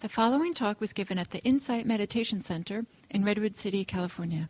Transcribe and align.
The 0.00 0.08
following 0.08 0.54
talk 0.54 0.80
was 0.80 0.94
given 0.94 1.18
at 1.18 1.30
the 1.30 1.40
Insight 1.40 1.84
Meditation 1.84 2.40
Center 2.40 2.86
in 3.10 3.22
Redwood 3.22 3.54
City, 3.54 3.84
California. 3.84 4.48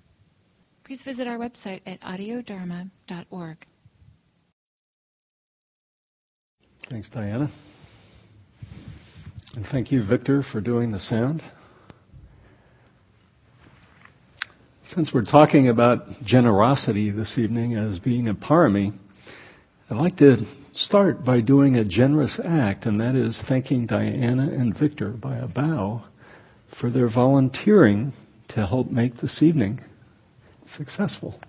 Please 0.84 1.03
visit 1.03 1.26
our 1.26 1.38
website 1.38 1.80
at 1.84 2.00
audiodharma.org. 2.03 3.67
Thanks, 6.89 7.10
Diana. 7.10 7.50
And 9.57 9.66
thank 9.66 9.91
you, 9.91 10.05
Victor, 10.05 10.45
for 10.52 10.61
doing 10.61 10.93
the 10.93 11.00
sound. 11.00 11.43
Since 14.85 15.12
we're 15.12 15.25
talking 15.25 15.69
about 15.69 16.23
generosity 16.25 17.11
this 17.11 17.37
evening 17.37 17.75
as 17.75 17.98
being 17.98 18.29
a 18.29 18.35
parami, 18.35 18.96
I'd 19.91 19.96
like 19.96 20.18
to 20.18 20.36
start 20.72 21.25
by 21.25 21.41
doing 21.41 21.75
a 21.75 21.84
generous 21.84 22.39
act, 22.45 22.86
and 22.86 23.00
that 23.00 23.16
is 23.16 23.43
thanking 23.48 23.86
Diana 23.86 24.45
and 24.45 24.79
Victor 24.79 25.09
by 25.09 25.39
a 25.39 25.48
bow 25.48 26.04
for 26.79 26.90
their 26.90 27.11
volunteering 27.12 28.12
to 28.50 28.64
help 28.64 28.89
make 28.89 29.17
this 29.17 29.43
evening 29.43 29.81
successful. 30.76 31.40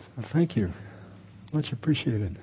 So 0.00 0.22
thank 0.34 0.54
you. 0.54 0.68
Much 1.50 1.72
appreciated. 1.72 2.38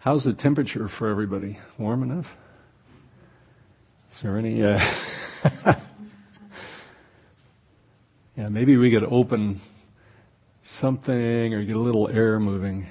How's 0.00 0.24
the 0.24 0.34
temperature 0.34 0.88
for 0.98 1.08
everybody? 1.08 1.60
Warm 1.78 2.02
enough? 2.02 2.26
Is 4.12 4.22
there 4.24 4.36
any? 4.36 4.64
Uh 4.64 4.80
yeah, 8.36 8.48
maybe 8.48 8.76
we 8.76 8.90
could 8.90 9.04
open 9.04 9.60
something 10.80 11.14
or 11.14 11.60
you 11.60 11.66
get 11.66 11.76
a 11.76 11.80
little 11.80 12.08
air 12.08 12.38
moving. 12.38 12.86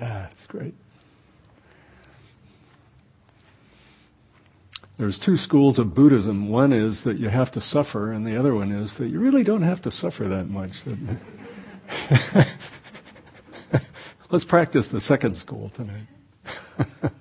Ah, 0.00 0.28
it's 0.30 0.46
great. 0.46 0.74
There's 4.98 5.18
two 5.18 5.36
schools 5.36 5.78
of 5.78 5.94
Buddhism. 5.94 6.50
One 6.50 6.74
is 6.74 7.02
that 7.04 7.18
you 7.18 7.30
have 7.30 7.52
to 7.52 7.60
suffer, 7.60 8.12
and 8.12 8.26
the 8.26 8.38
other 8.38 8.54
one 8.54 8.70
is 8.70 8.94
that 8.98 9.08
you 9.08 9.18
really 9.18 9.44
don't 9.44 9.62
have 9.62 9.80
to 9.82 9.90
suffer 9.90 10.28
that 10.28 10.44
much. 10.50 10.72
Let's 14.30 14.44
practice 14.44 14.88
the 14.92 15.00
second 15.00 15.36
school 15.38 15.72
tonight. 15.74 16.06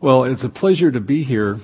well, 0.00 0.24
it's 0.24 0.42
a 0.42 0.48
pleasure 0.48 0.90
to 0.90 1.00
be 1.00 1.22
here. 1.22 1.58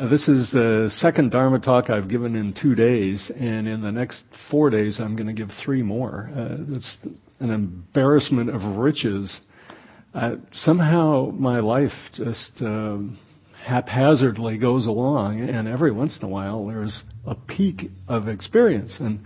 Uh, 0.00 0.08
this 0.08 0.28
is 0.28 0.50
the 0.50 0.90
second 0.94 1.30
Dharma 1.30 1.58
talk 1.58 1.90
I've 1.90 2.08
given 2.08 2.34
in 2.34 2.54
two 2.54 2.74
days, 2.74 3.30
and 3.38 3.68
in 3.68 3.82
the 3.82 3.92
next 3.92 4.24
four 4.50 4.70
days 4.70 4.98
I'm 4.98 5.14
going 5.14 5.26
to 5.26 5.34
give 5.34 5.50
three 5.62 5.82
more. 5.82 6.30
Uh, 6.34 6.56
it's 6.74 6.96
an 7.38 7.50
embarrassment 7.50 8.48
of 8.48 8.78
riches. 8.78 9.38
Uh, 10.14 10.36
somehow 10.52 11.30
my 11.34 11.60
life 11.60 11.92
just 12.14 12.62
uh, 12.62 12.96
haphazardly 13.62 14.56
goes 14.56 14.86
along, 14.86 15.42
and 15.42 15.68
every 15.68 15.92
once 15.92 16.16
in 16.16 16.24
a 16.24 16.28
while 16.28 16.66
there's 16.66 17.02
a 17.26 17.34
peak 17.34 17.90
of 18.08 18.26
experience. 18.26 18.96
And 19.00 19.20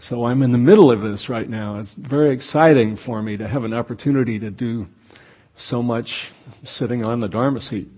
so 0.00 0.26
I'm 0.26 0.42
in 0.42 0.52
the 0.52 0.58
middle 0.58 0.90
of 0.92 1.00
this 1.00 1.30
right 1.30 1.48
now. 1.48 1.78
It's 1.78 1.94
very 1.94 2.34
exciting 2.34 2.98
for 3.06 3.22
me 3.22 3.38
to 3.38 3.48
have 3.48 3.64
an 3.64 3.72
opportunity 3.72 4.38
to 4.40 4.50
do 4.50 4.86
so 5.56 5.82
much 5.82 6.30
sitting 6.62 7.04
on 7.04 7.20
the 7.20 7.28
Dharma 7.28 7.60
seat. 7.60 7.88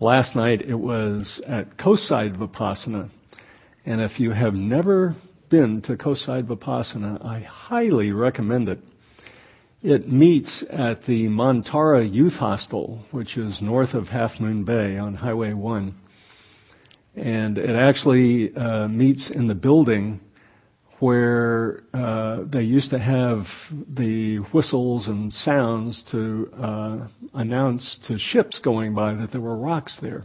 Last 0.00 0.34
night 0.34 0.60
it 0.60 0.74
was 0.74 1.40
at 1.46 1.76
Coastside 1.76 2.36
Vipassana. 2.36 3.10
And 3.86 4.00
if 4.00 4.18
you 4.18 4.32
have 4.32 4.52
never 4.52 5.14
been 5.50 5.82
to 5.82 5.96
Coastside 5.96 6.48
Vipassana, 6.48 7.24
I 7.24 7.40
highly 7.40 8.10
recommend 8.10 8.68
it. 8.68 8.80
It 9.82 10.10
meets 10.10 10.64
at 10.68 11.04
the 11.04 11.28
Montara 11.28 12.12
Youth 12.12 12.32
Hostel, 12.32 13.04
which 13.12 13.36
is 13.36 13.62
north 13.62 13.94
of 13.94 14.08
Half 14.08 14.40
Moon 14.40 14.64
Bay 14.64 14.98
on 14.98 15.14
Highway 15.14 15.52
1. 15.52 15.94
And 17.14 17.56
it 17.56 17.76
actually 17.76 18.52
uh, 18.56 18.88
meets 18.88 19.30
in 19.30 19.46
the 19.46 19.54
building 19.54 20.20
where 21.04 21.82
uh, 21.92 22.44
they 22.50 22.62
used 22.62 22.88
to 22.88 22.98
have 22.98 23.44
the 23.94 24.38
whistles 24.54 25.06
and 25.06 25.30
sounds 25.30 26.02
to 26.10 26.50
uh, 26.58 27.06
announce 27.34 27.98
to 28.08 28.16
ships 28.16 28.58
going 28.60 28.94
by 28.94 29.12
that 29.12 29.30
there 29.30 29.40
were 29.42 29.54
rocks 29.54 29.98
there. 30.00 30.24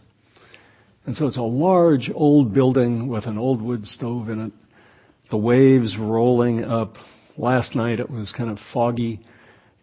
And 1.06 1.13
so 1.13 1.28
it's 1.28 1.35
a 1.35 1.41
large 1.41 2.09
old 2.16 2.53
building 2.53 3.09
with 3.09 3.25
an 3.25 3.38
old 3.38 3.62
wood 3.62 3.88
stove 3.88 4.29
in 4.29 4.39
it. 4.39 4.53
The 5.31 5.38
waves 5.38 5.97
rolling 6.00 6.63
up. 6.63 6.95
Last 7.38 7.75
night 7.75 8.00
it 8.00 8.09
was 8.09 8.31
kind 8.31 8.50
of 8.50 8.57
foggy 8.72 9.19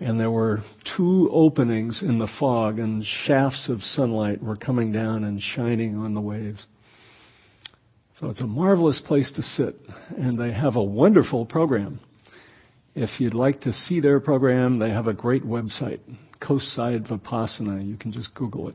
and 0.00 0.18
there 0.18 0.30
were 0.30 0.60
two 0.96 1.28
openings 1.30 2.02
in 2.02 2.18
the 2.18 2.28
fog 2.40 2.78
and 2.78 3.04
shafts 3.04 3.68
of 3.68 3.82
sunlight 3.82 4.42
were 4.42 4.56
coming 4.56 4.92
down 4.92 5.24
and 5.24 5.42
shining 5.42 5.98
on 5.98 6.14
the 6.14 6.22
waves. 6.22 6.64
So 8.21 8.31
it's 8.31 8.41
a 8.41 8.47
marvelous 8.47 8.99
place 8.99 9.31
to 9.32 9.43
sit, 9.43 9.77
and 10.16 10.38
they 10.38 10.50
have 10.50 10.77
a 10.77 10.82
wonderful 10.82 11.44
program. 11.44 12.00
If 12.94 13.21
you'd 13.21 13.34
like 13.34 13.60
to 13.62 13.75
see 13.75 14.00
their 14.00 14.21
program, 14.21 14.78
they 14.78 14.88
have 14.88 15.06
a 15.06 15.12
great 15.12 15.44
website, 15.44 16.00
Coast-side 16.41 17.04
Vipassana. 17.04 17.87
You 17.87 17.99
can 17.99 18.12
just 18.12 18.32
Google 18.32 18.71
it. 18.71 18.75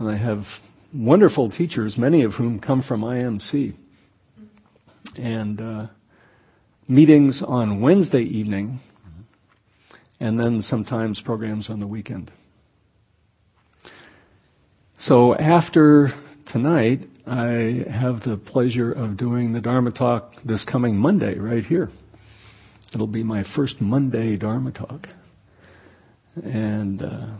And 0.00 0.08
they 0.08 0.18
have 0.18 0.42
wonderful 0.92 1.52
teachers, 1.52 1.96
many 1.96 2.24
of 2.24 2.32
whom 2.32 2.58
come 2.58 2.82
from 2.82 3.02
IMC. 3.02 3.74
And 5.14 5.60
uh, 5.60 5.86
meetings 6.88 7.44
on 7.46 7.80
Wednesday 7.80 8.22
evening, 8.22 8.80
and 10.18 10.36
then 10.36 10.62
sometimes 10.62 11.20
programs 11.20 11.70
on 11.70 11.78
the 11.78 11.86
weekend. 11.86 12.32
So 14.98 15.32
after 15.36 16.08
tonight, 16.48 17.06
I 17.26 17.84
have 17.90 18.22
the 18.22 18.40
pleasure 18.44 18.92
of 18.92 19.16
doing 19.16 19.52
the 19.52 19.60
Dharma 19.60 19.90
talk 19.90 20.34
this 20.44 20.64
coming 20.64 20.96
Monday 20.96 21.38
right 21.38 21.64
here. 21.64 21.90
It'll 22.94 23.06
be 23.06 23.22
my 23.22 23.44
first 23.54 23.80
Monday 23.80 24.36
Dharma 24.36 24.72
talk. 24.72 25.06
And 26.42 27.02
uh, 27.02 27.36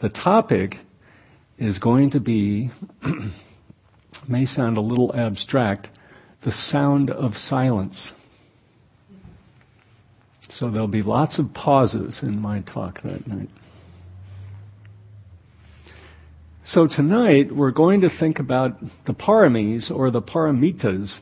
the 0.00 0.08
topic 0.08 0.76
is 1.58 1.78
going 1.78 2.10
to 2.12 2.20
be, 2.20 2.70
may 4.28 4.46
sound 4.46 4.78
a 4.78 4.80
little 4.80 5.14
abstract, 5.14 5.88
the 6.44 6.52
sound 6.52 7.10
of 7.10 7.34
silence. 7.34 8.10
So 10.48 10.70
there'll 10.70 10.88
be 10.88 11.02
lots 11.02 11.38
of 11.38 11.52
pauses 11.52 12.20
in 12.22 12.40
my 12.40 12.60
talk 12.60 13.02
that 13.02 13.26
night. 13.26 13.50
So 16.68 16.88
tonight 16.88 17.54
we're 17.54 17.70
going 17.70 18.00
to 18.00 18.10
think 18.10 18.40
about 18.40 18.80
the 19.06 19.12
paramis 19.12 19.88
or 19.88 20.10
the 20.10 20.20
paramitas, 20.20 21.16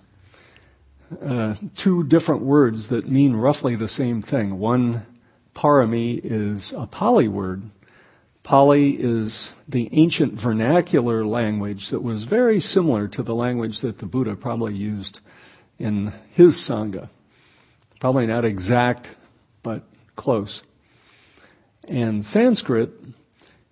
uh, 1.23 1.57
two 1.83 2.05
different 2.05 2.41
words 2.41 2.89
that 2.89 3.07
mean 3.11 3.35
roughly 3.35 3.77
the 3.77 3.91
same 3.91 4.23
thing. 4.23 4.59
One 4.59 5.05
parami 5.55 6.19
is 6.25 6.73
a 6.75 6.87
Pali 6.87 7.29
word. 7.29 7.63
Pali 8.43 8.93
is 8.93 9.51
the 9.69 9.87
ancient 9.93 10.41
vernacular 10.43 11.27
language 11.27 11.89
that 11.91 12.03
was 12.03 12.25
very 12.25 12.59
similar 12.59 13.07
to 13.09 13.23
the 13.23 13.35
language 13.35 13.83
that 13.83 13.99
the 13.99 14.07
Buddha 14.07 14.37
probably 14.37 14.73
used 14.73 15.21
in 15.79 16.15
his 16.33 16.67
Sangha. 16.67 17.11
Probably 18.01 18.27
not 18.27 18.47
exact, 18.47 19.09
but 19.63 19.83
close. 20.17 20.63
And 21.87 22.25
Sanskrit 22.25 22.93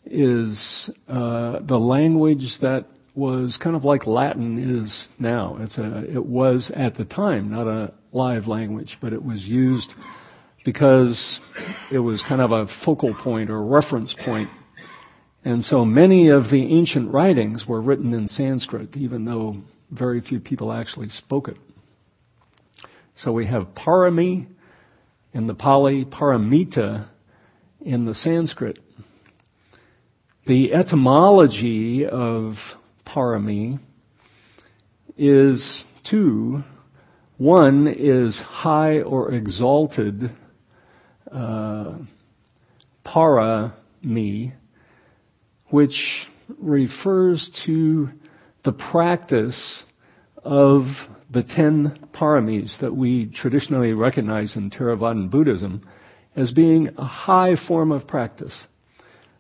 is 0.05 0.91
uh, 1.09 1.61
the 1.61 1.79
language 1.79 2.59
that 2.61 2.87
was 3.15 3.59
kind 3.63 3.77
of 3.77 3.85
like 3.85 4.07
Latin 4.07 4.81
is 4.81 5.07
now. 5.19 5.59
It's 5.61 5.77
a, 5.79 6.05
it 6.11 6.25
was 6.25 6.71
at 6.75 6.97
the 6.97 7.05
time 7.05 7.51
not 7.51 7.67
a 7.67 7.93
live 8.13 8.47
language, 8.47 8.99
but 9.01 9.13
it 9.13 9.23
was 9.23 9.43
used 9.43 9.93
because 10.65 11.41
it 11.91 11.99
was 11.99 12.23
kind 12.27 12.41
of 12.41 12.53
a 12.53 12.67
focal 12.85 13.15
point 13.15 13.51
or 13.51 13.63
reference 13.63 14.15
point. 14.25 14.49
And 15.45 15.65
so 15.65 15.85
many 15.85 16.31
of 16.31 16.45
the 16.51 16.63
ancient 16.79 17.13
writings 17.13 17.67
were 17.67 17.81
written 17.81 18.15
in 18.15 18.29
Sanskrit, 18.29 18.97
even 18.97 19.25
though 19.25 19.57
very 19.91 20.21
few 20.21 20.39
people 20.41 20.73
actually 20.73 21.09
spoke 21.09 21.49
it. 21.49 21.57
So 23.17 23.33
we 23.33 23.47
have 23.47 23.69
parami 23.75 24.47
in 25.33 25.47
the 25.47 25.55
Pali, 25.55 26.05
paramita 26.05 27.09
in 27.81 28.05
the 28.05 28.15
Sanskrit. 28.15 28.79
The 30.45 30.75
etymology 30.75 32.05
of 32.05 32.57
parami 33.07 33.79
is 35.17 35.85
two. 36.03 36.65
One 37.39 37.87
is 37.87 38.41
high 38.41 39.03
or 39.03 39.31
exalted, 39.35 40.33
uh, 41.31 41.99
para 43.05 43.75
me, 44.03 44.55
which 45.71 46.27
refers 46.59 47.49
to 47.65 48.09
the 48.65 48.73
practice 48.73 49.85
of 50.43 50.87
the 51.31 51.45
ten 51.45 52.09
paramis 52.13 52.81
that 52.81 52.97
we 52.97 53.27
traditionally 53.27 53.93
recognize 53.93 54.57
in 54.57 54.71
Theravadan 54.71 55.31
Buddhism 55.31 55.89
as 56.35 56.51
being 56.51 56.89
a 56.99 57.05
high 57.05 57.55
form 57.55 57.93
of 57.93 58.09
practice. 58.09 58.67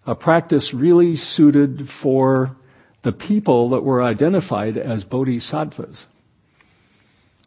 A 0.05 0.15
practice 0.15 0.73
really 0.75 1.17
suited 1.17 1.89
for 2.03 2.57
the 3.05 3.13
people 3.13 3.71
that 3.71 3.83
were 3.83 4.03
identified 4.03 4.77
as 4.77 5.05
bodhisattvas. 5.05 6.07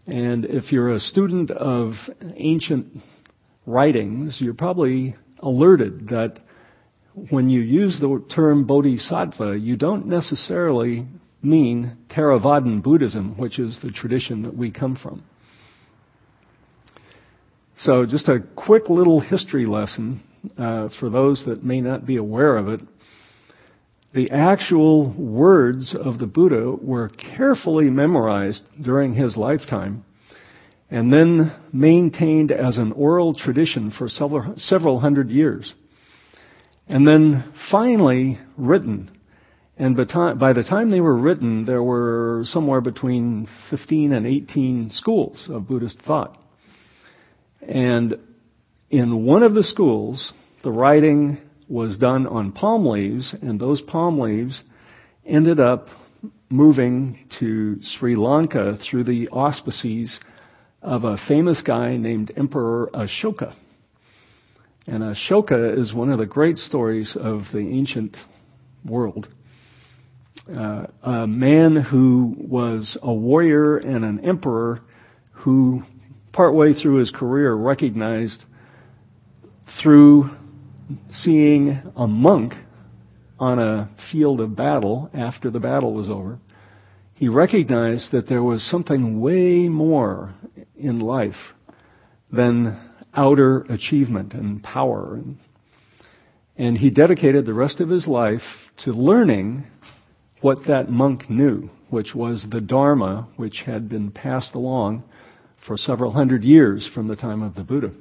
And 0.07 0.45
if 0.45 0.71
you're 0.71 0.93
a 0.93 0.99
student 0.99 1.51
of 1.51 1.93
ancient 2.35 2.97
writings, 3.65 4.39
you're 4.39 4.53
probably 4.53 5.15
alerted 5.39 6.09
that 6.09 6.37
when 7.29 7.49
you 7.49 7.61
use 7.61 7.99
the 7.99 8.23
term 8.33 8.65
bodhisattva, 8.65 9.57
you 9.57 9.75
don't 9.75 10.07
necessarily 10.07 11.07
mean 11.41 11.97
Theravadan 12.09 12.81
Buddhism, 12.81 13.37
which 13.37 13.59
is 13.59 13.79
the 13.81 13.91
tradition 13.91 14.43
that 14.43 14.55
we 14.55 14.71
come 14.71 14.95
from. 14.95 15.23
So, 17.77 18.05
just 18.05 18.29
a 18.29 18.39
quick 18.55 18.89
little 18.89 19.19
history 19.19 19.65
lesson 19.65 20.21
uh, 20.57 20.89
for 20.99 21.09
those 21.09 21.45
that 21.45 21.63
may 21.63 21.81
not 21.81 22.05
be 22.05 22.17
aware 22.17 22.57
of 22.57 22.67
it. 22.67 22.81
The 24.13 24.31
actual 24.31 25.13
words 25.13 25.93
of 25.93 26.19
the 26.19 26.25
Buddha 26.25 26.71
were 26.81 27.09
carefully 27.09 27.89
memorized 27.89 28.63
during 28.81 29.13
his 29.13 29.35
lifetime 29.35 30.05
and 30.89 31.11
then 31.11 31.51
maintained 31.73 32.51
as 32.51 32.77
an 32.77 32.91
oral 32.93 33.33
tradition 33.33 33.91
for 33.91 34.07
several, 34.07 34.53
several 34.57 34.99
hundred 34.99 35.29
years. 35.29 35.73
And 36.87 37.07
then 37.07 37.51
finally 37.71 38.39
written. 38.55 39.11
And 39.77 39.97
by 39.97 40.53
the 40.53 40.63
time 40.63 40.91
they 40.91 41.01
were 41.01 41.17
written, 41.17 41.65
there 41.65 41.83
were 41.83 42.43
somewhere 42.45 42.79
between 42.79 43.49
15 43.69 44.13
and 44.13 44.25
18 44.25 44.91
schools 44.91 45.49
of 45.49 45.67
Buddhist 45.67 45.99
thought. 46.03 46.37
And 47.61 48.15
in 48.89 49.25
one 49.25 49.43
of 49.43 49.53
the 49.53 49.63
schools, 49.63 50.33
the 50.63 50.71
writing 50.71 51.37
was 51.67 51.97
done 51.97 52.27
on 52.27 52.51
palm 52.51 52.85
leaves, 52.85 53.33
and 53.41 53.59
those 53.59 53.81
palm 53.81 54.19
leaves 54.19 54.61
ended 55.25 55.59
up 55.59 55.87
moving 56.49 57.27
to 57.39 57.77
Sri 57.81 58.15
Lanka 58.15 58.77
through 58.77 59.05
the 59.05 59.29
auspices 59.29 60.19
of 60.81 61.03
a 61.03 61.17
famous 61.27 61.61
guy 61.61 61.97
named 61.97 62.31
Emperor 62.37 62.89
Ashoka. 62.93 63.55
And 64.87 65.01
Ashoka 65.01 65.79
is 65.79 65.93
one 65.93 66.11
of 66.11 66.19
the 66.19 66.27
great 66.27 66.59
stories 66.59 67.17
of 67.19 67.41
the 67.51 67.59
ancient 67.59 68.15
world. 68.85 69.27
Uh, 70.47 70.85
a 71.01 71.25
man 71.25 71.75
who 71.75 72.35
was 72.37 72.95
a 73.01 73.11
warrior 73.11 73.77
and 73.77 74.05
an 74.05 74.23
emperor 74.23 74.81
who, 75.31 75.81
partway 76.31 76.73
through 76.73 76.97
his 76.97 77.09
career, 77.09 77.51
recognized 77.51 78.45
through 79.81 80.29
seeing 81.11 81.81
a 81.95 82.07
monk 82.07 82.53
on 83.39 83.59
a 83.59 83.89
field 84.11 84.39
of 84.39 84.55
battle 84.55 85.09
after 85.13 85.49
the 85.49 85.59
battle 85.59 85.93
was 85.93 86.09
over, 86.09 86.39
he 87.15 87.27
recognized 87.29 88.11
that 88.11 88.27
there 88.27 88.43
was 88.43 88.63
something 88.69 89.19
way 89.19 89.67
more 89.67 90.33
in 90.75 90.99
life 90.99 91.53
than 92.31 92.77
outer 93.13 93.61
achievement 93.69 94.33
and 94.33 94.61
power. 94.61 95.21
And, 96.57 96.77
he 96.77 96.89
dedicated 96.89 97.45
the 97.45 97.53
rest 97.53 97.79
of 97.79 97.89
his 97.89 98.07
life 98.07 98.41
to 98.83 98.91
learning 98.91 99.65
what 100.41 100.67
that 100.67 100.89
monk 100.89 101.29
knew, 101.29 101.69
which 101.89 102.13
was 102.13 102.45
the 102.49 102.61
Dharma, 102.61 103.27
which 103.37 103.63
had 103.65 103.89
been 103.89 104.11
passed 104.11 104.53
along 104.53 105.03
for 105.65 105.77
several 105.77 106.11
hundred 106.11 106.43
years 106.43 106.89
from 106.93 107.07
the 107.07 107.15
time 107.15 107.41
of 107.41 107.55
the 107.55 107.63
Buddha. 107.63 107.91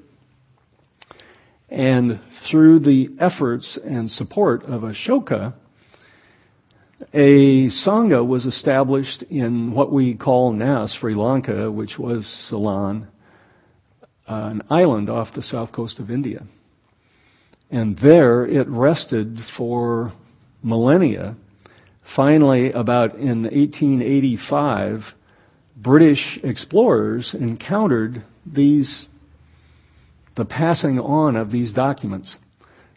And 1.68 2.20
through 2.48 2.80
the 2.80 3.10
efforts 3.18 3.78
and 3.82 4.10
support 4.10 4.64
of 4.64 4.82
Ashoka, 4.82 5.54
a 7.12 7.68
Sangha 7.68 8.26
was 8.26 8.46
established 8.46 9.22
in 9.24 9.72
what 9.72 9.92
we 9.92 10.14
call 10.14 10.52
now 10.52 10.86
Sri 10.86 11.14
Lanka, 11.14 11.70
which 11.70 11.98
was 11.98 12.26
Ceylon, 12.48 13.08
an 14.26 14.62
island 14.70 15.10
off 15.10 15.34
the 15.34 15.42
south 15.42 15.72
coast 15.72 15.98
of 15.98 16.10
India. 16.10 16.44
And 17.70 17.98
there 17.98 18.46
it 18.46 18.68
rested 18.68 19.38
for 19.56 20.12
millennia. 20.62 21.36
Finally, 22.14 22.72
about 22.72 23.16
in 23.16 23.42
1885, 23.44 25.02
British 25.76 26.38
explorers 26.42 27.34
encountered 27.34 28.22
these, 28.46 29.06
the 30.36 30.44
passing 30.44 30.98
on 30.98 31.36
of 31.36 31.50
these 31.50 31.72
documents. 31.72 32.36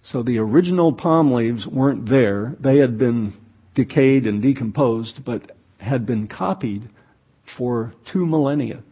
So 0.03 0.23
the 0.23 0.39
original 0.39 0.93
palm 0.93 1.33
leaves 1.33 1.67
weren't 1.67 2.09
there. 2.09 2.55
They 2.59 2.77
had 2.77 2.97
been 2.97 3.33
decayed 3.75 4.25
and 4.25 4.41
decomposed, 4.41 5.23
but 5.25 5.51
had 5.79 6.05
been 6.05 6.27
copied 6.27 6.89
for 7.57 7.93
two 8.11 8.25
millennia. 8.25 8.83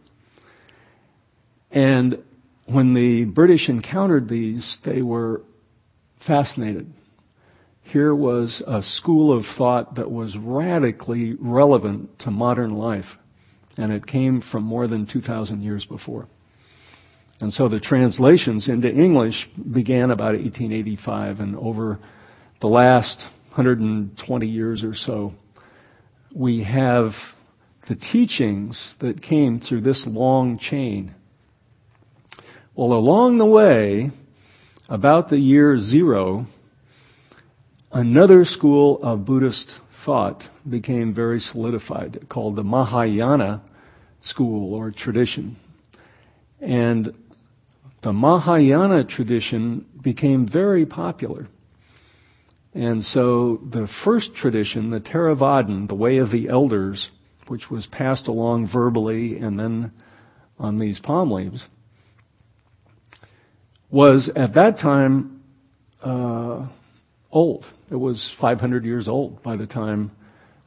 And 1.70 2.22
when 2.66 2.94
the 2.94 3.24
British 3.24 3.68
encountered 3.68 4.28
these, 4.28 4.78
they 4.84 5.02
were 5.02 5.42
fascinated. 6.26 6.92
Here 7.82 8.14
was 8.14 8.62
a 8.66 8.82
school 8.82 9.36
of 9.36 9.44
thought 9.56 9.96
that 9.96 10.10
was 10.10 10.36
radically 10.36 11.34
relevant 11.38 12.18
to 12.20 12.30
modern 12.30 12.70
life, 12.70 13.06
and 13.76 13.92
it 13.92 14.06
came 14.06 14.40
from 14.40 14.64
more 14.64 14.88
than 14.88 15.06
2,000 15.06 15.62
years 15.62 15.84
before. 15.84 16.26
And 17.40 17.52
so 17.52 17.68
the 17.68 17.80
translations 17.80 18.68
into 18.68 18.88
English 18.88 19.48
began 19.72 20.10
about 20.10 20.34
1885, 20.34 21.40
and 21.40 21.56
over 21.56 21.98
the 22.60 22.66
last 22.66 23.18
120 23.48 24.46
years 24.46 24.82
or 24.82 24.94
so, 24.94 25.32
we 26.34 26.64
have 26.64 27.12
the 27.88 27.94
teachings 27.94 28.94
that 29.00 29.22
came 29.22 29.60
through 29.60 29.82
this 29.82 30.04
long 30.06 30.58
chain. 30.58 31.14
Well, 32.74 32.92
along 32.92 33.38
the 33.38 33.46
way, 33.46 34.10
about 34.88 35.28
the 35.28 35.38
year 35.38 35.78
zero, 35.78 36.46
another 37.92 38.44
school 38.44 38.98
of 39.02 39.24
Buddhist 39.24 39.74
thought 40.04 40.42
became 40.68 41.14
very 41.14 41.40
solidified, 41.40 42.26
called 42.28 42.56
the 42.56 42.62
Mahayana 42.62 43.62
school 44.22 44.74
or 44.74 44.90
tradition. 44.90 45.56
And 46.60 47.14
the 48.06 48.12
Mahayana 48.12 49.02
tradition 49.02 49.84
became 50.00 50.48
very 50.48 50.86
popular. 50.86 51.48
And 52.72 53.02
so 53.02 53.60
the 53.68 53.88
first 54.04 54.32
tradition, 54.32 54.90
the 54.90 55.00
Theravadan, 55.00 55.88
the 55.88 55.96
way 55.96 56.18
of 56.18 56.30
the 56.30 56.48
elders, 56.48 57.10
which 57.48 57.68
was 57.68 57.88
passed 57.88 58.28
along 58.28 58.68
verbally 58.72 59.38
and 59.38 59.58
then 59.58 59.90
on 60.56 60.78
these 60.78 61.00
palm 61.00 61.32
leaves, 61.32 61.66
was 63.90 64.30
at 64.36 64.54
that 64.54 64.78
time 64.78 65.42
uh, 66.00 66.68
old. 67.32 67.66
It 67.90 67.96
was 67.96 68.32
500 68.40 68.84
years 68.84 69.08
old 69.08 69.42
by 69.42 69.56
the 69.56 69.66
time 69.66 70.12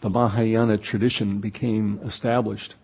the 0.02 0.10
Mahayana 0.10 0.78
tradition 0.78 1.40
became 1.40 2.02
established. 2.06 2.76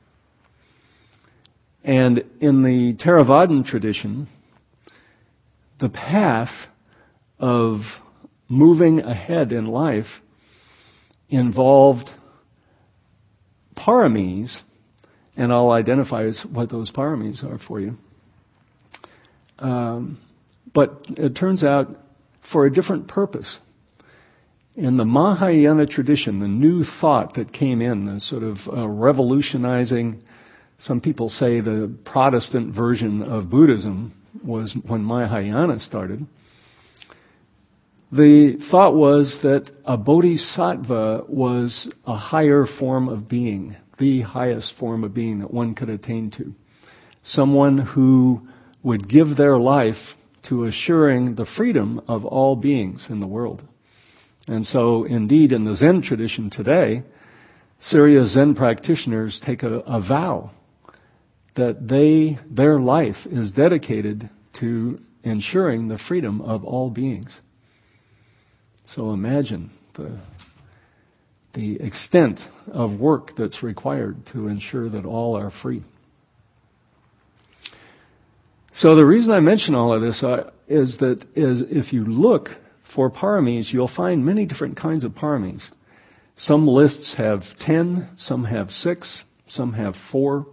And 1.83 2.23
in 2.39 2.63
the 2.63 2.93
Theravadan 3.03 3.65
tradition, 3.65 4.29
the 5.79 5.89
path 5.89 6.51
of 7.39 7.81
moving 8.47 8.99
ahead 9.01 9.51
in 9.51 9.65
life 9.65 10.07
involved 11.29 12.09
paramis, 13.75 14.55
and 15.35 15.51
I'll 15.51 15.71
identify 15.71 16.29
what 16.51 16.69
those 16.69 16.91
paramis 16.91 17.43
are 17.43 17.59
for 17.59 17.79
you. 17.79 17.95
Um, 19.59 20.19
but 20.73 21.05
it 21.09 21.35
turns 21.35 21.63
out 21.63 21.89
for 22.51 22.65
a 22.65 22.73
different 22.73 23.07
purpose. 23.07 23.57
In 24.75 24.97
the 24.97 25.05
Mahayana 25.05 25.87
tradition, 25.87 26.39
the 26.39 26.47
new 26.47 26.83
thought 26.83 27.35
that 27.35 27.53
came 27.53 27.81
in, 27.81 28.05
the 28.05 28.19
sort 28.19 28.43
of 28.43 28.57
uh, 28.67 28.87
revolutionizing, 28.87 30.21
some 30.79 30.99
people 30.99 31.29
say 31.29 31.61
the 31.61 31.93
Protestant 32.03 32.75
version 32.75 33.23
of 33.23 33.49
Buddhism 33.49 34.13
was 34.43 34.75
when 34.85 35.03
Mahayana 35.03 35.79
started 35.79 36.25
the 38.15 38.57
thought 38.71 38.95
was 38.95 39.39
that 39.43 39.69
a 39.83 39.97
bodhisattva 39.97 41.23
was 41.27 41.91
a 42.05 42.15
higher 42.15 42.65
form 42.65 43.09
of 43.09 43.27
being, 43.27 43.75
the 43.97 44.21
highest 44.21 44.73
form 44.79 45.03
of 45.03 45.13
being 45.13 45.39
that 45.39 45.53
one 45.53 45.75
could 45.75 45.89
attain 45.89 46.31
to. 46.31 46.53
Someone 47.23 47.77
who 47.77 48.47
would 48.83 49.09
give 49.09 49.35
their 49.35 49.57
life 49.57 50.15
to 50.43 50.65
assuring 50.65 51.35
the 51.35 51.45
freedom 51.57 51.99
of 52.07 52.23
all 52.23 52.55
beings 52.55 53.07
in 53.09 53.19
the 53.19 53.27
world. 53.27 53.63
And 54.47 54.65
so, 54.65 55.05
indeed, 55.05 55.51
in 55.51 55.65
the 55.65 55.75
Zen 55.75 56.03
tradition 56.03 56.51
today, 56.51 57.03
Serious 57.79 58.33
Zen 58.33 58.55
practitioners 58.55 59.41
take 59.43 59.63
a, 59.63 59.79
a 59.79 59.99
vow 59.99 60.51
that 61.55 61.87
they, 61.87 62.37
their 62.49 62.79
life 62.79 63.17
is 63.25 63.51
dedicated 63.51 64.29
to 64.59 64.99
ensuring 65.23 65.87
the 65.87 65.97
freedom 65.97 66.41
of 66.41 66.63
all 66.63 66.89
beings. 66.89 67.31
So 68.93 69.11
imagine 69.11 69.71
the, 69.95 70.19
the 71.53 71.81
extent 71.81 72.39
of 72.67 72.99
work 72.99 73.31
that's 73.37 73.63
required 73.63 74.27
to 74.33 74.47
ensure 74.47 74.89
that 74.89 75.05
all 75.05 75.37
are 75.37 75.51
free. 75.51 75.83
So 78.73 78.95
the 78.95 79.05
reason 79.05 79.31
I 79.31 79.39
mention 79.39 79.73
all 79.73 79.93
of 79.93 80.01
this 80.01 80.21
uh, 80.21 80.51
is 80.67 80.97
that 80.97 81.25
is 81.35 81.63
if 81.69 81.93
you 81.93 82.03
look 82.05 82.49
for 82.93 83.09
paramis, 83.09 83.71
you'll 83.71 83.87
find 83.87 84.25
many 84.25 84.45
different 84.45 84.77
kinds 84.77 85.03
of 85.03 85.13
paramis. 85.13 85.63
Some 86.35 86.67
lists 86.67 87.15
have 87.17 87.43
10, 87.61 88.09
some 88.17 88.43
have 88.43 88.69
6, 88.71 89.23
some 89.47 89.73
have 89.73 89.95
4. 90.11 90.45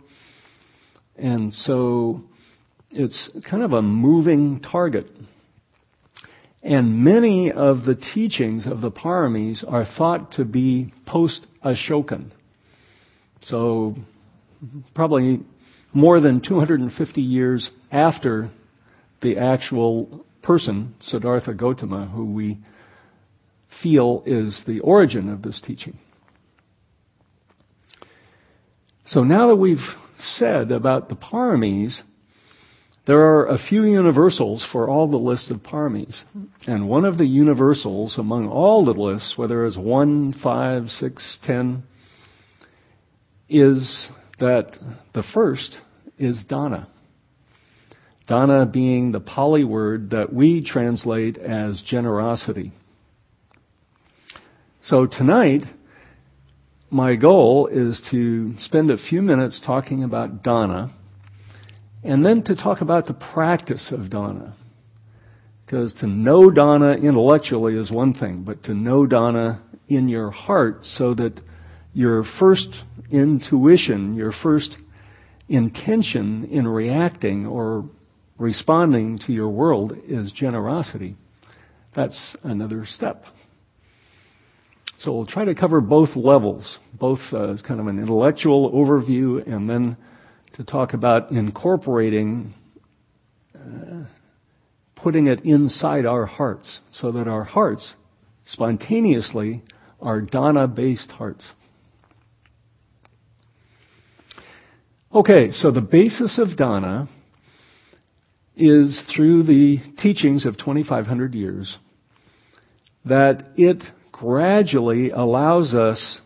And 1.17 1.53
so 1.53 2.23
it's 2.91 3.31
kind 3.49 3.63
of 3.63 3.73
a 3.73 3.83
moving 3.83 4.61
target. 4.61 5.07
And 6.63 7.03
many 7.05 7.51
of 7.51 7.85
the 7.85 7.95
teachings 7.95 8.67
of 8.67 8.81
the 8.81 8.91
paramis 8.91 9.65
are 9.69 9.85
thought 9.85 10.33
to 10.33 10.45
be 10.45 10.93
post 11.07 11.47
Ashokan. 11.65 12.31
So 13.43 13.97
probably 14.95 15.41
more 15.93 16.21
than 16.21 16.41
250 16.41 17.21
years 17.21 17.71
after 17.91 18.51
the 19.21 19.39
actual 19.39 20.25
person, 20.43 20.95
Siddhartha 21.01 21.55
Gautama, 21.55 22.07
who 22.07 22.27
we 22.27 22.59
feel 23.83 24.23
is 24.27 24.63
the 24.67 24.81
origin 24.81 25.29
of 25.29 25.43
this 25.43 25.61
teaching. 25.61 25.99
So 29.07 29.25
now 29.25 29.49
that 29.49 29.57
we've 29.57 29.79
said 30.23 30.71
about 30.71 31.09
the 31.09 31.17
paramis, 31.17 32.01
there 33.07 33.21
are 33.21 33.47
a 33.47 33.59
few 33.59 33.85
universals 33.85 34.67
for 34.71 34.89
all 34.89 35.09
the 35.09 35.17
lists 35.17 35.51
of 35.51 35.59
paramis. 35.59 36.23
And 36.67 36.89
one 36.89 37.05
of 37.05 37.19
the 37.19 37.27
universals 37.27 38.17
among 38.17 38.49
all 38.49 38.85
the 38.85 38.93
lists, 38.93 39.37
whether 39.37 39.67
it's 39.67 39.77
one, 39.77 40.33
five, 40.33 40.89
six, 40.89 41.39
ten, 41.43 41.83
is 43.49 44.09
that 44.39 44.79
the 45.15 45.25
first 45.35 45.77
is 46.19 46.45
dana. 46.45 46.89
Dana 48.29 48.67
being 48.67 49.11
the 49.11 49.21
Pali 49.21 49.65
word 49.65 50.11
that 50.11 50.33
we 50.33 50.65
translate 50.65 51.37
as 51.37 51.83
generosity. 51.83 52.73
So 54.85 55.07
tonight, 55.07 55.65
my 56.93 57.15
goal 57.15 57.69
is 57.69 58.03
to 58.11 58.55
spend 58.61 58.91
a 58.91 58.99
few 58.99 59.23
minutes 59.23 59.61
talking 59.65 60.05
about 60.05 60.43
dana 60.43 60.93
and 62.05 62.25
then 62.25 62.43
to 62.43 62.55
talk 62.55 62.83
about 62.83 63.07
the 63.07 63.15
practice 63.15 63.91
of 63.91 64.11
dana. 64.11 64.55
Because 65.65 65.95
to 65.95 66.07
know 66.07 66.51
dana 66.51 66.93
intellectually 66.93 67.77
is 67.77 67.91
one 67.91 68.13
thing, 68.13 68.43
but 68.43 68.65
to 68.65 68.75
know 68.75 69.07
dana 69.07 69.63
in 69.89 70.07
your 70.09 70.31
heart 70.31 70.85
so 70.85 71.15
that 71.15 71.41
your 71.95 72.25
first 72.39 72.69
intuition, 73.11 74.15
your 74.15 74.33
first 74.33 74.77
intention 75.49 76.45
in 76.45 76.69
reacting 76.69 77.47
or 77.47 77.89
responding 78.37 79.19
to 79.21 79.33
your 79.33 79.49
world 79.49 79.95
is 80.07 80.31
generosity. 80.31 81.17
That's 81.95 82.37
another 82.43 82.85
step. 82.85 83.25
So 85.03 85.13
we'll 85.13 85.27
try 85.27 85.45
to 85.45 85.57
cover 85.57 85.81
both 85.81 86.15
levels, 86.15 86.79
both 86.97 87.19
uh, 87.33 87.51
as 87.51 87.61
kind 87.61 87.81
of 87.81 87.89
an 87.89 87.99
intellectual 87.99 88.71
overview 88.71 89.45
and 89.45 89.69
then 89.69 89.97
to 90.53 90.63
talk 90.63 90.95
about 90.95 91.33
incorporating, 91.33 92.55
uh, 93.53 94.05
putting 94.95 95.27
it 95.27 95.45
inside 95.45 96.07
our 96.07 96.25
hearts 96.25 96.79
so 96.93 97.11
that 97.11 97.27
our 97.27 97.43
hearts 97.43 97.95
spontaneously 98.47 99.65
are 100.01 100.21
dana 100.21 100.69
based 100.69 101.11
hearts. 101.11 101.51
Okay, 105.13 105.51
so 105.51 105.73
the 105.73 105.81
basis 105.81 106.39
of 106.39 106.57
dana 106.57 107.09
is 108.55 109.03
through 109.13 109.43
the 109.43 109.79
teachings 109.99 110.47
of 110.47 110.57
2,500 110.59 111.35
years 111.35 111.77
that 113.05 113.49
it 113.57 113.83
gradually 114.13 115.11
allows 115.11 115.75
us 115.75 116.21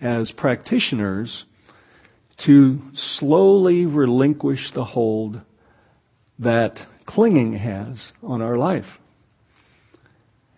as 0.00 0.30
practitioners 0.32 1.44
to 2.46 2.78
slowly 2.94 3.86
relinquish 3.86 4.70
the 4.74 4.84
hold 4.84 5.40
that 6.38 6.78
clinging 7.06 7.54
has 7.54 8.12
on 8.22 8.42
our 8.42 8.56
life. 8.56 8.84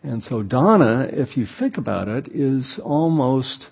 And 0.03 0.23
so 0.23 0.43
dana, 0.43 1.09
if 1.13 1.37
you 1.37 1.47
think 1.59 1.77
about 1.77 2.09
it, 2.09 2.29
is 2.29 2.81
almost 2.83 3.69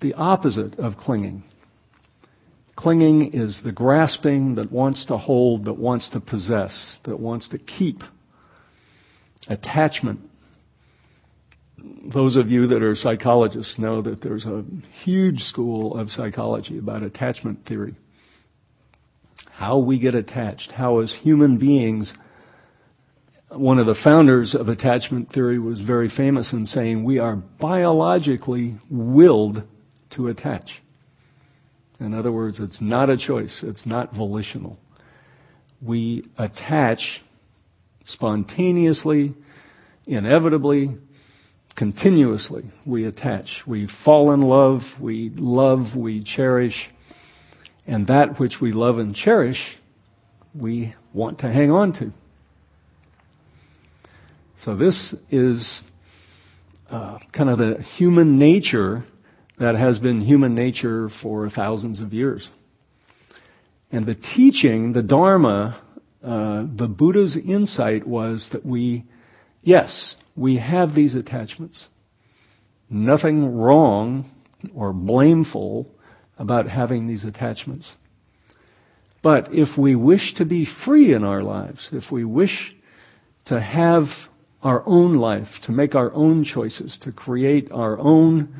the 0.00 0.14
opposite 0.14 0.78
of 0.78 0.96
clinging. 0.96 1.44
Clinging 2.76 3.32
is 3.32 3.60
the 3.62 3.72
grasping 3.72 4.56
that 4.56 4.72
wants 4.72 5.06
to 5.06 5.16
hold, 5.16 5.66
that 5.66 5.78
wants 5.78 6.08
to 6.10 6.20
possess, 6.20 6.98
that 7.04 7.18
wants 7.18 7.48
to 7.48 7.58
keep. 7.58 8.02
Attachment. 9.48 10.20
Those 12.12 12.36
of 12.36 12.50
you 12.50 12.68
that 12.68 12.82
are 12.82 12.94
psychologists 12.94 13.78
know 13.78 14.02
that 14.02 14.20
there's 14.20 14.46
a 14.46 14.64
huge 15.02 15.40
school 15.42 15.96
of 15.96 16.10
psychology 16.10 16.78
about 16.78 17.02
attachment 17.02 17.66
theory. 17.66 17.94
How 19.50 19.78
we 19.78 19.98
get 19.98 20.14
attached, 20.14 20.72
how 20.72 21.00
as 21.00 21.12
human 21.12 21.58
beings, 21.58 22.12
one 23.50 23.78
of 23.78 23.86
the 23.86 23.94
founders 23.94 24.54
of 24.54 24.68
attachment 24.68 25.32
theory 25.32 25.58
was 25.58 25.80
very 25.80 26.08
famous 26.08 26.52
in 26.52 26.66
saying 26.66 27.04
we 27.04 27.18
are 27.18 27.36
biologically 27.36 28.76
willed 28.90 29.62
to 30.10 30.28
attach. 30.28 30.82
In 32.00 32.14
other 32.14 32.32
words, 32.32 32.58
it's 32.60 32.80
not 32.80 33.10
a 33.10 33.16
choice. 33.16 33.60
It's 33.62 33.86
not 33.86 34.14
volitional. 34.14 34.78
We 35.80 36.24
attach 36.38 37.22
spontaneously, 38.06 39.34
inevitably, 40.06 40.96
continuously. 41.76 42.64
We 42.86 43.06
attach. 43.06 43.62
We 43.66 43.88
fall 44.04 44.32
in 44.32 44.42
love. 44.42 44.82
We 45.00 45.30
love. 45.34 45.96
We 45.96 46.22
cherish. 46.22 46.90
And 47.86 48.06
that 48.06 48.38
which 48.38 48.56
we 48.60 48.72
love 48.72 48.98
and 48.98 49.14
cherish, 49.14 49.60
we 50.54 50.94
want 51.12 51.40
to 51.40 51.52
hang 51.52 51.70
on 51.70 51.92
to. 51.94 52.12
So 54.64 54.76
this 54.76 55.14
is 55.30 55.80
uh, 56.88 57.18
kind 57.32 57.50
of 57.50 57.58
the 57.58 57.82
human 57.96 58.38
nature 58.38 59.04
that 59.58 59.74
has 59.74 59.98
been 59.98 60.20
human 60.20 60.54
nature 60.54 61.08
for 61.20 61.50
thousands 61.50 62.00
of 62.00 62.12
years. 62.12 62.48
And 63.90 64.06
the 64.06 64.14
teaching, 64.14 64.92
the 64.92 65.02
Dharma, 65.02 65.80
uh, 66.22 66.64
the 66.76 66.86
Buddha's 66.86 67.36
insight 67.36 68.06
was 68.06 68.48
that 68.52 68.64
we, 68.64 69.04
yes, 69.62 70.14
we 70.36 70.56
have 70.56 70.94
these 70.94 71.14
attachments. 71.14 71.88
Nothing 72.88 73.56
wrong 73.56 74.30
or 74.74 74.92
blameful 74.92 75.88
about 76.38 76.68
having 76.68 77.06
these 77.06 77.24
attachments. 77.24 77.92
But 79.22 79.54
if 79.54 79.78
we 79.78 79.94
wish 79.94 80.34
to 80.34 80.44
be 80.44 80.66
free 80.84 81.14
in 81.14 81.22
our 81.24 81.42
lives, 81.42 81.88
if 81.92 82.10
we 82.10 82.24
wish 82.24 82.74
to 83.46 83.60
have 83.60 84.04
our 84.62 84.82
own 84.86 85.14
life, 85.14 85.48
to 85.64 85.72
make 85.72 85.94
our 85.94 86.12
own 86.12 86.44
choices, 86.44 86.98
to 87.02 87.12
create 87.12 87.70
our 87.72 87.98
own 87.98 88.54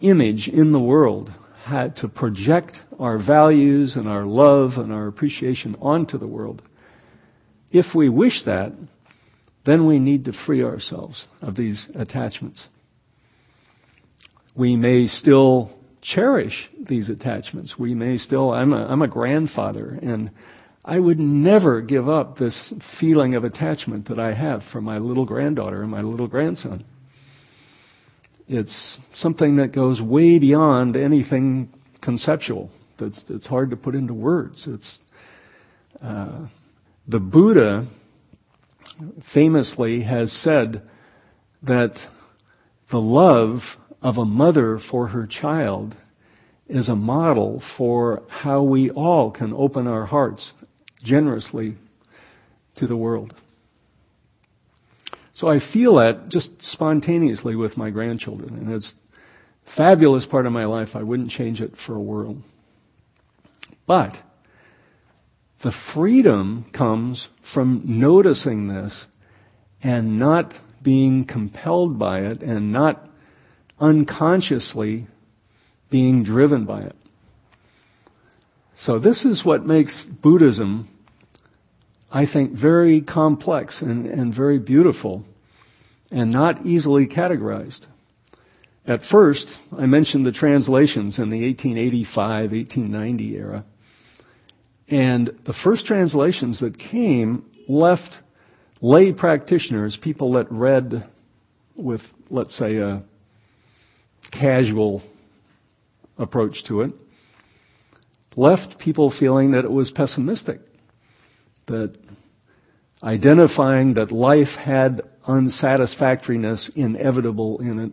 image 0.00 0.48
in 0.48 0.72
the 0.72 0.80
world, 0.80 1.32
to 1.96 2.08
project 2.08 2.76
our 2.98 3.18
values 3.18 3.96
and 3.96 4.06
our 4.06 4.24
love 4.24 4.72
and 4.76 4.92
our 4.92 5.06
appreciation 5.06 5.76
onto 5.80 6.18
the 6.18 6.26
world. 6.26 6.62
If 7.70 7.94
we 7.94 8.08
wish 8.08 8.44
that, 8.44 8.72
then 9.64 9.86
we 9.86 9.98
need 9.98 10.26
to 10.26 10.32
free 10.32 10.62
ourselves 10.62 11.26
of 11.40 11.56
these 11.56 11.88
attachments. 11.94 12.66
We 14.54 14.76
may 14.76 15.06
still 15.06 15.72
cherish 16.02 16.68
these 16.78 17.08
attachments. 17.08 17.78
We 17.78 17.94
may 17.94 18.18
still, 18.18 18.52
I'm 18.52 18.72
a, 18.72 18.86
I'm 18.86 19.02
a 19.02 19.08
grandfather 19.08 19.98
and 20.02 20.30
I 20.84 20.98
would 20.98 21.18
never 21.18 21.80
give 21.80 22.08
up 22.08 22.36
this 22.36 22.74
feeling 23.00 23.34
of 23.34 23.44
attachment 23.44 24.08
that 24.08 24.18
I 24.18 24.34
have 24.34 24.62
for 24.70 24.82
my 24.82 24.98
little 24.98 25.24
granddaughter 25.24 25.80
and 25.80 25.90
my 25.90 26.02
little 26.02 26.28
grandson. 26.28 26.84
It's 28.46 28.98
something 29.14 29.56
that 29.56 29.72
goes 29.72 30.02
way 30.02 30.38
beyond 30.38 30.96
anything 30.96 31.70
conceptual. 32.02 32.70
That's 32.98 33.24
it's 33.30 33.46
hard 33.46 33.70
to 33.70 33.76
put 33.76 33.94
into 33.94 34.12
words. 34.12 34.66
It's 34.68 34.98
uh, 36.02 36.48
the 37.08 37.18
Buddha 37.18 37.88
famously 39.32 40.02
has 40.02 40.32
said 40.32 40.82
that 41.62 41.94
the 42.90 42.98
love 42.98 43.60
of 44.02 44.18
a 44.18 44.24
mother 44.24 44.78
for 44.90 45.08
her 45.08 45.26
child 45.26 45.96
is 46.68 46.88
a 46.88 46.96
model 46.96 47.62
for 47.76 48.22
how 48.28 48.62
we 48.62 48.90
all 48.90 49.30
can 49.30 49.52
open 49.52 49.86
our 49.86 50.06
hearts 50.06 50.52
generously 51.02 51.76
to 52.76 52.86
the 52.86 52.96
world. 52.96 53.34
So 55.34 55.48
I 55.48 55.58
feel 55.58 55.96
that 55.96 56.28
just 56.28 56.50
spontaneously 56.60 57.56
with 57.56 57.76
my 57.76 57.90
grandchildren, 57.90 58.56
and 58.56 58.72
it's 58.72 58.92
a 59.66 59.76
fabulous 59.76 60.26
part 60.26 60.46
of 60.46 60.52
my 60.52 60.64
life. 60.64 60.90
I 60.94 61.02
wouldn't 61.02 61.30
change 61.30 61.60
it 61.60 61.74
for 61.86 61.94
a 61.96 62.00
world. 62.00 62.42
But 63.86 64.16
the 65.64 65.72
freedom 65.94 66.66
comes 66.74 67.26
from 67.54 67.82
noticing 67.86 68.68
this 68.68 69.06
and 69.82 70.18
not 70.18 70.52
being 70.82 71.24
compelled 71.24 71.98
by 71.98 72.20
it 72.20 72.42
and 72.42 72.70
not 72.70 73.08
unconsciously 73.80 75.06
being 75.90 76.22
driven 76.22 76.66
by 76.66 76.82
it. 76.82 76.94
So 78.76 78.98
this 78.98 79.24
is 79.24 79.42
what 79.42 79.64
makes 79.64 80.04
Buddhism, 80.04 80.86
I 82.12 82.26
think, 82.30 82.52
very 82.52 83.00
complex 83.00 83.80
and, 83.80 84.04
and 84.04 84.34
very 84.34 84.58
beautiful 84.58 85.24
and 86.10 86.30
not 86.30 86.66
easily 86.66 87.06
categorized. 87.06 87.80
At 88.86 89.02
first, 89.04 89.48
I 89.72 89.86
mentioned 89.86 90.26
the 90.26 90.32
translations 90.32 91.18
in 91.18 91.30
the 91.30 91.42
1885, 91.42 92.52
1890 92.52 93.36
era. 93.36 93.64
And 94.88 95.38
the 95.46 95.54
first 95.64 95.86
translations 95.86 96.60
that 96.60 96.78
came 96.78 97.44
left 97.68 98.18
lay 98.80 99.12
practitioners, 99.12 99.96
people 100.00 100.32
that 100.34 100.50
read 100.50 101.08
with, 101.74 102.02
let's 102.30 102.56
say, 102.56 102.76
a 102.76 103.02
casual 104.30 105.02
approach 106.18 106.64
to 106.68 106.82
it, 106.82 106.92
left 108.36 108.78
people 108.78 109.12
feeling 109.18 109.52
that 109.52 109.64
it 109.64 109.70
was 109.70 109.90
pessimistic, 109.90 110.60
that 111.66 111.96
identifying 113.02 113.94
that 113.94 114.12
life 114.12 114.48
had 114.48 115.02
unsatisfactoriness 115.26 116.70
inevitable 116.74 117.58
in 117.60 117.78
it, 117.78 117.92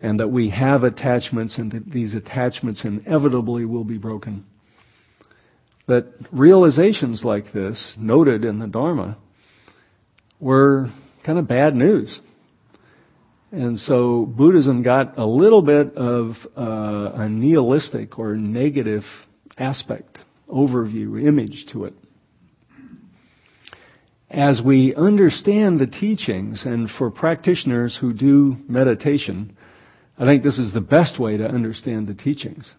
and 0.00 0.20
that 0.20 0.28
we 0.28 0.50
have 0.50 0.84
attachments 0.84 1.58
and 1.58 1.72
that 1.72 1.90
these 1.90 2.14
attachments 2.14 2.84
inevitably 2.84 3.64
will 3.64 3.84
be 3.84 3.98
broken. 3.98 4.44
That 5.86 6.06
realizations 6.32 7.22
like 7.22 7.52
this, 7.52 7.94
noted 7.96 8.44
in 8.44 8.58
the 8.58 8.66
Dharma, 8.66 9.18
were 10.40 10.90
kind 11.24 11.38
of 11.38 11.46
bad 11.46 11.74
news. 11.74 12.18
And 13.52 13.78
so 13.78 14.26
Buddhism 14.26 14.82
got 14.82 15.16
a 15.18 15.24
little 15.24 15.62
bit 15.62 15.94
of 15.96 16.36
uh, 16.56 17.12
a 17.14 17.28
nihilistic 17.28 18.18
or 18.18 18.34
negative 18.34 19.04
aspect, 19.56 20.18
overview, 20.48 21.24
image 21.24 21.66
to 21.72 21.84
it. 21.84 21.94
As 24.28 24.60
we 24.60 24.94
understand 24.94 25.78
the 25.78 25.86
teachings, 25.86 26.64
and 26.66 26.90
for 26.90 27.10
practitioners 27.10 27.96
who 27.96 28.12
do 28.12 28.56
meditation, 28.68 29.56
I 30.18 30.28
think 30.28 30.42
this 30.42 30.58
is 30.58 30.74
the 30.74 30.80
best 30.80 31.18
way 31.18 31.36
to 31.36 31.46
understand 31.46 32.08
the 32.08 32.14
teachings. 32.14 32.74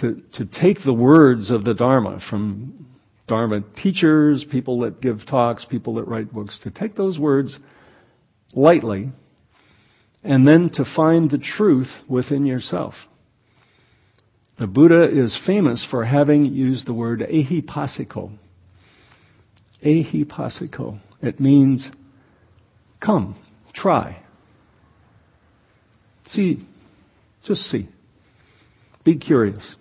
To, 0.00 0.22
to 0.34 0.46
take 0.46 0.82
the 0.84 0.94
words 0.94 1.50
of 1.50 1.64
the 1.64 1.74
Dharma 1.74 2.20
from 2.28 2.86
Dharma 3.28 3.62
teachers, 3.82 4.44
people 4.50 4.80
that 4.80 5.00
give 5.00 5.26
talks, 5.26 5.64
people 5.64 5.94
that 5.94 6.08
write 6.08 6.32
books, 6.32 6.58
to 6.64 6.70
take 6.70 6.96
those 6.96 7.18
words 7.18 7.56
lightly 8.54 9.12
and 10.24 10.46
then 10.46 10.70
to 10.70 10.84
find 10.84 11.30
the 11.30 11.38
truth 11.38 11.90
within 12.08 12.46
yourself. 12.46 12.94
The 14.58 14.66
Buddha 14.66 15.08
is 15.10 15.38
famous 15.46 15.86
for 15.88 16.04
having 16.04 16.44
used 16.44 16.86
the 16.86 16.94
word 16.94 17.20
ehipassiko. 17.20 18.32
Ehipassiko. 19.84 21.00
It 21.20 21.40
means 21.40 21.90
come, 23.00 23.36
try. 23.74 24.22
See, 26.28 26.66
just 27.44 27.62
see. 27.62 27.88
Be 29.04 29.16
curious. 29.16 29.74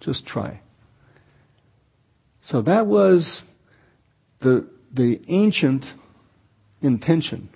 Just 0.00 0.26
try. 0.26 0.60
So 2.42 2.62
that 2.62 2.86
was 2.86 3.42
the, 4.40 4.68
the 4.92 5.20
ancient 5.28 5.84
intention 6.80 7.50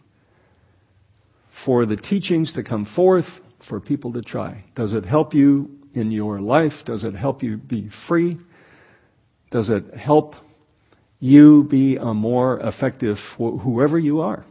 for 1.65 1.87
the 1.87 1.97
teachings 1.97 2.55
to 2.55 2.63
come 2.63 2.87
forth, 2.87 3.27
for 3.69 3.81
people 3.81 4.13
to 4.15 4.23
try. 4.23 4.65
Does 4.75 4.93
it 4.95 5.05
help 5.05 5.35
you 5.35 5.71
in 5.95 6.11
your 6.11 6.41
life? 6.41 6.73
Does 6.85 7.05
it 7.05 7.15
help 7.15 7.43
you 7.43 7.57
be 7.57 7.91
free? 8.09 8.39
Does 9.51 9.71
it 9.71 9.95
help 9.95 10.35
you 11.21 11.65
be 11.65 11.97
a 11.97 12.13
more 12.13 12.59
effective 12.61 13.19
wh- 13.39 13.63
whoever 13.63 13.99
you 13.99 14.23
are? 14.23 14.45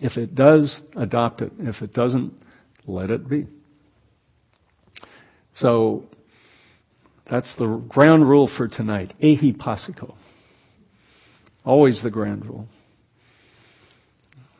If 0.00 0.16
it 0.16 0.34
does, 0.34 0.80
adopt 0.96 1.42
it. 1.42 1.52
If 1.58 1.82
it 1.82 1.92
doesn't, 1.92 2.34
let 2.86 3.10
it 3.10 3.28
be. 3.28 3.46
So, 5.54 6.04
that's 7.30 7.54
the 7.56 7.66
ground 7.88 8.28
rule 8.28 8.48
for 8.48 8.66
tonight. 8.66 9.14
Ehipassiko. 9.22 10.14
Always 11.64 12.02
the 12.02 12.10
ground 12.10 12.44
rule. 12.44 12.66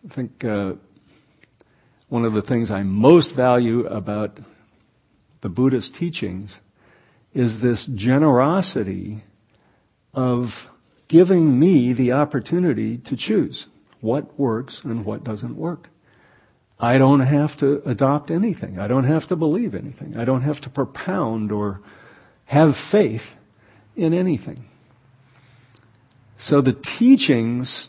I 0.08 0.14
think 0.14 0.44
uh, 0.44 0.74
one 2.08 2.24
of 2.24 2.32
the 2.32 2.42
things 2.42 2.70
I 2.70 2.82
most 2.82 3.34
value 3.34 3.86
about 3.86 4.38
the 5.42 5.48
Buddhist 5.48 5.94
teachings 5.94 6.56
is 7.34 7.60
this 7.60 7.88
generosity 7.94 9.24
of 10.14 10.46
giving 11.08 11.58
me 11.58 11.92
the 11.92 12.12
opportunity 12.12 12.98
to 13.06 13.16
choose 13.16 13.66
what 14.00 14.38
works 14.38 14.80
and 14.84 15.04
what 15.04 15.24
doesn't 15.24 15.56
work. 15.56 15.88
I 16.78 16.98
don't 16.98 17.20
have 17.20 17.58
to 17.58 17.82
adopt 17.88 18.30
anything. 18.30 18.78
I 18.78 18.86
don't 18.86 19.04
have 19.04 19.28
to 19.28 19.36
believe 19.36 19.74
anything. 19.74 20.16
I 20.16 20.24
don't 20.24 20.42
have 20.42 20.60
to 20.62 20.70
propound 20.70 21.52
or 21.52 21.80
have 22.50 22.74
faith 22.90 23.22
in 23.94 24.12
anything. 24.12 24.64
So 26.36 26.60
the 26.60 26.72
teachings 26.98 27.86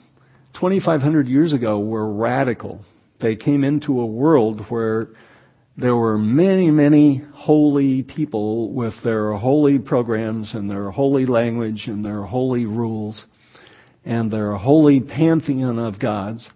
2,500 0.54 1.28
years 1.28 1.52
ago 1.52 1.80
were 1.80 2.14
radical. 2.14 2.86
They 3.20 3.36
came 3.36 3.64
into 3.64 4.00
a 4.00 4.06
world 4.06 4.64
where 4.70 5.08
there 5.78 5.96
were 5.96 6.20
many, 6.20 6.70
many 6.70 7.24
holy 7.34 8.04
people 8.04 8.72
with 8.72 8.94
their 9.04 9.34
holy 9.34 9.80
programs 9.80 10.54
and 10.54 10.70
their 10.70 10.92
holy 10.92 11.26
language 11.26 11.88
and 11.88 12.06
their 12.06 12.22
holy 12.22 12.68
rules 12.68 13.26
and 14.06 14.30
their 14.30 14.54
holy 14.58 15.00
pantheon 15.00 15.80
of 15.80 16.00
gods. 16.00 16.48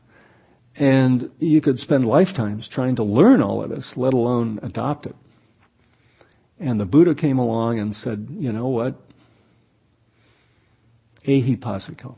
And 0.76 1.32
you 1.39 1.60
could 1.60 1.80
spend 1.80 2.06
lifetimes 2.06 2.70
trying 2.70 2.98
to 2.98 3.04
learn 3.04 3.41
all 3.41 3.63
of 3.63 3.72
this, 3.72 3.94
let 3.96 4.13
alone 4.13 4.60
adopt 4.62 5.08
it. 5.08 5.15
And 6.60 6.80
the 6.80 6.86
Buddha 6.86 7.15
came 7.15 7.38
along 7.38 7.80
and 7.80 7.94
said, 7.94 8.28
you 8.32 8.52
know 8.52 8.68
what? 8.68 8.96
Ehipassiko. 11.28 12.15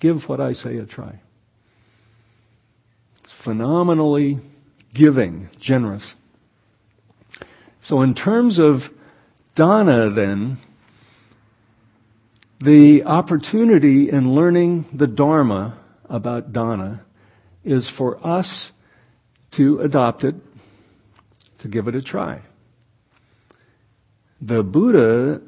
Give 0.00 0.16
what 0.26 0.40
I 0.40 0.52
say 0.52 0.78
a 0.78 0.86
try. 0.86 1.20
It's 3.22 3.32
phenomenally 3.44 4.38
giving, 4.94 5.50
generous. 5.60 6.14
So 7.82 8.02
in 8.02 8.14
terms 8.14 8.58
of 8.58 8.80
dana 9.54 10.10
then, 10.10 10.58
the 12.60 13.04
opportunity 13.04 14.10
in 14.10 14.34
learning 14.34 14.86
the 14.92 15.06
Dharma 15.06 15.78
about 16.06 16.52
dana 16.52 17.04
is 17.64 17.90
for 17.96 18.26
us 18.26 18.70
to 19.52 19.80
adopt 19.80 20.24
it 20.24 20.34
to 21.62 21.68
give 21.68 21.88
it 21.88 21.94
a 21.94 22.02
try. 22.02 22.42
The 24.40 24.62
Buddha, 24.62 25.42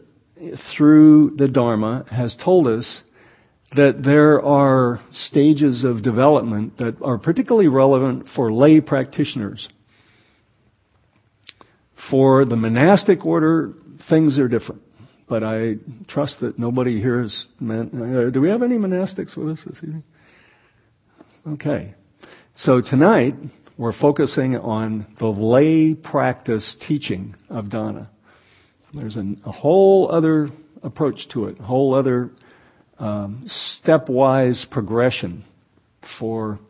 through 0.77 1.37
the 1.37 1.49
Dharma, 1.49 2.05
has 2.11 2.37
told 2.37 2.69
us 2.69 3.03
that 3.75 4.03
there 4.03 4.43
are 4.43 5.01
stages 5.13 5.85
of 5.85 6.03
development 6.03 6.77
that 6.79 7.01
are 7.03 7.17
particularly 7.19 7.69
relevant 7.69 8.29
for 8.37 8.53
lay 8.53 8.81
practitioners. 8.81 9.69
For 12.11 12.45
the 12.45 12.57
monastic 12.57 13.25
order, 13.25 13.73
things 14.11 14.39
are 14.39 14.49
different. 14.49 14.83
But 15.29 15.43
I 15.43 15.77
trust 16.09 16.41
that 16.41 16.59
nobody 16.59 17.01
here 17.01 17.23
is. 17.23 17.47
Uh, 17.63 17.85
do 18.31 18.41
we 18.43 18.51
have 18.51 18.63
any 18.63 18.77
monastics 18.77 19.35
with 19.37 19.49
us 19.49 19.65
this 19.65 19.79
evening? 19.79 20.05
Okay. 21.49 21.95
So 22.57 22.83
tonight, 22.83 23.35
we're 23.83 23.93
focusing 23.93 24.55
on 24.57 25.13
the 25.19 25.27
lay 25.27 25.93
practice 25.93 26.77
teaching 26.87 27.35
of 27.51 27.69
dana. 27.69 28.09
There's 28.95 29.17
an, 29.17 29.43
a 29.45 29.51
whole 29.51 30.09
other 30.09 30.51
approach 30.85 31.29
to 31.31 31.47
it, 31.47 31.59
a 31.59 31.65
whole 31.65 31.93
other 31.93 32.31
um, 33.01 33.49
stepwise 33.49 34.71
progression 34.71 35.43
for 36.17 36.61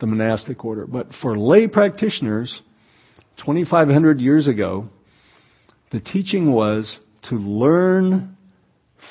the 0.00 0.06
monastic 0.06 0.64
order. 0.64 0.88
But 0.88 1.14
for 1.22 1.38
lay 1.38 1.68
practitioners, 1.68 2.62
2,500 3.36 4.20
years 4.20 4.48
ago, 4.48 4.88
the 5.92 6.00
teaching 6.00 6.50
was 6.50 6.98
to 7.28 7.36
learn 7.36 8.36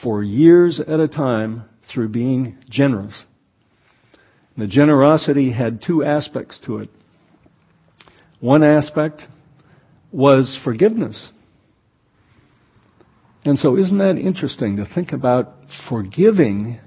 for 0.03 0.21
years 0.21 0.81
at 0.81 0.99
a 0.99 1.07
time 1.07 1.63
through 1.89 2.09
being 2.09 2.57
generous. 2.69 3.23
The 4.57 4.67
generosity 4.67 5.51
had 5.51 5.83
two 5.83 6.03
aspects 6.03 6.59
to 6.65 6.79
it. 6.79 6.89
One 8.39 8.63
aspect 8.63 9.23
was 10.11 10.59
forgiveness. 10.63 11.31
And 13.45 13.57
so 13.57 13.77
isn't 13.77 13.97
that 13.99 14.17
interesting 14.17 14.77
to 14.77 14.85
think 14.85 15.13
about 15.13 15.53
forgiving 15.87 16.79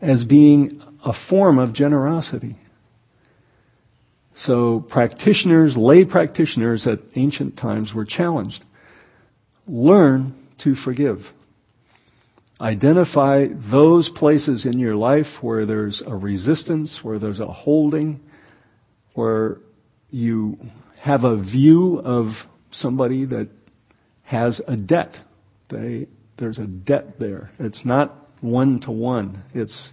as 0.00 0.24
being 0.24 0.82
a 1.04 1.12
form 1.28 1.58
of 1.58 1.74
generosity? 1.74 2.56
So 4.34 4.80
practitioners, 4.80 5.76
lay 5.76 6.04
practitioners 6.04 6.86
at 6.86 7.00
ancient 7.14 7.56
times 7.56 7.94
were 7.94 8.04
challenged. 8.04 8.64
Learn 9.66 10.34
to 10.58 10.74
forgive. 10.74 11.18
Identify 12.60 13.48
those 13.70 14.08
places 14.08 14.64
in 14.64 14.78
your 14.78 14.96
life 14.96 15.26
where 15.42 15.66
there's 15.66 16.02
a 16.06 16.16
resistance, 16.16 17.00
where 17.02 17.18
there's 17.18 17.40
a 17.40 17.46
holding, 17.46 18.20
where 19.14 19.58
you 20.10 20.58
have 21.00 21.24
a 21.24 21.36
view 21.36 21.98
of 21.98 22.28
somebody 22.70 23.26
that 23.26 23.48
has 24.22 24.60
a 24.66 24.76
debt. 24.76 25.16
They, 25.68 26.08
there's 26.38 26.58
a 26.58 26.66
debt 26.66 27.18
there. 27.18 27.50
It's 27.58 27.84
not 27.84 28.14
one 28.40 28.80
to 28.80 28.90
one. 28.90 29.42
It's 29.54 29.90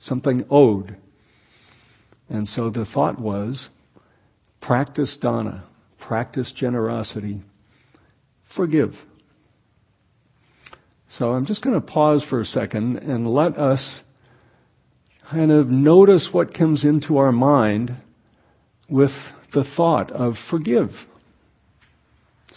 something 0.00 0.44
owed. 0.50 0.96
And 2.28 2.48
so 2.48 2.70
the 2.70 2.84
thought 2.84 3.20
was, 3.20 3.68
practice 4.60 5.16
dana, 5.20 5.64
practice 5.98 6.52
generosity, 6.52 7.42
forgive. 8.56 8.94
So 11.18 11.30
I'm 11.32 11.44
just 11.44 11.62
going 11.62 11.74
to 11.74 11.80
pause 11.80 12.24
for 12.28 12.40
a 12.40 12.44
second 12.44 12.98
and 12.98 13.26
let 13.26 13.58
us 13.58 14.00
kind 15.28 15.50
of 15.50 15.68
notice 15.68 16.28
what 16.30 16.54
comes 16.54 16.84
into 16.84 17.18
our 17.18 17.32
mind 17.32 17.96
with 18.88 19.10
the 19.52 19.64
thought 19.76 20.10
of 20.12 20.34
forgive. 20.50 20.90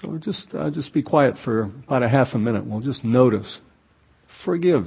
So 0.02 0.18
just 0.18 0.48
uh, 0.54 0.70
just 0.70 0.94
be 0.94 1.02
quiet 1.02 1.36
for 1.44 1.64
about 1.64 2.04
a 2.04 2.10
half 2.10 2.34
a 2.34 2.40
minute. 2.40 2.66
We'll 2.66 2.82
just 2.82 3.04
notice. 3.04 3.60
Forgive. 4.46 4.86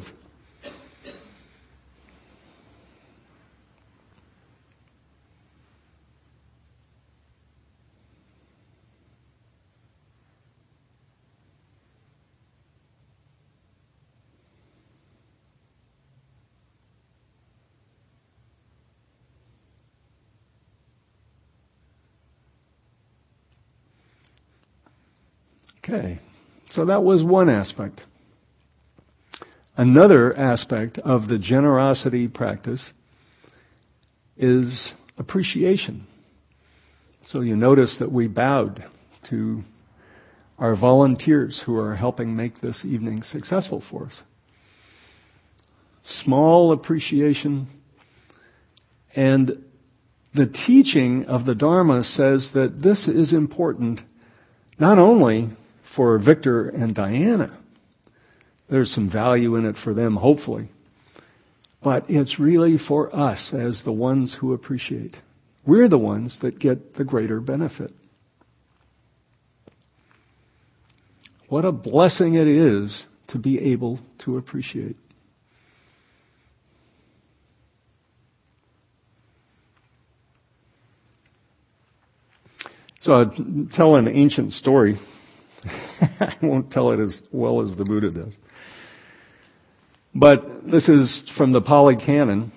Okay, 25.89 26.19
so 26.77 26.85
that 26.85 27.03
was 27.03 27.23
one 27.25 27.49
aspect. 27.49 28.03
Another 29.79 30.37
aspect 30.37 30.99
of 30.99 31.27
the 31.27 31.39
generosity 31.39 32.29
practice 32.29 32.85
is 34.37 34.93
appreciation. 35.17 36.07
So 37.29 37.41
you 37.41 37.57
notice 37.57 37.97
that 37.99 38.13
we 38.13 38.29
bowed 38.29 38.85
to 39.31 39.63
our 40.59 40.77
volunteers 40.77 41.63
who 41.65 41.77
are 41.77 41.97
helping 41.97 42.37
make 42.37 42.61
this 42.61 42.85
evening 42.85 43.23
successful 43.23 43.83
for 43.91 44.07
us. 44.07 44.23
Small 46.05 46.73
appreciation 46.73 47.69
and 49.15 49.65
the 50.35 50.47
teaching 50.47 51.25
of 51.25 51.47
the 51.47 51.55
Dharma 51.55 52.05
says 52.05 52.51
that 52.53 52.83
this 52.83 53.09
is 53.09 53.33
important 53.33 54.01
not 54.79 54.99
only 54.99 55.49
for 55.97 56.19
Victor 56.19 56.69
and 56.69 56.95
Diana. 56.95 57.59
There's 58.69 58.93
some 58.93 59.11
value 59.11 59.57
in 59.57 59.65
it 59.65 59.77
for 59.83 59.95
them, 59.95 60.15
hopefully. 60.15 60.69
But 61.83 62.05
it's 62.09 62.39
really 62.39 62.79
for 62.79 63.15
us 63.15 63.53
as 63.53 63.83
the 63.85 63.93
ones 63.93 64.37
who 64.39 64.53
appreciate. 64.53 65.17
We're 65.67 65.89
the 65.89 65.99
ones 65.99 66.39
that 66.43 66.59
get 66.59 66.95
the 66.95 67.05
greater 67.05 67.41
benefit. 67.41 67.93
What 71.49 71.65
a 71.65 71.73
blessing 71.73 72.35
it 72.35 72.49
is 72.49 73.05
to 73.29 73.39
be 73.39 73.73
able 73.73 74.01
to 74.25 74.37
appreciate. 74.37 74.97
So 83.01 83.13
I'll 83.13 83.69
tell 83.73 83.95
an 83.95 84.09
ancient 84.09 84.53
story 84.53 84.97
I 86.21 86.37
won't 86.43 86.71
tell 86.71 86.93
it 86.93 87.01
as 87.01 87.21
well 87.33 87.63
as 87.63 87.77
the 87.77 87.85
Buddha 87.85 88.11
does. 88.11 88.37
But 90.15 90.71
this 90.71 90.89
is 90.89 91.31
from 91.37 91.53
the 91.53 91.61
Pali 91.61 91.97
Canon. 91.97 92.53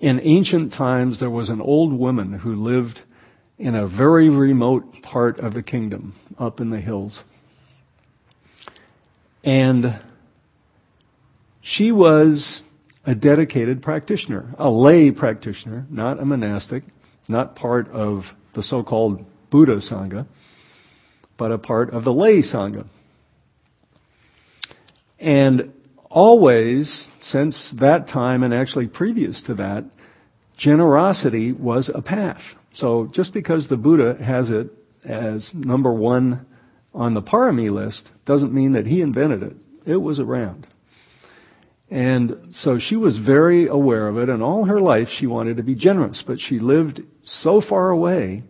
In 0.00 0.20
ancient 0.20 0.72
times, 0.72 1.20
there 1.20 1.30
was 1.30 1.48
an 1.48 1.60
old 1.60 1.92
woman 1.92 2.32
who 2.32 2.56
lived 2.56 3.02
in 3.58 3.76
a 3.76 3.86
very 3.86 4.28
remote 4.28 4.84
part 5.02 5.38
of 5.38 5.54
the 5.54 5.62
kingdom, 5.62 6.14
up 6.38 6.60
in 6.60 6.70
the 6.70 6.80
hills. 6.80 7.22
And 9.44 10.02
she 11.60 11.92
was 11.92 12.62
a 13.04 13.14
dedicated 13.14 13.82
practitioner, 13.82 14.54
a 14.58 14.68
lay 14.68 15.12
practitioner, 15.12 15.86
not 15.90 16.20
a 16.20 16.24
monastic, 16.24 16.82
not 17.28 17.54
part 17.54 17.88
of 17.90 18.24
the 18.54 18.62
so-called 18.62 19.24
Buddha 19.50 19.76
Sangha 19.76 20.26
but 21.36 21.52
a 21.52 21.58
part 21.58 21.90
of 21.90 22.04
the 22.04 22.12
lay 22.12 22.42
Sangha. 22.42 22.86
And 25.18 25.72
always, 26.10 27.06
since 27.22 27.72
that 27.80 28.08
time 28.08 28.42
and 28.42 28.52
actually 28.52 28.88
previous 28.88 29.42
to 29.42 29.54
that, 29.54 29.84
generosity 30.56 31.52
was 31.52 31.90
a 31.92 32.02
path. 32.02 32.42
So 32.74 33.08
just 33.12 33.32
because 33.32 33.68
the 33.68 33.76
Buddha 33.76 34.22
has 34.22 34.50
it 34.50 34.70
as 35.04 35.50
number 35.54 35.92
one 35.92 36.46
on 36.94 37.14
the 37.14 37.22
parami 37.22 37.70
list 37.72 38.08
doesn't 38.26 38.52
mean 38.52 38.72
that 38.72 38.86
he 38.86 39.00
invented 39.00 39.42
it. 39.42 39.56
It 39.86 39.96
was 39.96 40.20
around. 40.20 40.66
And 41.90 42.54
so 42.54 42.78
she 42.78 42.96
was 42.96 43.18
very 43.18 43.66
aware 43.66 44.08
of 44.08 44.16
it, 44.16 44.30
and 44.30 44.42
all 44.42 44.64
her 44.64 44.80
life 44.80 45.08
she 45.08 45.26
wanted 45.26 45.58
to 45.58 45.62
be 45.62 45.74
generous, 45.74 46.22
but 46.26 46.40
she 46.40 46.58
lived 46.58 47.02
so 47.24 47.60
far 47.60 47.90
away 47.90 48.44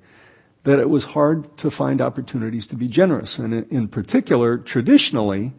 that 0.65 0.79
it 0.79 0.89
was 0.89 1.05
hard 1.05 1.59
to 1.59 1.71
find 1.71 2.01
opportunities 2.01 2.67
to 2.69 2.77
be 2.77 2.89
generous. 2.89 3.39
And 3.39 3.71
in 3.73 3.89
particular, 3.89 4.59
traditionally, 4.59 5.53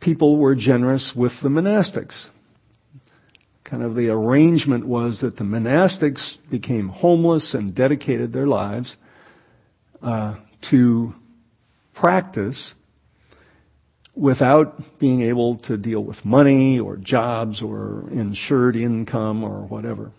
people 0.00 0.38
were 0.38 0.54
generous 0.54 1.12
with 1.14 1.32
the 1.42 1.48
monastics. 1.48 2.26
Kind 3.64 3.82
of 3.82 3.94
the 3.94 4.08
arrangement 4.08 4.86
was 4.86 5.20
that 5.20 5.36
the 5.36 5.44
monastics 5.44 6.36
became 6.50 6.88
homeless 6.88 7.52
and 7.52 7.74
dedicated 7.74 8.32
their 8.32 8.46
lives 8.46 8.96
uh, 10.00 10.36
to 10.70 11.14
practice 11.94 12.74
without 14.14 14.80
being 14.98 15.22
able 15.22 15.58
to 15.58 15.76
deal 15.76 16.02
with 16.02 16.24
money 16.24 16.78
or 16.78 16.96
jobs 16.96 17.60
or 17.60 18.08
insured 18.10 18.76
income 18.76 19.44
or 19.44 19.66
whatever. 19.66 20.10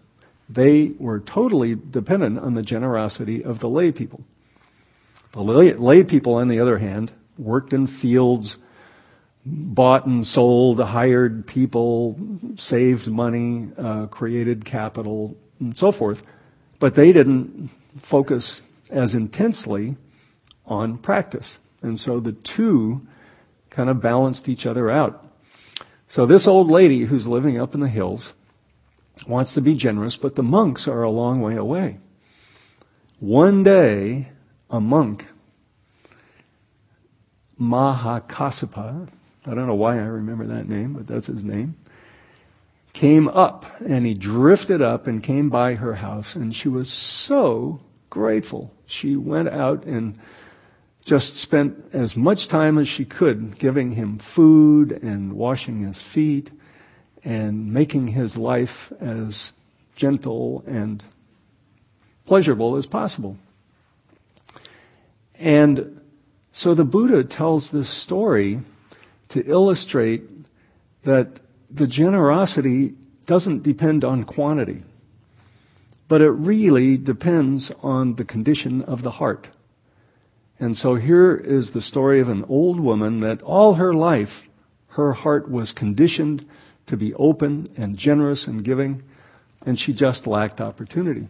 They 0.49 0.91
were 0.99 1.19
totally 1.19 1.75
dependent 1.75 2.39
on 2.39 2.53
the 2.53 2.61
generosity 2.61 3.43
of 3.43 3.59
the 3.59 3.67
lay 3.67 3.91
people. 3.91 4.21
The 5.33 5.41
lay, 5.41 5.73
lay 5.73 6.03
people, 6.03 6.35
on 6.35 6.47
the 6.47 6.61
other 6.61 6.77
hand, 6.77 7.11
worked 7.37 7.73
in 7.73 7.87
fields, 8.01 8.57
bought 9.45 10.05
and 10.05 10.25
sold, 10.25 10.79
hired 10.79 11.47
people, 11.47 12.17
saved 12.57 13.07
money, 13.07 13.69
uh, 13.77 14.07
created 14.07 14.65
capital, 14.65 15.35
and 15.59 15.75
so 15.75 15.91
forth. 15.91 16.19
But 16.79 16.95
they 16.95 17.11
didn't 17.11 17.69
focus 18.09 18.61
as 18.89 19.13
intensely 19.13 19.97
on 20.65 20.97
practice. 20.97 21.49
And 21.81 21.99
so 21.99 22.19
the 22.19 22.35
two 22.55 23.01
kind 23.69 23.89
of 23.89 24.01
balanced 24.01 24.47
each 24.47 24.65
other 24.65 24.89
out. 24.89 25.23
So 26.09 26.25
this 26.25 26.47
old 26.47 26.69
lady 26.69 27.05
who's 27.05 27.27
living 27.27 27.59
up 27.59 27.73
in 27.73 27.81
the 27.81 27.89
hills 27.89 28.31
wants 29.27 29.53
to 29.53 29.61
be 29.61 29.75
generous, 29.75 30.17
but 30.21 30.35
the 30.35 30.43
monks 30.43 30.87
are 30.87 31.03
a 31.03 31.09
long 31.09 31.41
way 31.41 31.55
away. 31.55 31.97
One 33.19 33.63
day, 33.63 34.29
a 34.69 34.79
monk, 34.79 35.23
Mahakassapa, 37.59 39.09
I 39.45 39.53
don't 39.55 39.67
know 39.67 39.75
why 39.75 39.95
I 39.95 40.05
remember 40.05 40.47
that 40.47 40.67
name, 40.67 40.93
but 40.93 41.07
that's 41.07 41.25
his 41.25 41.43
name, 41.43 41.75
came 42.93 43.27
up 43.27 43.63
and 43.79 44.05
he 44.05 44.13
drifted 44.13 44.81
up 44.81 45.07
and 45.07 45.23
came 45.23 45.49
by 45.49 45.75
her 45.75 45.95
house 45.95 46.35
and 46.35 46.53
she 46.53 46.67
was 46.67 46.91
so 47.27 47.79
grateful. 48.09 48.71
She 48.85 49.15
went 49.15 49.49
out 49.49 49.85
and 49.85 50.19
just 51.05 51.37
spent 51.37 51.75
as 51.93 52.15
much 52.15 52.49
time 52.49 52.77
as 52.77 52.87
she 52.87 53.05
could 53.05 53.57
giving 53.59 53.91
him 53.93 54.19
food 54.35 54.91
and 54.91 55.33
washing 55.33 55.83
his 55.83 55.99
feet 56.13 56.51
and 57.27 57.73
making 57.73 58.07
his 58.07 58.37
life 58.37 58.69
as 59.01 59.51
gentle 59.97 60.63
and 60.65 61.03
pleasurable 62.25 62.77
as 62.77 62.85
possible. 62.85 63.35
And 65.35 65.99
so 66.53 66.73
the 66.73 66.85
Buddha 66.85 67.25
tells 67.25 67.69
this 67.69 68.01
story 68.01 68.61
to 69.31 69.45
illustrate 69.45 70.23
that 71.03 71.41
the 71.69 71.85
generosity 71.85 72.93
doesn't 73.25 73.63
depend 73.63 74.05
on 74.05 74.23
quantity, 74.23 74.83
but 76.07 76.21
it 76.21 76.31
really 76.31 76.95
depends 76.95 77.69
on 77.83 78.15
the 78.15 78.23
condition 78.23 78.83
of 78.83 79.03
the 79.03 79.11
heart. 79.11 79.49
And 80.59 80.77
so 80.77 80.95
here 80.95 81.35
is 81.35 81.73
the 81.73 81.81
story 81.81 82.21
of 82.21 82.29
an 82.29 82.45
old 82.47 82.79
woman 82.79 83.19
that 83.19 83.41
all 83.41 83.73
her 83.73 83.93
life 83.93 84.29
her 84.97 85.13
heart 85.13 85.51
was 85.51 85.73
conditioned 85.73 86.43
to 86.87 86.97
be 86.97 87.13
open 87.13 87.73
and 87.77 87.97
generous 87.97 88.47
and 88.47 88.63
giving, 88.63 89.03
and 89.65 89.77
she 89.77 89.93
just 89.93 90.25
lacked 90.25 90.61
opportunity. 90.61 91.27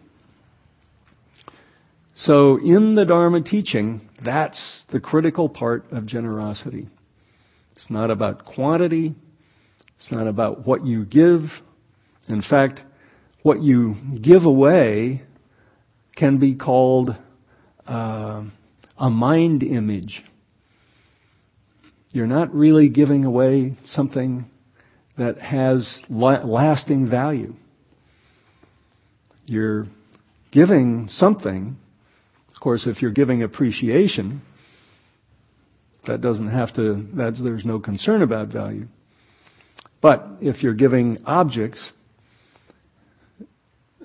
So 2.14 2.56
in 2.56 2.96
the 2.96 3.04
Dharma 3.04 3.42
teaching, 3.42 4.08
that's 4.24 4.82
the 4.90 4.98
critical 4.98 5.48
part 5.48 5.84
of 5.92 6.06
generosity. 6.06 6.88
It's 7.76 7.88
not 7.90 8.10
about 8.10 8.44
quantity. 8.44 9.14
It's 9.98 10.10
not 10.10 10.26
about 10.26 10.66
what 10.66 10.84
you 10.84 11.04
give. 11.04 11.42
In 12.28 12.42
fact, 12.42 12.80
what 13.42 13.62
you 13.62 13.94
give 14.20 14.44
away 14.44 15.22
can 16.16 16.38
be 16.38 16.56
called 16.56 17.16
uh, 17.86 18.42
a 18.98 19.10
mind 19.10 19.62
image. 19.62 20.24
You're 22.10 22.26
not 22.26 22.52
really 22.52 22.88
giving 22.88 23.24
away 23.24 23.76
something 23.84 24.50
that 25.18 25.38
has 25.38 25.98
la- 26.08 26.44
lasting 26.44 27.10
value. 27.10 27.54
You're 29.46 29.86
giving 30.50 31.08
something 31.08 31.76
of 32.58 32.62
course, 32.62 32.88
if 32.88 33.00
you're 33.00 33.12
giving 33.12 33.44
appreciation, 33.44 34.42
that 36.08 36.20
doesn't 36.20 36.48
have 36.48 36.74
to, 36.74 37.06
that's, 37.14 37.40
there's 37.40 37.64
no 37.64 37.78
concern 37.78 38.20
about 38.20 38.48
value. 38.48 38.88
But 40.02 40.26
if 40.40 40.64
you're 40.64 40.74
giving 40.74 41.18
objects, 41.24 41.92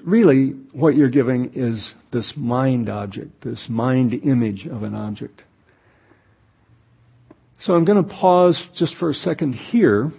really 0.05 0.49
what 0.71 0.95
you're 0.95 1.09
giving 1.09 1.53
is 1.55 1.95
this 2.11 2.33
mind 2.37 2.89
object, 2.89 3.43
this 3.43 3.65
mind 3.67 4.13
image 4.13 4.67
of 4.67 4.83
an 4.83 4.93
object. 4.93 5.41
So 7.59 7.73
I'm 7.73 7.85
going 7.85 8.03
to 8.03 8.07
pause 8.07 8.63
just 8.75 8.95
for 8.97 9.09
a 9.09 9.15
second 9.15 9.53
here 9.53 10.11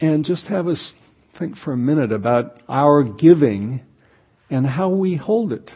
and 0.00 0.24
just 0.24 0.46
have 0.46 0.66
us 0.66 0.92
think 1.38 1.56
for 1.56 1.72
a 1.72 1.76
minute 1.76 2.12
about 2.12 2.62
our 2.68 3.02
giving 3.02 3.82
and 4.48 4.66
how 4.66 4.88
we 4.90 5.16
hold 5.16 5.52
it. 5.52 5.70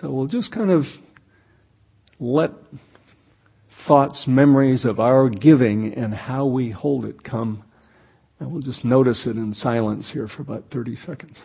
So 0.00 0.10
we'll 0.10 0.26
just 0.26 0.52
kind 0.52 0.70
of 0.70 0.84
let 2.18 2.50
thoughts, 3.86 4.24
memories 4.26 4.84
of 4.84 4.98
our 4.98 5.28
giving 5.28 5.94
and 5.94 6.12
how 6.14 6.46
we 6.46 6.70
hold 6.70 7.04
it 7.04 7.22
come. 7.22 7.64
And 8.38 8.52
we'll 8.52 8.62
just 8.62 8.84
notice 8.84 9.26
it 9.26 9.36
in 9.36 9.54
silence 9.54 10.10
here 10.12 10.26
for 10.26 10.42
about 10.42 10.64
30 10.72 10.96
seconds. 10.96 11.38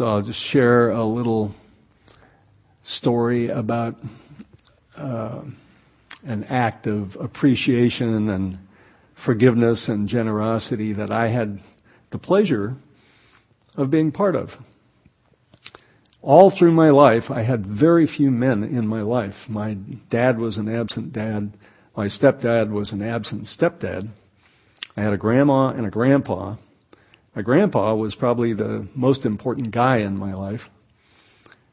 So 0.00 0.06
I'll 0.06 0.22
just 0.22 0.40
share 0.40 0.92
a 0.92 1.04
little 1.04 1.54
story 2.84 3.50
about 3.50 3.96
uh, 4.96 5.42
an 6.24 6.44
act 6.44 6.86
of 6.86 7.16
appreciation 7.20 8.30
and 8.30 8.58
forgiveness 9.26 9.90
and 9.90 10.08
generosity 10.08 10.94
that 10.94 11.10
I 11.10 11.28
had 11.28 11.60
the 12.08 12.16
pleasure 12.16 12.76
of 13.76 13.90
being 13.90 14.10
part 14.10 14.36
of. 14.36 14.48
All 16.22 16.50
through 16.50 16.72
my 16.72 16.88
life, 16.88 17.24
I 17.28 17.42
had 17.42 17.66
very 17.66 18.06
few 18.06 18.30
men 18.30 18.64
in 18.64 18.86
my 18.86 19.02
life. 19.02 19.34
My 19.50 19.74
dad 19.74 20.38
was 20.38 20.56
an 20.56 20.74
absent 20.74 21.12
dad. 21.12 21.58
My 21.94 22.06
stepdad 22.06 22.70
was 22.70 22.90
an 22.90 23.02
absent 23.02 23.48
stepdad. 23.48 24.08
I 24.96 25.02
had 25.02 25.12
a 25.12 25.18
grandma 25.18 25.68
and 25.68 25.84
a 25.84 25.90
grandpa 25.90 26.56
my 27.34 27.42
grandpa 27.42 27.94
was 27.94 28.14
probably 28.14 28.54
the 28.54 28.88
most 28.94 29.24
important 29.24 29.70
guy 29.72 29.98
in 29.98 30.16
my 30.16 30.34
life. 30.34 30.62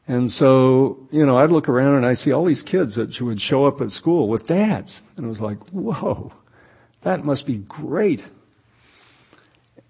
And 0.06 0.30
so, 0.30 1.06
you 1.10 1.26
know, 1.26 1.36
I'd 1.36 1.50
look 1.50 1.68
around 1.68 1.96
and 1.96 2.06
I 2.06 2.14
see 2.14 2.32
all 2.32 2.46
these 2.46 2.62
kids 2.62 2.96
that 2.96 3.14
would 3.20 3.40
show 3.40 3.66
up 3.66 3.80
at 3.80 3.90
school 3.90 4.28
with 4.28 4.46
dads. 4.46 5.00
And 5.16 5.26
it 5.26 5.28
was 5.28 5.40
like, 5.40 5.58
whoa, 5.70 6.32
that 7.04 7.24
must 7.24 7.46
be 7.46 7.58
great. 7.58 8.20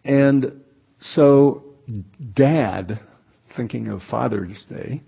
And 0.04 0.64
so, 1.00 1.62
dad, 2.34 3.00
thinking 3.56 3.88
of 3.88 4.02
Father's 4.10 4.64
Day, 4.68 5.02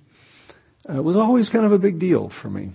uh, 0.89 1.03
was 1.03 1.17
always 1.17 1.49
kind 1.51 1.65
of 1.65 1.73
a 1.73 1.79
big 1.79 1.99
deal 1.99 2.31
for 2.43 2.49
me. 2.49 2.71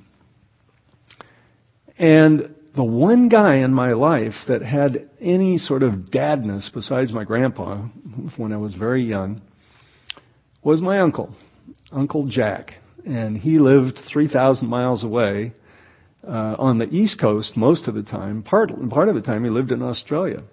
And 1.97 2.54
the 2.75 2.83
one 2.83 3.29
guy 3.29 3.57
in 3.57 3.73
my 3.73 3.93
life 3.93 4.33
that 4.47 4.61
had 4.61 5.09
any 5.21 5.57
sort 5.57 5.81
of 5.81 6.11
dadness 6.11 6.69
besides 6.73 7.13
my 7.13 7.23
grandpa 7.23 7.83
when 8.35 8.51
I 8.51 8.57
was 8.57 8.73
very 8.73 9.03
young 9.03 9.41
was 10.61 10.81
my 10.81 10.99
uncle, 10.99 11.33
Uncle 11.91 12.27
Jack. 12.27 12.75
And 13.05 13.37
he 13.37 13.59
lived 13.59 14.01
3,000 14.11 14.67
miles 14.67 15.03
away 15.03 15.53
uh, 16.27 16.55
on 16.57 16.79
the 16.79 16.89
East 16.89 17.19
Coast 17.19 17.55
most 17.55 17.87
of 17.87 17.95
the 17.95 18.03
time. 18.03 18.43
Part, 18.43 18.71
part 18.89 19.09
of 19.09 19.15
the 19.15 19.21
time 19.21 19.43
he 19.43 19.49
lived 19.49 19.71
in 19.71 19.81
Australia. 19.81 20.43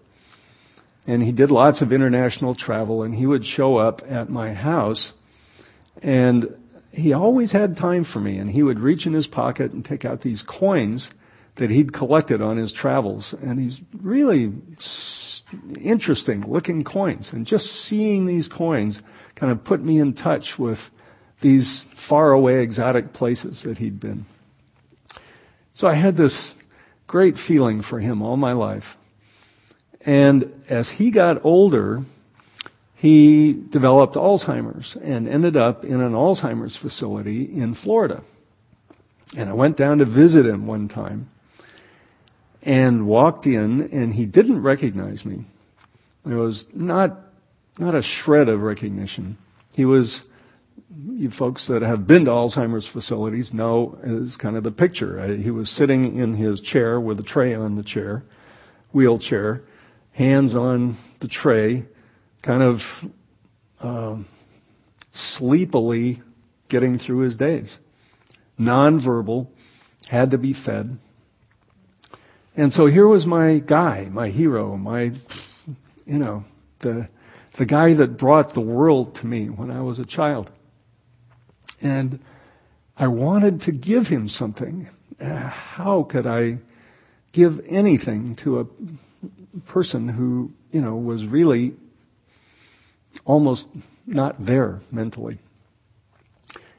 And 1.06 1.22
he 1.22 1.32
did 1.32 1.50
lots 1.50 1.82
of 1.82 1.92
international 1.92 2.54
travel 2.54 3.02
and 3.02 3.14
he 3.14 3.26
would 3.26 3.44
show 3.44 3.78
up 3.78 4.02
at 4.08 4.28
my 4.28 4.54
house 4.54 5.12
and 6.00 6.54
he 6.92 7.14
always 7.14 7.50
had 7.50 7.76
time 7.76 8.04
for 8.04 8.20
me 8.20 8.36
and 8.36 8.50
he 8.50 8.62
would 8.62 8.78
reach 8.78 9.06
in 9.06 9.12
his 9.12 9.26
pocket 9.26 9.72
and 9.72 9.84
take 9.84 10.04
out 10.04 10.20
these 10.20 10.44
coins 10.46 11.08
that 11.56 11.70
he'd 11.70 11.92
collected 11.92 12.40
on 12.40 12.56
his 12.56 12.72
travels. 12.72 13.34
And 13.42 13.58
he's 13.60 13.80
really 14.00 14.52
interesting 15.80 16.44
looking 16.46 16.84
coins. 16.84 17.30
And 17.32 17.46
just 17.46 17.66
seeing 17.88 18.26
these 18.26 18.48
coins 18.48 18.98
kind 19.36 19.52
of 19.52 19.64
put 19.64 19.82
me 19.82 20.00
in 20.00 20.14
touch 20.14 20.54
with 20.58 20.78
these 21.42 21.84
faraway 22.08 22.62
exotic 22.62 23.12
places 23.12 23.62
that 23.64 23.78
he'd 23.78 24.00
been. 24.00 24.24
So 25.74 25.86
I 25.86 25.94
had 25.94 26.16
this 26.16 26.54
great 27.06 27.36
feeling 27.36 27.82
for 27.82 27.98
him 27.98 28.22
all 28.22 28.36
my 28.36 28.52
life. 28.52 28.84
And 30.00 30.52
as 30.68 30.90
he 30.90 31.10
got 31.10 31.44
older, 31.44 32.00
he 32.96 33.52
developed 33.70 34.14
Alzheimer's 34.14 34.96
and 35.02 35.28
ended 35.28 35.56
up 35.56 35.84
in 35.84 36.00
an 36.00 36.12
Alzheimer's 36.12 36.76
facility 36.76 37.44
in 37.44 37.74
Florida. 37.74 38.22
And 39.36 39.48
I 39.48 39.52
went 39.52 39.76
down 39.76 39.98
to 39.98 40.04
visit 40.04 40.46
him 40.46 40.66
one 40.66 40.88
time 40.88 41.28
and 42.62 43.06
walked 43.06 43.46
in 43.46 43.90
and 43.92 44.12
he 44.12 44.24
didn't 44.24 44.62
recognize 44.62 45.24
me. 45.24 45.44
There 46.24 46.38
was 46.38 46.64
not, 46.72 47.18
not 47.78 47.94
a 47.94 48.02
shred 48.02 48.48
of 48.48 48.60
recognition. 48.60 49.36
He 49.72 49.84
was, 49.84 50.22
you 51.10 51.30
folks 51.30 51.66
that 51.68 51.82
have 51.82 52.06
been 52.06 52.26
to 52.26 52.30
Alzheimer's 52.30 52.88
facilities 52.92 53.52
know 53.52 53.98
is 54.04 54.36
kind 54.36 54.56
of 54.56 54.62
the 54.62 54.70
picture. 54.70 55.20
Uh, 55.20 55.36
he 55.36 55.50
was 55.50 55.68
sitting 55.70 56.18
in 56.18 56.36
his 56.36 56.60
chair 56.60 57.00
with 57.00 57.18
a 57.18 57.24
tray 57.24 57.54
on 57.54 57.76
the 57.76 57.82
chair, 57.82 58.22
wheelchair, 58.92 59.62
hands 60.12 60.54
on 60.54 60.96
the 61.20 61.28
tray, 61.28 61.84
kind 62.42 62.62
of 62.62 62.78
uh, 63.80 64.22
sleepily 65.12 66.22
getting 66.68 66.98
through 66.98 67.20
his 67.20 67.36
days. 67.36 67.76
Nonverbal, 68.58 69.48
had 70.08 70.30
to 70.32 70.38
be 70.38 70.52
fed. 70.52 70.98
And 72.54 72.72
so 72.72 72.86
here 72.86 73.06
was 73.06 73.24
my 73.24 73.58
guy, 73.58 74.08
my 74.10 74.28
hero, 74.28 74.76
my, 74.76 75.12
you 76.04 76.18
know, 76.18 76.44
the, 76.80 77.08
the 77.58 77.64
guy 77.64 77.94
that 77.94 78.18
brought 78.18 78.52
the 78.52 78.60
world 78.60 79.16
to 79.16 79.26
me 79.26 79.46
when 79.46 79.70
I 79.70 79.80
was 79.80 79.98
a 79.98 80.04
child. 80.04 80.50
And 81.80 82.20
I 82.96 83.06
wanted 83.08 83.62
to 83.62 83.72
give 83.72 84.06
him 84.06 84.28
something. 84.28 84.88
How 85.18 86.06
could 86.10 86.26
I 86.26 86.58
give 87.32 87.52
anything 87.68 88.36
to 88.44 88.60
a 88.60 88.66
person 89.72 90.08
who, 90.08 90.50
you 90.70 90.82
know, 90.82 90.96
was 90.96 91.24
really 91.24 91.72
almost 93.24 93.66
not 94.06 94.44
there 94.44 94.80
mentally? 94.90 95.38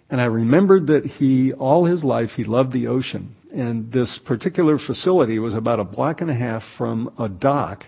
And 0.09 0.21
I 0.21 0.25
remembered 0.25 0.87
that 0.87 1.05
he, 1.05 1.53
all 1.53 1.85
his 1.85 2.03
life, 2.03 2.29
he 2.35 2.43
loved 2.43 2.73
the 2.73 2.87
ocean. 2.87 3.35
And 3.53 3.91
this 3.91 4.19
particular 4.25 4.79
facility 4.79 5.37
was 5.37 5.53
about 5.53 5.79
a 5.79 5.83
block 5.83 6.21
and 6.21 6.29
a 6.29 6.33
half 6.33 6.63
from 6.77 7.13
a 7.19 7.29
dock 7.29 7.85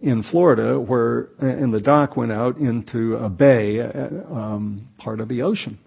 in 0.00 0.22
Florida 0.22 0.78
where, 0.78 1.28
and 1.38 1.72
the 1.72 1.80
dock 1.80 2.16
went 2.16 2.30
out 2.30 2.58
into 2.58 3.16
a 3.16 3.30
bay, 3.30 3.80
uh, 3.80 4.32
um, 4.32 4.88
part 4.98 5.20
of 5.20 5.28
the 5.28 5.42
ocean. 5.42 5.78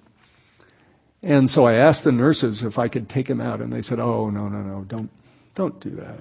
And 1.21 1.49
so 1.49 1.65
I 1.65 1.75
asked 1.75 2.03
the 2.03 2.11
nurses 2.11 2.63
if 2.63 2.77
I 2.79 2.87
could 2.87 3.09
take 3.09 3.29
him 3.29 3.41
out, 3.41 3.61
and 3.61 3.71
they 3.71 3.81
said, 3.81 3.99
"Oh, 3.99 4.29
no, 4.29 4.47
no, 4.47 4.61
no, 4.61 4.85
don't, 4.85 5.09
don't 5.53 5.79
do 5.81 5.91
that. 5.97 6.17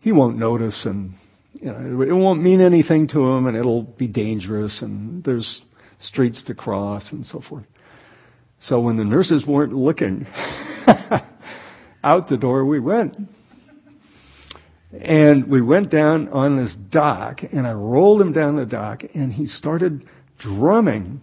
He 0.00 0.12
won't 0.12 0.36
notice, 0.38 0.84
and 0.84 1.12
you 1.54 1.66
know, 1.66 2.02
it 2.02 2.12
won't 2.12 2.42
mean 2.42 2.60
anything 2.60 3.08
to 3.08 3.26
him, 3.26 3.46
and 3.46 3.56
it'll 3.56 3.82
be 3.82 4.06
dangerous, 4.06 4.82
and 4.82 5.24
there's 5.24 5.62
streets 5.98 6.42
to 6.44 6.54
cross, 6.54 7.10
and 7.10 7.26
so 7.26 7.40
forth." 7.40 7.64
So 8.60 8.80
when 8.80 8.98
the 8.98 9.04
nurses 9.04 9.46
weren't 9.46 9.72
looking, 9.72 10.26
out 12.02 12.28
the 12.28 12.36
door 12.36 12.64
we 12.64 12.80
went. 12.80 13.16
And 14.92 15.46
we 15.46 15.60
went 15.60 15.90
down 15.90 16.28
on 16.28 16.56
this 16.56 16.74
dock, 16.74 17.42
and 17.52 17.66
I 17.66 17.72
rolled 17.72 18.20
him 18.20 18.32
down 18.32 18.56
the 18.56 18.66
dock, 18.66 19.02
and 19.14 19.32
he 19.32 19.46
started 19.46 20.08
drumming. 20.38 21.20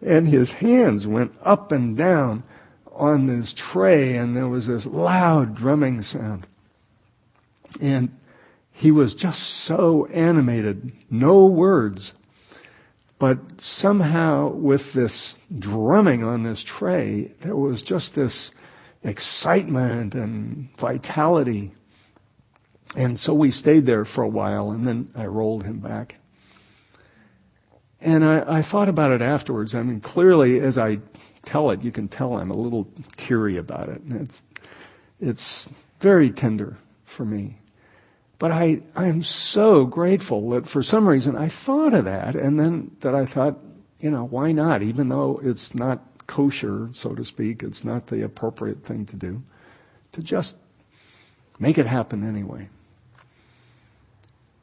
And 0.00 0.28
his 0.28 0.50
hands 0.50 1.06
went 1.06 1.32
up 1.42 1.72
and 1.72 1.96
down 1.96 2.44
on 2.92 3.26
this 3.26 3.52
tray, 3.72 4.16
and 4.16 4.36
there 4.36 4.48
was 4.48 4.66
this 4.66 4.86
loud 4.86 5.56
drumming 5.56 6.02
sound. 6.02 6.46
And 7.80 8.10
he 8.70 8.92
was 8.92 9.14
just 9.14 9.66
so 9.66 10.06
animated, 10.06 10.92
no 11.10 11.46
words. 11.46 12.12
But 13.18 13.38
somehow, 13.58 14.52
with 14.52 14.82
this 14.94 15.34
drumming 15.58 16.22
on 16.22 16.42
this 16.44 16.64
tray, 16.64 17.32
there 17.42 17.56
was 17.56 17.82
just 17.82 18.14
this 18.14 18.50
excitement 19.04 20.14
and 20.14 20.68
vitality. 20.80 21.72
And 22.96 23.18
so 23.18 23.34
we 23.34 23.50
stayed 23.50 23.86
there 23.86 24.04
for 24.04 24.22
a 24.22 24.28
while, 24.28 24.70
and 24.70 24.86
then 24.86 25.10
I 25.14 25.26
rolled 25.26 25.64
him 25.64 25.80
back. 25.80 26.14
And 28.00 28.24
I, 28.24 28.58
I 28.58 28.62
thought 28.70 28.88
about 28.88 29.12
it 29.12 29.22
afterwards. 29.22 29.74
I 29.74 29.82
mean, 29.82 30.00
clearly, 30.00 30.60
as 30.60 30.76
I 30.78 30.98
tell 31.44 31.70
it, 31.70 31.82
you 31.82 31.90
can 31.90 32.08
tell 32.08 32.36
I'm 32.36 32.50
a 32.50 32.56
little 32.56 32.86
teary 33.16 33.56
about 33.56 33.88
it. 33.88 34.00
And 34.02 34.28
it's, 34.28 34.38
it's 35.20 35.68
very 36.02 36.30
tender 36.30 36.76
for 37.16 37.24
me. 37.24 37.58
But 38.38 38.52
I, 38.52 38.82
I'm 38.94 39.22
so 39.22 39.86
grateful 39.86 40.50
that 40.50 40.66
for 40.66 40.82
some 40.82 41.08
reason 41.08 41.36
I 41.36 41.50
thought 41.64 41.94
of 41.94 42.04
that 42.04 42.34
and 42.34 42.58
then 42.58 42.90
that 43.02 43.14
I 43.14 43.26
thought, 43.26 43.58
you 44.00 44.10
know, 44.10 44.26
why 44.26 44.52
not? 44.52 44.82
Even 44.82 45.08
though 45.08 45.40
it's 45.42 45.70
not 45.72 46.02
kosher, 46.26 46.90
so 46.94 47.14
to 47.14 47.24
speak, 47.24 47.62
it's 47.62 47.84
not 47.84 48.06
the 48.08 48.24
appropriate 48.24 48.84
thing 48.86 49.06
to 49.06 49.16
do, 49.16 49.40
to 50.12 50.22
just 50.22 50.54
make 51.58 51.78
it 51.78 51.86
happen 51.86 52.28
anyway. 52.28 52.68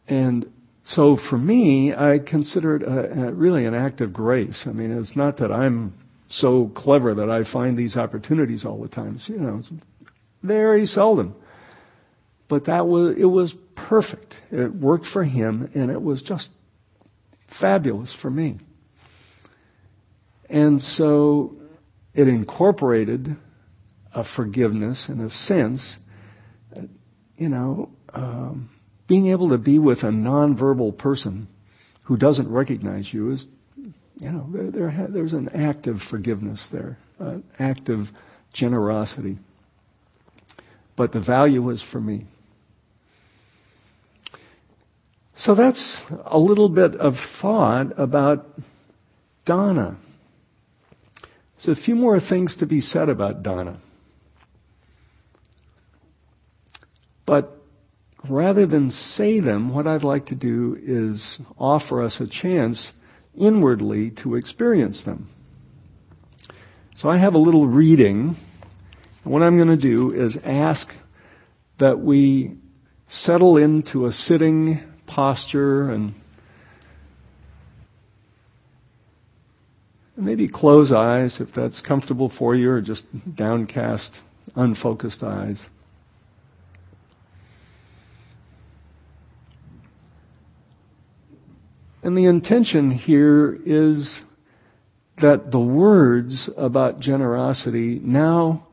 And 0.07 0.51
so 0.83 1.17
for 1.29 1.37
me, 1.37 1.93
I 1.93 2.19
consider 2.19 2.75
it 2.75 2.83
a, 2.83 3.27
a 3.27 3.31
really 3.31 3.65
an 3.65 3.73
act 3.73 4.01
of 4.01 4.11
grace. 4.11 4.63
I 4.65 4.71
mean, 4.71 4.91
it's 4.91 5.15
not 5.15 5.37
that 5.37 5.51
I'm 5.51 5.93
so 6.29 6.71
clever 6.75 7.15
that 7.15 7.29
I 7.29 7.49
find 7.51 7.77
these 7.77 7.95
opportunities 7.95 8.65
all 8.65 8.81
the 8.81 8.87
time. 8.87 9.15
It's, 9.15 9.29
you 9.29 9.37
know, 9.37 9.59
it's 9.59 9.69
very 10.41 10.85
seldom. 10.85 11.35
But 12.49 12.65
that 12.65 12.87
was, 12.87 13.15
it 13.17 13.25
was 13.25 13.53
perfect. 13.75 14.35
It 14.51 14.73
worked 14.73 15.05
for 15.05 15.23
him 15.23 15.69
and 15.73 15.91
it 15.91 16.01
was 16.01 16.21
just 16.21 16.49
fabulous 17.59 18.13
for 18.21 18.29
me. 18.29 18.59
And 20.51 20.81
so 20.81 21.55
it 22.13 22.27
incorporated 22.27 23.37
a 24.13 24.25
forgiveness 24.35 25.07
in 25.07 25.21
a 25.21 25.29
sense, 25.29 25.95
you 27.37 27.47
know, 27.47 27.89
um, 28.13 28.69
being 29.07 29.27
able 29.27 29.49
to 29.49 29.57
be 29.57 29.79
with 29.79 29.99
a 29.99 30.11
nonverbal 30.11 30.97
person 30.97 31.47
who 32.03 32.17
doesn't 32.17 32.51
recognize 32.51 33.07
you 33.13 33.31
is, 33.31 33.47
you 34.17 34.29
know, 34.29 34.49
there, 34.51 34.71
there, 34.71 35.07
there's 35.09 35.31
an 35.31 35.47
act 35.55 35.87
of 35.87 35.99
forgiveness 36.09 36.67
there, 36.69 36.97
an 37.19 37.45
act 37.57 37.87
of 37.87 38.07
generosity. 38.53 39.37
But 40.97 41.13
the 41.13 41.21
value 41.21 41.61
was 41.61 41.81
for 41.93 42.01
me. 42.01 42.25
So 45.37 45.55
that's 45.55 45.97
a 46.25 46.37
little 46.37 46.67
bit 46.67 46.95
of 46.95 47.13
thought 47.41 47.97
about 47.97 48.47
Dana. 49.45 49.97
So 51.61 51.71
a 51.71 51.75
few 51.75 51.93
more 51.93 52.19
things 52.19 52.55
to 52.55 52.65
be 52.65 52.81
said 52.81 53.07
about 53.07 53.43
Dana. 53.43 53.79
But 57.27 57.55
rather 58.27 58.65
than 58.65 58.89
say 58.89 59.41
them, 59.41 59.71
what 59.71 59.85
I'd 59.85 60.03
like 60.03 60.25
to 60.27 60.35
do 60.35 60.75
is 60.81 61.39
offer 61.59 62.01
us 62.01 62.19
a 62.19 62.25
chance 62.25 62.91
inwardly 63.37 64.09
to 64.23 64.35
experience 64.35 65.03
them. 65.03 65.29
So 66.95 67.09
I 67.09 67.19
have 67.19 67.35
a 67.35 67.37
little 67.37 67.67
reading. 67.67 68.35
And 69.23 69.31
what 69.31 69.43
I'm 69.43 69.57
going 69.57 69.67
to 69.67 69.77
do 69.77 70.13
is 70.13 70.35
ask 70.43 70.87
that 71.79 71.99
we 71.99 72.55
settle 73.07 73.57
into 73.57 74.07
a 74.07 74.11
sitting 74.11 74.81
posture 75.05 75.91
and 75.91 76.15
maybe 80.21 80.47
close 80.47 80.91
eyes 80.91 81.39
if 81.41 81.49
that's 81.55 81.81
comfortable 81.81 82.31
for 82.37 82.55
you, 82.55 82.69
or 82.69 82.81
just 82.81 83.03
downcast, 83.35 84.19
unfocused 84.55 85.23
eyes. 85.23 85.63
And 92.03 92.17
the 92.17 92.25
intention 92.25 92.91
here 92.91 93.57
is 93.65 94.21
that 95.21 95.51
the 95.51 95.59
words 95.59 96.49
about 96.57 96.99
generosity 96.99 97.99
now 98.01 98.67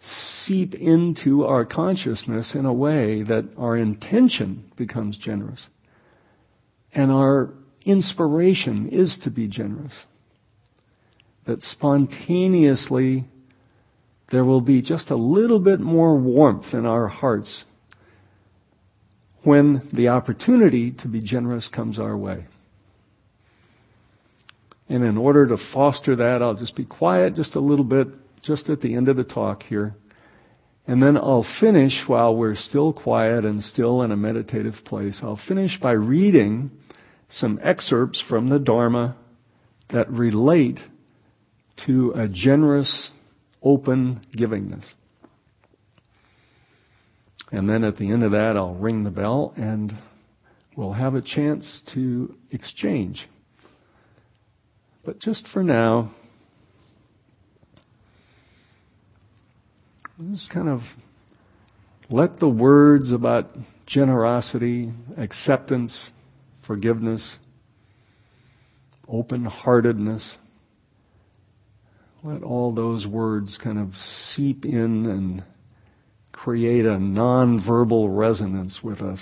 seep 0.00 0.74
into 0.74 1.44
our 1.44 1.64
consciousness 1.64 2.54
in 2.54 2.64
a 2.64 2.72
way 2.72 3.22
that 3.22 3.48
our 3.58 3.76
intention 3.76 4.72
becomes 4.76 5.18
generous. 5.18 5.64
And 6.94 7.12
our 7.12 7.50
inspiration 7.84 8.88
is 8.88 9.18
to 9.24 9.30
be 9.30 9.48
generous. 9.48 9.92
That 11.46 11.62
spontaneously 11.62 13.24
there 14.30 14.44
will 14.44 14.60
be 14.60 14.80
just 14.80 15.10
a 15.10 15.16
little 15.16 15.60
bit 15.60 15.80
more 15.80 16.16
warmth 16.16 16.72
in 16.72 16.86
our 16.86 17.08
hearts 17.08 17.64
when 19.42 19.88
the 19.92 20.08
opportunity 20.08 20.92
to 20.92 21.08
be 21.08 21.20
generous 21.20 21.68
comes 21.68 21.98
our 21.98 22.16
way. 22.16 22.46
And 24.88 25.04
in 25.04 25.16
order 25.16 25.46
to 25.48 25.56
foster 25.72 26.16
that, 26.16 26.42
I'll 26.42 26.54
just 26.54 26.76
be 26.76 26.84
quiet 26.84 27.34
just 27.34 27.56
a 27.56 27.60
little 27.60 27.84
bit, 27.84 28.08
just 28.42 28.70
at 28.70 28.80
the 28.80 28.94
end 28.94 29.08
of 29.08 29.16
the 29.16 29.24
talk 29.24 29.62
here. 29.62 29.94
And 30.86 31.02
then 31.02 31.16
I'll 31.16 31.46
finish 31.60 32.02
while 32.06 32.34
we're 32.34 32.56
still 32.56 32.92
quiet 32.92 33.44
and 33.44 33.62
still 33.62 34.02
in 34.02 34.12
a 34.12 34.16
meditative 34.16 34.84
place. 34.84 35.20
I'll 35.22 35.40
finish 35.48 35.78
by 35.80 35.92
reading 35.92 36.70
some 37.28 37.58
excerpts 37.62 38.20
from 38.20 38.48
the 38.48 38.58
Dharma 38.58 39.16
that 39.90 40.10
relate 40.10 40.80
to 41.86 42.12
a 42.16 42.28
generous, 42.28 43.10
open 43.62 44.24
givingness. 44.36 44.84
And 47.50 47.68
then 47.68 47.84
at 47.84 47.96
the 47.96 48.10
end 48.10 48.22
of 48.22 48.32
that, 48.32 48.56
I'll 48.56 48.74
ring 48.74 49.04
the 49.04 49.10
bell 49.10 49.52
and 49.56 49.92
we'll 50.76 50.94
have 50.94 51.14
a 51.14 51.20
chance 51.20 51.82
to 51.94 52.34
exchange. 52.50 53.28
But 55.04 55.18
just 55.18 55.46
for 55.52 55.62
now, 55.62 56.14
just 60.30 60.50
kind 60.50 60.68
of 60.68 60.80
let 62.08 62.38
the 62.38 62.48
words 62.48 63.10
about 63.10 63.50
generosity, 63.86 64.92
acceptance, 65.18 66.10
forgiveness, 66.66 67.36
open 69.08 69.44
heartedness, 69.44 70.38
let 72.22 72.42
all 72.42 72.72
those 72.72 73.06
words 73.06 73.58
kind 73.62 73.78
of 73.78 73.94
seep 73.96 74.64
in 74.64 75.06
and 75.06 75.44
create 76.30 76.86
a 76.86 76.98
non-verbal 76.98 78.08
resonance 78.08 78.80
with 78.82 79.00
us. 79.00 79.20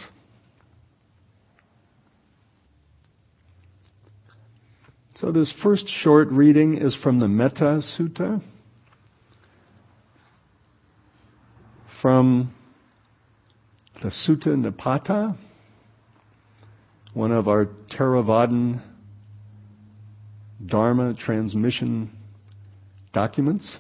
So 5.14 5.32
this 5.32 5.52
first 5.62 5.86
short 5.88 6.28
reading 6.30 6.78
is 6.78 6.94
from 6.94 7.20
the 7.20 7.28
Metta 7.28 7.82
Sutta. 7.98 8.42
From 12.00 12.54
the 14.02 14.08
Sutta 14.08 14.48
Nipata, 14.48 15.36
one 17.12 17.32
of 17.32 17.48
our 17.48 17.66
Theravadan 17.90 18.80
Dharma 20.64 21.12
transmission 21.12 22.10
documents. 23.12 23.76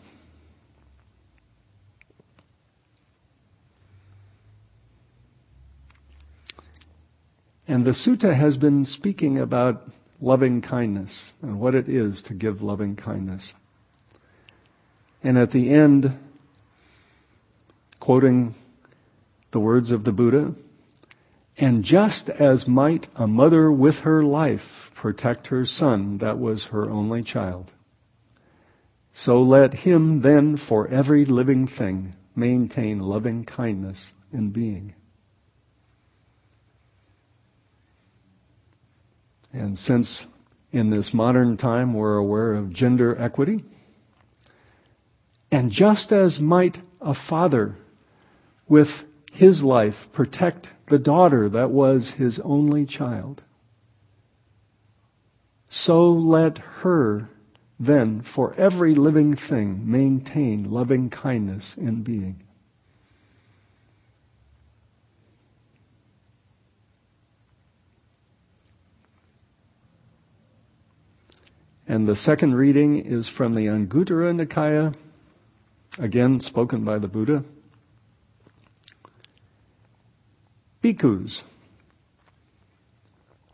And 7.66 7.86
the 7.86 7.92
sutta 7.92 8.36
has 8.36 8.56
been 8.56 8.84
speaking 8.84 9.38
about 9.38 9.82
loving 10.20 10.60
kindness 10.60 11.22
and 11.40 11.60
what 11.60 11.74
it 11.74 11.88
is 11.88 12.20
to 12.22 12.34
give 12.34 12.62
loving 12.62 12.96
kindness. 12.96 13.52
And 15.22 15.38
at 15.38 15.52
the 15.52 15.72
end, 15.72 16.18
quoting 18.00 18.54
the 19.52 19.60
words 19.60 19.90
of 19.90 20.04
the 20.04 20.12
Buddha, 20.12 20.54
and 21.56 21.84
just 21.84 22.28
as 22.28 22.66
might 22.66 23.06
a 23.14 23.26
mother 23.26 23.70
with 23.70 23.96
her 23.96 24.24
life 24.24 24.60
protect 24.96 25.48
her 25.48 25.66
son 25.66 26.18
that 26.18 26.38
was 26.38 26.66
her 26.72 26.90
only 26.90 27.22
child, 27.22 27.70
so 29.24 29.42
let 29.42 29.74
him 29.74 30.22
then 30.22 30.56
for 30.68 30.88
every 30.88 31.24
living 31.24 31.66
thing 31.66 32.14
maintain 32.34 33.00
loving 33.00 33.44
kindness 33.44 34.06
in 34.32 34.50
being. 34.50 34.94
And 39.52 39.78
since 39.78 40.24
in 40.72 40.90
this 40.90 41.12
modern 41.12 41.56
time 41.56 41.92
we're 41.92 42.16
aware 42.16 42.54
of 42.54 42.72
gender 42.72 43.20
equity, 43.20 43.64
and 45.50 45.70
just 45.70 46.12
as 46.12 46.38
might 46.38 46.78
a 47.00 47.14
father 47.28 47.76
with 48.68 48.88
his 49.32 49.62
life 49.62 49.96
protect 50.12 50.68
the 50.88 50.98
daughter 50.98 51.48
that 51.50 51.70
was 51.70 52.14
his 52.16 52.40
only 52.42 52.86
child, 52.86 53.42
so 55.68 56.10
let 56.10 56.58
her 56.58 57.28
then 57.80 58.22
for 58.34 58.54
every 58.60 58.94
living 58.94 59.34
thing 59.48 59.90
maintain 59.90 60.70
loving 60.70 61.08
kindness 61.08 61.74
in 61.78 62.02
being. 62.02 62.42
And 71.88 72.06
the 72.06 72.14
second 72.14 72.54
reading 72.54 73.04
is 73.04 73.28
from 73.28 73.54
the 73.54 73.62
Anguttara 73.62 74.32
Nikaya, 74.32 74.94
again 75.98 76.38
spoken 76.38 76.84
by 76.84 76.98
the 76.98 77.08
Buddha. 77.08 77.42
Bhikkhus, 80.84 81.40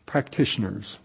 practitioners. 0.04 0.98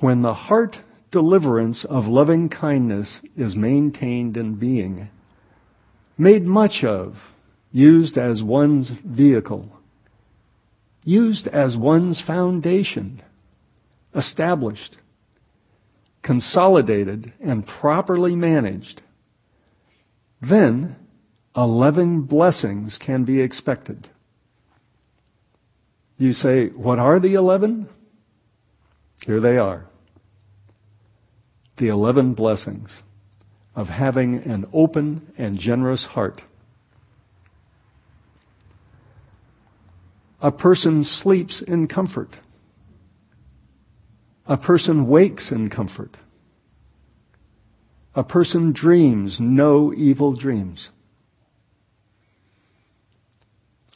When 0.00 0.22
the 0.22 0.34
heart 0.34 0.78
deliverance 1.10 1.84
of 1.84 2.06
loving 2.06 2.48
kindness 2.48 3.20
is 3.36 3.54
maintained 3.54 4.36
in 4.36 4.54
being, 4.54 5.08
made 6.16 6.44
much 6.44 6.84
of, 6.84 7.16
used 7.70 8.16
as 8.16 8.42
one's 8.42 8.90
vehicle, 9.04 9.70
used 11.04 11.46
as 11.48 11.76
one's 11.76 12.20
foundation, 12.20 13.22
established, 14.14 14.96
consolidated, 16.22 17.32
and 17.40 17.66
properly 17.66 18.34
managed, 18.34 19.02
then 20.40 20.96
11 21.54 22.22
blessings 22.22 22.98
can 22.98 23.24
be 23.24 23.40
expected. 23.40 24.08
You 26.16 26.32
say, 26.32 26.68
what 26.68 26.98
are 26.98 27.20
the 27.20 27.34
11? 27.34 27.88
Here 29.24 29.40
they 29.40 29.58
are. 29.58 29.89
The 31.80 31.88
11 31.88 32.34
blessings 32.34 32.90
of 33.74 33.86
having 33.86 34.34
an 34.34 34.66
open 34.70 35.32
and 35.38 35.58
generous 35.58 36.04
heart. 36.04 36.42
A 40.42 40.52
person 40.52 41.04
sleeps 41.04 41.62
in 41.66 41.88
comfort. 41.88 42.36
A 44.44 44.58
person 44.58 45.08
wakes 45.08 45.50
in 45.50 45.70
comfort. 45.70 46.18
A 48.14 48.24
person 48.24 48.72
dreams 48.72 49.38
no 49.40 49.94
evil 49.94 50.34
dreams. 50.34 50.90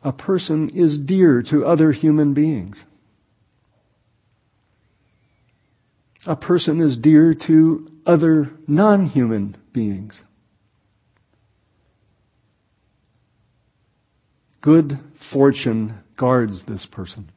A 0.03 0.13
person 0.13 0.71
is 0.71 0.99
dear 0.99 1.43
to 1.51 1.67
other 1.67 1.93
human 1.93 2.33
beings. 2.33 2.83
A 6.27 6.37
person 6.37 6.81
is 6.81 6.97
dear 6.97 7.35
to 7.47 7.87
other 8.07 8.51
non-human 8.67 9.57
beings. 9.73 10.19
Good 14.63 14.99
fortune 15.31 15.99
guards 16.17 16.63
this 16.67 16.87
person. 16.87 17.31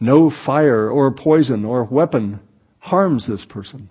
No 0.00 0.30
fire 0.30 0.90
or 0.90 1.12
poison 1.12 1.64
or 1.64 1.84
weapon 1.84 2.40
harms 2.78 3.26
this 3.26 3.44
person. 3.44 3.90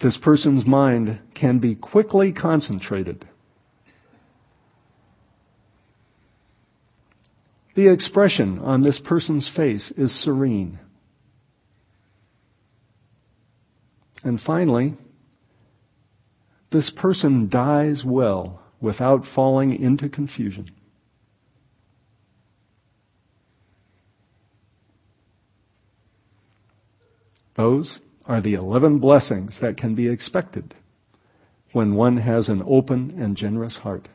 This 0.00 0.16
person's 0.16 0.64
mind 0.64 1.18
can 1.34 1.58
be 1.58 1.74
quickly 1.74 2.32
concentrated. 2.32 3.26
The 7.78 7.92
expression 7.92 8.58
on 8.58 8.82
this 8.82 8.98
person's 8.98 9.48
face 9.48 9.92
is 9.96 10.12
serene. 10.12 10.80
And 14.24 14.40
finally, 14.40 14.94
this 16.72 16.90
person 16.90 17.48
dies 17.48 18.02
well 18.04 18.60
without 18.80 19.26
falling 19.32 19.80
into 19.80 20.08
confusion. 20.08 20.72
Those 27.56 28.00
are 28.26 28.40
the 28.40 28.54
11 28.54 28.98
blessings 28.98 29.60
that 29.60 29.76
can 29.76 29.94
be 29.94 30.08
expected 30.08 30.74
when 31.70 31.94
one 31.94 32.16
has 32.16 32.48
an 32.48 32.60
open 32.66 33.22
and 33.22 33.36
generous 33.36 33.76
heart. 33.76 34.08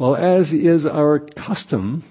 Well, 0.00 0.16
as 0.16 0.50
is 0.50 0.86
our 0.86 1.18
custom, 1.18 2.04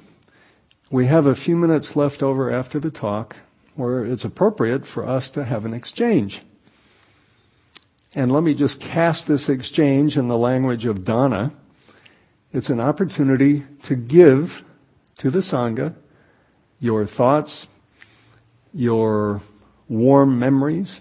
we 0.92 1.08
have 1.08 1.26
a 1.26 1.34
few 1.34 1.56
minutes 1.56 1.94
left 1.96 2.22
over 2.22 2.54
after 2.54 2.80
the 2.80 2.92
talk 2.92 3.36
where 3.76 4.06
it's 4.06 4.24
appropriate 4.24 4.84
for 4.86 5.10
us 5.10 5.32
to 5.32 5.44
have 5.44 5.66
an 5.66 5.74
exchange. 5.74 6.40
And 8.14 8.32
let 8.32 8.44
me 8.44 8.54
just 8.54 8.80
cast 8.80 9.28
this 9.28 9.50
exchange 9.50 10.18
in 10.18 10.28
the 10.28 10.38
language 10.38 10.86
of 10.86 11.04
Dana. 11.04 11.52
It's 12.54 12.70
an 12.70 12.80
opportunity 12.80 13.64
to 13.86 13.96
give 13.96 14.50
to 15.22 15.32
the 15.32 15.40
Sangha 15.40 15.96
your 16.80 17.08
thoughts, 17.08 17.66
your 18.72 19.42
warm 19.88 20.38
memories, 20.38 20.96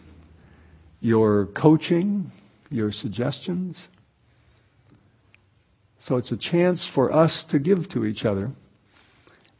your 1.01 1.49
coaching, 1.55 2.32
your 2.70 2.93
suggestions, 2.93 3.76
so 6.01 6.16
it's 6.16 6.32
a 6.32 6.36
chance 6.36 6.88
for 6.94 7.12
us 7.12 7.44
to 7.51 7.59
give 7.59 7.88
to 7.90 8.05
each 8.05 8.24
other. 8.24 8.51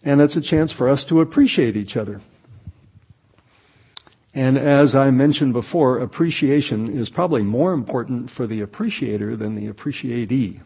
And 0.03 0.20
it's 0.20 0.36
a 0.36 0.41
chance 0.41 0.72
for 0.72 0.89
us 0.89 1.05
to 1.09 1.20
appreciate 1.20 1.76
each 1.76 1.97
other. 1.97 2.20
And 4.34 4.57
as 4.57 4.95
I 4.95 5.11
mentioned 5.11 5.53
before, 5.53 5.99
appreciation 5.99 6.97
is 6.97 7.11
probably 7.11 7.43
more 7.43 7.72
important 7.72 8.30
for 8.30 8.47
the 8.47 8.61
appreciator 8.61 9.36
than 9.36 9.57
the 9.57 9.66
appreciatee. 9.66 10.61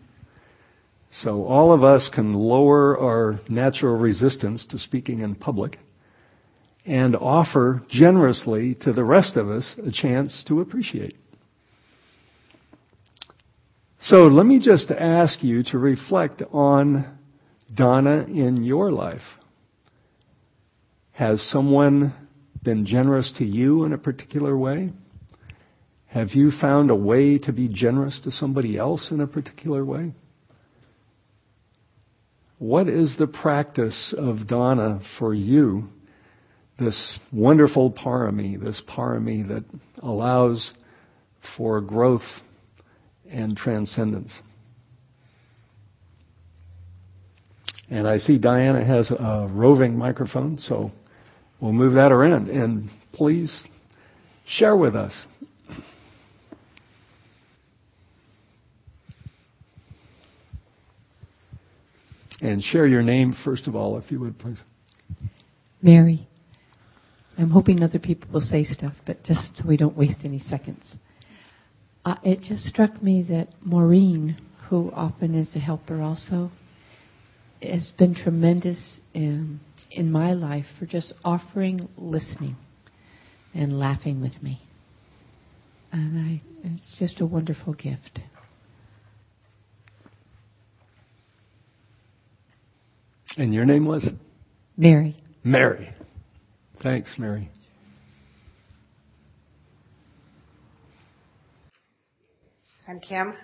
So 1.11 1.45
all 1.45 1.73
of 1.73 1.83
us 1.83 2.11
can 2.13 2.35
lower 2.35 2.99
our 2.99 3.41
natural 3.49 3.97
resistance 3.97 4.67
to 4.67 4.79
speaking 4.79 5.21
in 5.21 5.35
public 5.35 5.79
and 6.85 7.15
offer 7.15 7.83
generously 7.89 8.75
to 8.77 8.93
the 8.93 9.05
rest 9.05 9.37
of 9.37 9.49
us 9.49 9.77
a 9.87 9.91
chance 9.91 10.43
to 10.49 10.61
appreciate. 10.61 11.17
So 14.05 14.27
let 14.27 14.45
me 14.45 14.59
just 14.59 14.91
ask 14.91 15.45
you 15.45 15.63
to 15.65 15.79
reflect 15.79 16.43
on 16.53 17.19
Dana 17.73 18.25
in 18.25 18.65
your 18.65 18.91
life. 18.91 19.23
Has 21.13 21.41
someone 21.41 22.13
been 22.65 22.85
generous 22.85 23.33
to 23.39 23.45
you 23.45 23.85
in 23.85 23.93
a 23.93 23.99
particular 23.99 24.59
way? 24.59 24.91
Have 26.07 26.31
you 26.33 26.51
found 26.51 26.91
a 26.91 26.97
way 26.97 27.39
to 27.39 27.53
be 27.53 27.69
generous 27.69 28.19
to 28.25 28.33
somebody 28.33 28.77
else 28.77 29.13
in 29.13 29.21
a 29.21 29.27
particular 29.29 29.85
way? 29.85 30.15
What 32.59 32.89
is 32.89 33.17
the 33.17 33.29
practice 33.29 34.13
of 34.19 34.49
Dana 34.49 35.01
for 35.21 35.33
you? 35.33 35.85
This 36.77 37.21
wonderful 37.33 37.93
parami, 37.93 38.61
this 38.61 38.83
parami 38.89 39.47
that 39.47 39.65
allows 40.03 40.73
for 41.57 41.81
growth 41.81 42.23
and 43.33 43.57
transcendence. 43.57 44.33
And 47.91 48.07
I 48.09 48.17
see 48.17 48.39
Diana 48.39 48.85
has 48.85 49.11
a 49.11 49.49
roving 49.51 49.99
microphone, 49.99 50.59
so 50.59 50.91
we'll 51.61 51.73
move 51.73 51.95
that 51.95 52.13
around. 52.13 52.49
And 52.49 52.89
please 53.13 53.65
share 54.47 54.77
with 54.77 54.97
us. 54.97 55.13
And 62.41 62.63
share 62.63 62.87
your 62.87 63.03
name, 63.03 63.37
first 63.45 63.69
of 63.69 63.77
all, 63.77 63.99
if 63.99 64.11
you 64.11 64.19
would, 64.21 64.39
please. 64.39 64.61
Mary. 65.81 66.27
I'm 67.39 67.51
hoping 67.51 67.83
other 67.83 67.99
people 67.99 68.29
will 68.33 68.41
say 68.41 68.65
stuff, 68.65 68.95
but 69.07 69.23
just 69.23 69.57
so 69.57 69.65
we 69.67 69.77
don't 69.77 69.97
waste 69.97 70.21
any 70.25 70.39
seconds. 70.39 70.97
Uh, 72.05 72.17
it 72.25 72.41
just 72.41 72.65
struck 72.65 73.03
me 73.03 73.23
that 73.23 73.49
Maureen, 73.61 74.37
who 74.69 74.91
often 74.93 75.35
is 75.35 75.55
a 75.55 75.61
helper 75.61 76.01
also, 76.03 76.51
has 77.63 77.93
been 77.97 78.15
tremendous 78.15 78.99
in, 79.15 79.61
in 79.91 80.11
my 80.11 80.33
life 80.33 80.67
for 80.79 80.87
just 80.87 81.15
offering 81.25 81.89
listening 81.97 82.57
and 83.55 83.79
laughing 83.79 84.21
with 84.21 84.43
me. 84.43 84.61
And 85.93 86.19
I, 86.19 86.43
it's 86.65 86.95
just 86.99 87.21
a 87.21 87.27
wonderful 87.27 87.75
gift. 87.75 88.19
And 93.37 93.55
your 93.55 93.65
name 93.65 93.87
was? 93.87 94.09
Mary. 94.77 95.17
Mary. 95.45 95.91
Thanks, 96.83 97.15
Mary. 97.17 97.49
I'm 102.89 102.99
Kim. 102.99 103.35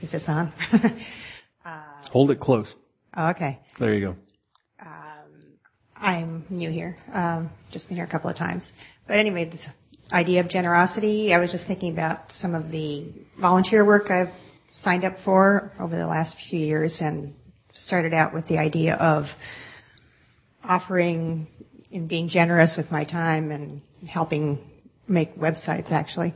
Is 0.00 0.12
this 0.12 0.24
on? 0.28 0.52
uh, 1.64 1.82
Hold 2.12 2.30
it 2.30 2.38
close. 2.38 2.72
Oh, 3.16 3.30
okay. 3.30 3.58
There 3.80 3.92
you 3.92 4.06
go. 4.06 4.16
Um, 4.80 5.58
I'm 5.96 6.44
new 6.48 6.70
here. 6.70 6.96
Um, 7.12 7.50
just 7.72 7.88
been 7.88 7.96
here 7.96 8.06
a 8.06 8.10
couple 8.10 8.30
of 8.30 8.36
times. 8.36 8.70
But 9.08 9.18
anyway, 9.18 9.50
this 9.50 9.66
idea 10.12 10.40
of 10.40 10.48
generosity, 10.48 11.34
I 11.34 11.40
was 11.40 11.50
just 11.50 11.66
thinking 11.66 11.92
about 11.92 12.30
some 12.30 12.54
of 12.54 12.70
the 12.70 13.12
volunteer 13.40 13.84
work 13.84 14.10
I've 14.12 14.32
signed 14.70 15.04
up 15.04 15.16
for 15.24 15.72
over 15.80 15.96
the 15.96 16.06
last 16.06 16.36
few 16.48 16.60
years 16.60 16.98
and 17.00 17.34
started 17.72 18.14
out 18.14 18.32
with 18.32 18.46
the 18.46 18.58
idea 18.58 18.94
of 18.94 19.24
offering 20.62 21.48
and 21.92 22.08
being 22.08 22.28
generous 22.28 22.76
with 22.76 22.92
my 22.92 23.04
time 23.04 23.50
and 23.50 23.82
helping 24.08 24.60
make 25.08 25.34
websites 25.34 25.90
actually. 25.90 26.32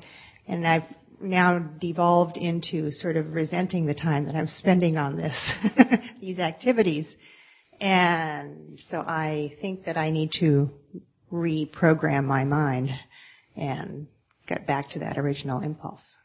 And 0.49 0.67
I've 0.67 0.83
now 1.21 1.59
devolved 1.59 2.37
into 2.37 2.91
sort 2.91 3.16
of 3.16 3.35
resenting 3.35 3.87
the 3.87 3.95
time 3.95 4.27
that 4.27 4.35
I'm 4.35 4.47
spending 4.47 4.97
on 4.97 5.16
this, 5.16 5.53
these 6.21 6.39
activities. 6.39 7.14
And 7.81 8.79
so 8.89 9.01
I 9.01 9.57
think 9.61 9.85
that 9.85 9.97
I 9.97 10.11
need 10.11 10.33
to 10.41 10.71
reprogram 11.33 12.25
my 12.25 12.45
mind 12.45 12.91
and 13.57 14.07
get 14.47 14.66
back 14.66 14.91
to 14.91 15.01
that 15.01 15.18
original 15.18 15.61
impulse. 15.61 16.16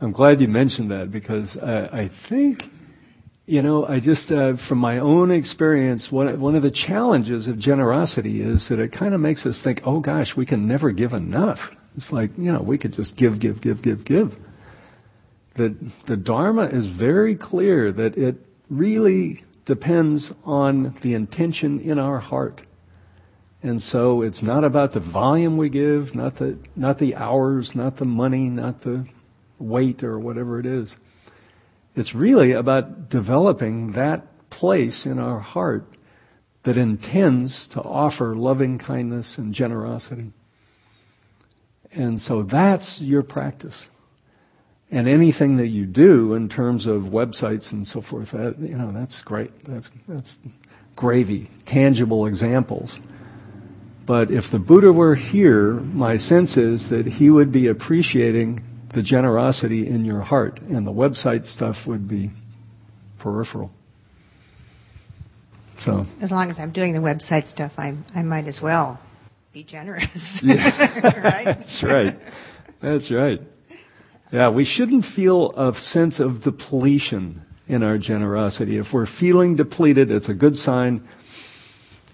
I'm 0.00 0.12
glad 0.12 0.40
you 0.40 0.48
mentioned 0.48 0.90
that 0.90 1.10
because 1.10 1.56
I, 1.56 2.02
I 2.02 2.10
think, 2.28 2.62
you 3.46 3.62
know, 3.62 3.86
I 3.86 4.00
just, 4.00 4.30
uh, 4.30 4.54
from 4.68 4.78
my 4.78 4.98
own 4.98 5.30
experience, 5.30 6.08
one, 6.10 6.38
one 6.40 6.54
of 6.54 6.62
the 6.62 6.70
challenges 6.70 7.46
of 7.46 7.58
generosity 7.58 8.42
is 8.42 8.68
that 8.68 8.78
it 8.78 8.92
kind 8.92 9.14
of 9.14 9.20
makes 9.20 9.46
us 9.46 9.60
think, 9.62 9.80
oh 9.86 10.00
gosh, 10.00 10.36
we 10.36 10.44
can 10.44 10.66
never 10.66 10.90
give 10.90 11.12
enough. 11.12 11.60
It's 11.96 12.12
like, 12.12 12.30
you 12.36 12.52
know, 12.52 12.62
we 12.62 12.78
could 12.78 12.92
just 12.92 13.16
give, 13.16 13.40
give, 13.40 13.60
give, 13.60 13.82
give, 13.82 14.04
give. 14.04 14.32
The, 15.56 15.74
the 16.06 16.16
Dharma 16.16 16.66
is 16.66 16.86
very 16.86 17.36
clear 17.36 17.90
that 17.92 18.18
it 18.18 18.36
really 18.68 19.42
depends 19.64 20.30
on 20.44 20.96
the 21.02 21.14
intention 21.14 21.80
in 21.80 21.98
our 21.98 22.18
heart. 22.18 22.60
And 23.62 23.80
so 23.80 24.22
it's 24.22 24.42
not 24.42 24.64
about 24.64 24.92
the 24.92 25.00
volume 25.00 25.56
we 25.56 25.70
give, 25.70 26.14
not 26.14 26.36
the, 26.36 26.58
not 26.76 26.98
the 26.98 27.16
hours, 27.16 27.72
not 27.74 27.96
the 27.96 28.04
money, 28.04 28.48
not 28.48 28.82
the 28.82 29.06
weight 29.58 30.04
or 30.04 30.18
whatever 30.18 30.60
it 30.60 30.66
is. 30.66 30.94
It's 31.94 32.14
really 32.14 32.52
about 32.52 33.08
developing 33.08 33.92
that 33.92 34.50
place 34.50 35.06
in 35.06 35.18
our 35.18 35.40
heart 35.40 35.86
that 36.64 36.76
intends 36.76 37.68
to 37.72 37.80
offer 37.80 38.36
loving 38.36 38.78
kindness 38.78 39.34
and 39.38 39.54
generosity. 39.54 40.32
And 41.92 42.20
so 42.20 42.42
that's 42.42 42.98
your 43.00 43.22
practice. 43.22 43.76
And 44.90 45.08
anything 45.08 45.56
that 45.56 45.68
you 45.68 45.84
do 45.84 46.34
in 46.34 46.48
terms 46.48 46.86
of 46.86 47.02
websites 47.02 47.72
and 47.72 47.86
so 47.86 48.02
forth, 48.02 48.30
that, 48.32 48.56
you 48.60 48.76
know, 48.76 48.92
that's 48.92 49.20
great. 49.22 49.50
That's, 49.66 49.88
that's 50.06 50.36
gravy, 50.94 51.50
tangible 51.66 52.26
examples. 52.26 52.96
But 54.06 54.30
if 54.30 54.44
the 54.52 54.60
Buddha 54.60 54.92
were 54.92 55.16
here, 55.16 55.72
my 55.72 56.16
sense 56.16 56.56
is 56.56 56.88
that 56.90 57.06
he 57.06 57.30
would 57.30 57.52
be 57.52 57.66
appreciating 57.66 58.62
the 58.94 59.02
generosity 59.02 59.88
in 59.88 60.04
your 60.04 60.20
heart, 60.20 60.60
and 60.60 60.86
the 60.86 60.92
website 60.92 61.46
stuff 61.52 61.76
would 61.86 62.08
be 62.08 62.30
peripheral. 63.18 63.70
So, 65.80 66.04
as 66.22 66.30
long 66.30 66.50
as 66.50 66.58
I'm 66.58 66.72
doing 66.72 66.94
the 66.94 67.00
website 67.00 67.46
stuff, 67.46 67.72
I 67.76 67.94
I 68.14 68.22
might 68.22 68.46
as 68.46 68.60
well 68.62 68.98
be 69.56 69.64
generous. 69.64 70.10
Yeah. 70.42 71.18
right? 71.18 71.58
That's 71.58 71.82
right. 71.82 72.18
That's 72.82 73.10
right. 73.10 73.40
Yeah, 74.30 74.50
we 74.50 74.66
shouldn't 74.66 75.06
feel 75.16 75.52
a 75.52 75.72
sense 75.78 76.20
of 76.20 76.42
depletion 76.42 77.42
in 77.66 77.82
our 77.82 77.96
generosity. 77.96 78.76
If 78.76 78.88
we're 78.92 79.06
feeling 79.06 79.56
depleted, 79.56 80.10
it's 80.10 80.28
a 80.28 80.34
good 80.34 80.56
sign. 80.56 81.08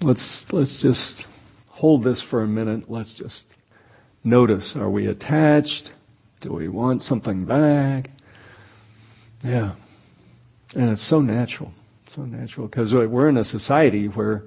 Let's 0.01 0.47
let's 0.53 0.81
just 0.81 1.25
hold 1.67 2.05
this 2.05 2.23
for 2.31 2.45
a 2.45 2.47
minute. 2.47 2.89
Let's 2.89 3.13
just 3.13 3.45
notice: 4.23 4.77
Are 4.77 4.91
we 4.91 5.09
attached? 5.09 5.91
Do 6.43 6.53
we 6.53 6.69
want 6.69 7.03
something 7.03 7.45
back? 7.45 8.09
Yeah, 9.43 9.75
and 10.77 10.91
it's 10.91 11.09
so 11.11 11.21
natural, 11.21 11.73
so 12.15 12.23
natural 12.23 12.69
because 12.69 12.93
we're 12.93 13.29
in 13.29 13.37
a 13.37 13.45
society 13.45 14.07
where 14.07 14.45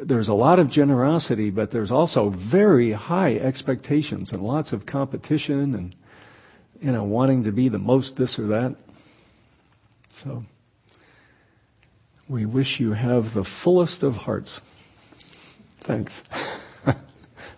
there's 0.00 0.28
a 0.28 0.34
lot 0.34 0.58
of 0.58 0.70
generosity, 0.70 1.50
but 1.50 1.70
there's 1.70 1.90
also 1.90 2.32
very 2.50 2.92
high 2.92 3.34
expectations 3.34 4.32
and 4.32 4.42
lots 4.42 4.72
of 4.72 4.86
competition 4.86 5.74
and, 5.74 5.96
you 6.80 6.92
know, 6.92 7.04
wanting 7.04 7.44
to 7.44 7.52
be 7.52 7.68
the 7.68 7.78
most 7.78 8.16
this 8.16 8.38
or 8.38 8.48
that. 8.48 8.76
So, 10.22 10.42
we 12.28 12.46
wish 12.46 12.78
you 12.78 12.92
have 12.92 13.24
the 13.34 13.46
fullest 13.62 14.02
of 14.02 14.14
hearts. 14.14 14.60
Thanks. 15.86 16.18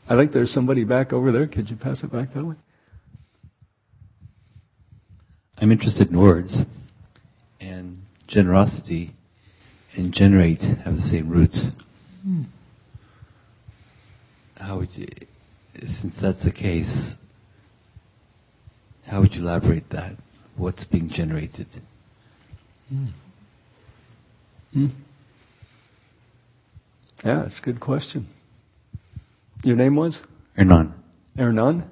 I 0.09 0.17
think 0.17 0.33
there's 0.33 0.53
somebody 0.53 0.85
back 0.85 1.13
over 1.13 1.33
there. 1.33 1.47
Could 1.47 1.71
you 1.71 1.77
pass 1.77 2.03
it 2.03 2.13
back 2.13 2.35
that 2.35 2.45
way? 2.45 2.57
I'm 5.59 5.73
interested 5.73 6.11
in 6.11 6.21
words, 6.21 6.61
and 7.61 7.99
generosity 8.27 9.15
and 9.95 10.13
generate 10.13 10.61
have 10.61 10.95
the 10.97 11.03
same 11.03 11.29
roots. 11.29 11.69
Hmm. 12.27 12.43
How 14.57 14.79
would 14.79 14.89
you, 14.95 15.07
since 16.01 16.15
that's 16.21 16.45
the 16.45 16.51
case, 16.51 17.15
how 19.07 19.21
would 19.21 19.33
you 19.33 19.43
elaborate 19.43 19.89
that? 19.91 20.17
What's 20.57 20.85
being 20.87 21.09
generated? 21.09 21.69
Hmm. 22.89 23.07
Hmm. 24.73 24.87
Yeah, 27.25 27.47
it's 27.47 27.61
a 27.61 27.63
good 27.63 27.79
question. 27.79 28.27
Your 29.63 29.77
name 29.77 29.95
was? 29.95 30.19
Hernan. 30.57 30.95
Hernan? 31.37 31.85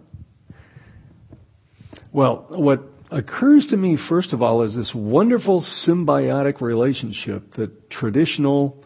Well, 2.12 2.46
what 2.48 2.82
occurs 3.12 3.68
to 3.68 3.76
me, 3.76 3.96
first 4.08 4.32
of 4.32 4.42
all, 4.42 4.64
is 4.64 4.74
this 4.74 4.90
wonderful 4.92 5.64
symbiotic 5.86 6.60
relationship 6.60 7.54
that 7.54 7.88
traditional 7.88 8.83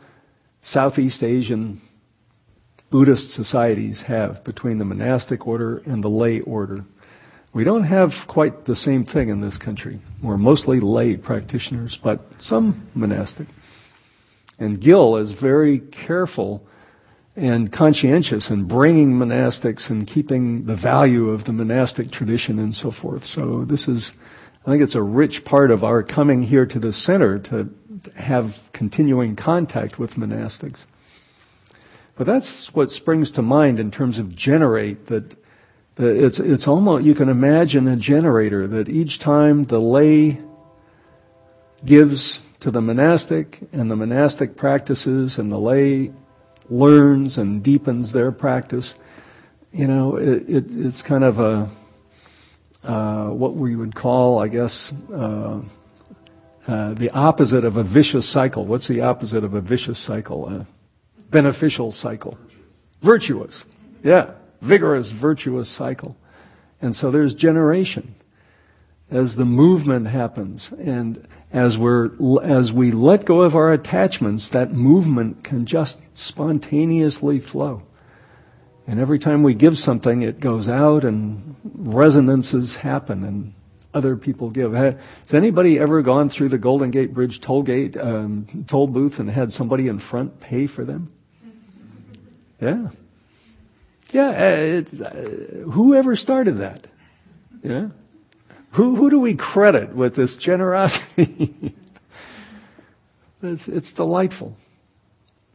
Southeast 0.62 1.22
Asian 1.22 1.80
Buddhist 2.90 3.32
societies 3.32 4.02
have 4.06 4.44
between 4.44 4.78
the 4.78 4.84
monastic 4.84 5.46
order 5.46 5.78
and 5.78 6.02
the 6.02 6.09
lay 6.09 6.40
order. 6.40 6.84
We 7.54 7.64
don't 7.64 7.84
have 7.84 8.11
quite 8.28 8.64
the 8.64 8.76
same 8.76 9.04
thing 9.04 9.28
in 9.28 9.40
this 9.40 9.56
country. 9.56 10.00
We're 10.22 10.36
mostly 10.36 10.80
lay 10.80 11.16
practitioners, 11.16 11.98
but 12.02 12.20
some 12.40 12.90
monastic. 12.94 13.48
And 14.59 14.80
Gil 14.80 15.16
is 15.16 15.32
very 15.32 15.80
careful 15.80 16.62
and 17.36 17.72
conscientious 17.72 18.50
in 18.50 18.66
bringing 18.66 19.12
monastics 19.12 19.90
and 19.90 20.06
keeping 20.06 20.66
the 20.66 20.74
value 20.74 21.28
of 21.28 21.44
the 21.44 21.52
monastic 21.52 22.11
tradition 22.11 22.59
and 22.59 22.74
so 22.74 22.90
forth. 22.90 23.24
So 23.24 23.64
this 23.64 23.86
is, 23.86 24.11
I 24.66 24.70
think 24.70 24.82
it's 24.82 24.96
a 24.96 25.02
rich 25.02 25.42
part 25.44 25.70
of 25.70 25.84
our 25.84 26.02
coming 26.02 26.42
here 26.42 26.66
to 26.66 26.78
the 26.78 26.92
center 26.92 27.38
to 27.38 27.68
have 28.16 28.51
continuing 28.72 29.36
contact 29.36 29.99
with 29.99 30.11
monastics. 30.12 30.84
But 32.16 32.26
that's 32.26 32.70
what 32.72 32.90
springs 32.90 33.30
to 33.32 33.42
mind 33.42 33.78
in 33.78 33.90
terms 33.90 34.18
of 34.18 34.34
generate 34.34 35.07
that, 35.07 35.36
it's, 35.99 36.40
it's 36.40 36.66
almost, 36.66 37.05
you 37.05 37.14
can 37.14 37.28
imagine 37.28 37.86
a 37.88 37.96
generator 37.96 38.66
that 38.68 38.88
each 38.88 39.20
time 39.20 39.64
the 39.64 39.78
lay 39.78 40.40
gives 41.84 42.40
to 42.61 42.70
the 42.70 42.80
monastic 42.80 43.59
and 43.72 43.90
the 43.90 43.96
monastic 43.96 44.57
practices 44.57 45.38
and 45.38 45.51
the 45.51 45.59
lay 45.59 46.12
learns 46.68 47.38
and 47.38 47.62
deepens 47.62 48.12
their 48.12 48.32
practice, 48.32 48.94
you 49.72 49.86
know, 49.86 50.16
it, 50.16 50.49
it, 50.49 50.64
it's 50.68 51.03
kind 51.03 51.22
of 51.24 51.38
a, 51.38 51.70
uh, 52.82 53.30
what 53.30 53.55
we 53.55 53.76
would 53.76 53.94
call, 53.94 54.38
I 54.38 54.49
guess, 54.49 54.92
uh, 55.14 55.61
uh, 56.68 56.92
the 56.92 57.10
opposite 57.10 57.64
of 57.64 57.78
a 57.78 57.82
vicious 57.82 58.30
cycle. 58.30 58.66
What's 58.66 58.88
the 58.88 59.00
opposite 59.00 59.42
of 59.42 59.54
a 59.54 59.60
vicious 59.62 60.04
cycle? 60.06 60.46
A 60.48 60.66
beneficial 61.30 61.92
cycle. 61.92 62.36
Virtuous. 63.02 63.64
Yeah. 64.04 64.34
Vigorous, 64.60 65.10
virtuous 65.10 65.74
cycle. 65.74 66.14
And 66.82 66.94
so 66.94 67.10
there's 67.10 67.34
generation 67.34 68.14
as 69.10 69.34
the 69.34 69.44
movement 69.46 70.08
happens 70.08 70.68
and 70.78 71.26
as 71.50 71.78
we're 71.78 72.10
as 72.42 72.70
we 72.70 72.90
let 72.90 73.24
go 73.24 73.40
of 73.40 73.54
our 73.54 73.72
attachments 73.72 74.50
that 74.52 74.70
movement 74.70 75.42
can 75.42 75.64
just 75.64 75.96
spontaneously 76.14 77.40
flow 77.40 77.82
and 78.86 79.00
every 79.00 79.18
time 79.18 79.42
we 79.42 79.54
give 79.54 79.74
something 79.74 80.20
it 80.20 80.40
goes 80.40 80.68
out 80.68 81.04
and 81.04 81.56
resonances 81.74 82.76
happen 82.76 83.24
and 83.24 83.54
other 83.95 84.16
people 84.16 84.51
give 84.51 84.72
has 84.72 84.95
anybody 85.32 85.78
ever 85.78 86.03
gone 86.03 86.28
through 86.30 86.49
the 86.49 86.59
golden 86.59 86.91
gate 86.91 87.14
bridge 87.14 87.41
toll 87.45 87.62
gate 87.62 87.97
um, 87.97 88.66
toll 88.70 88.86
booth 88.86 89.14
and 89.18 89.30
had 89.30 89.51
somebody 89.51 89.89
in 89.89 89.99
front 89.99 90.41
pay 90.41 90.66
for 90.66 90.84
them 90.84 91.12
yeah 92.61 92.89
yeah 94.11 94.30
it, 94.30 94.89
uh, 95.01 95.70
whoever 95.70 96.16
started 96.16 96.59
that 96.59 96.86
yeah 97.62 97.89
who, 98.74 98.97
who 98.97 99.11
do 99.11 99.20
we 99.20 99.36
credit 99.36 99.95
with 99.95 100.14
this 100.14 100.36
generosity? 100.36 101.74
it's, 103.43 103.62
it's 103.66 103.93
delightful. 103.93 104.57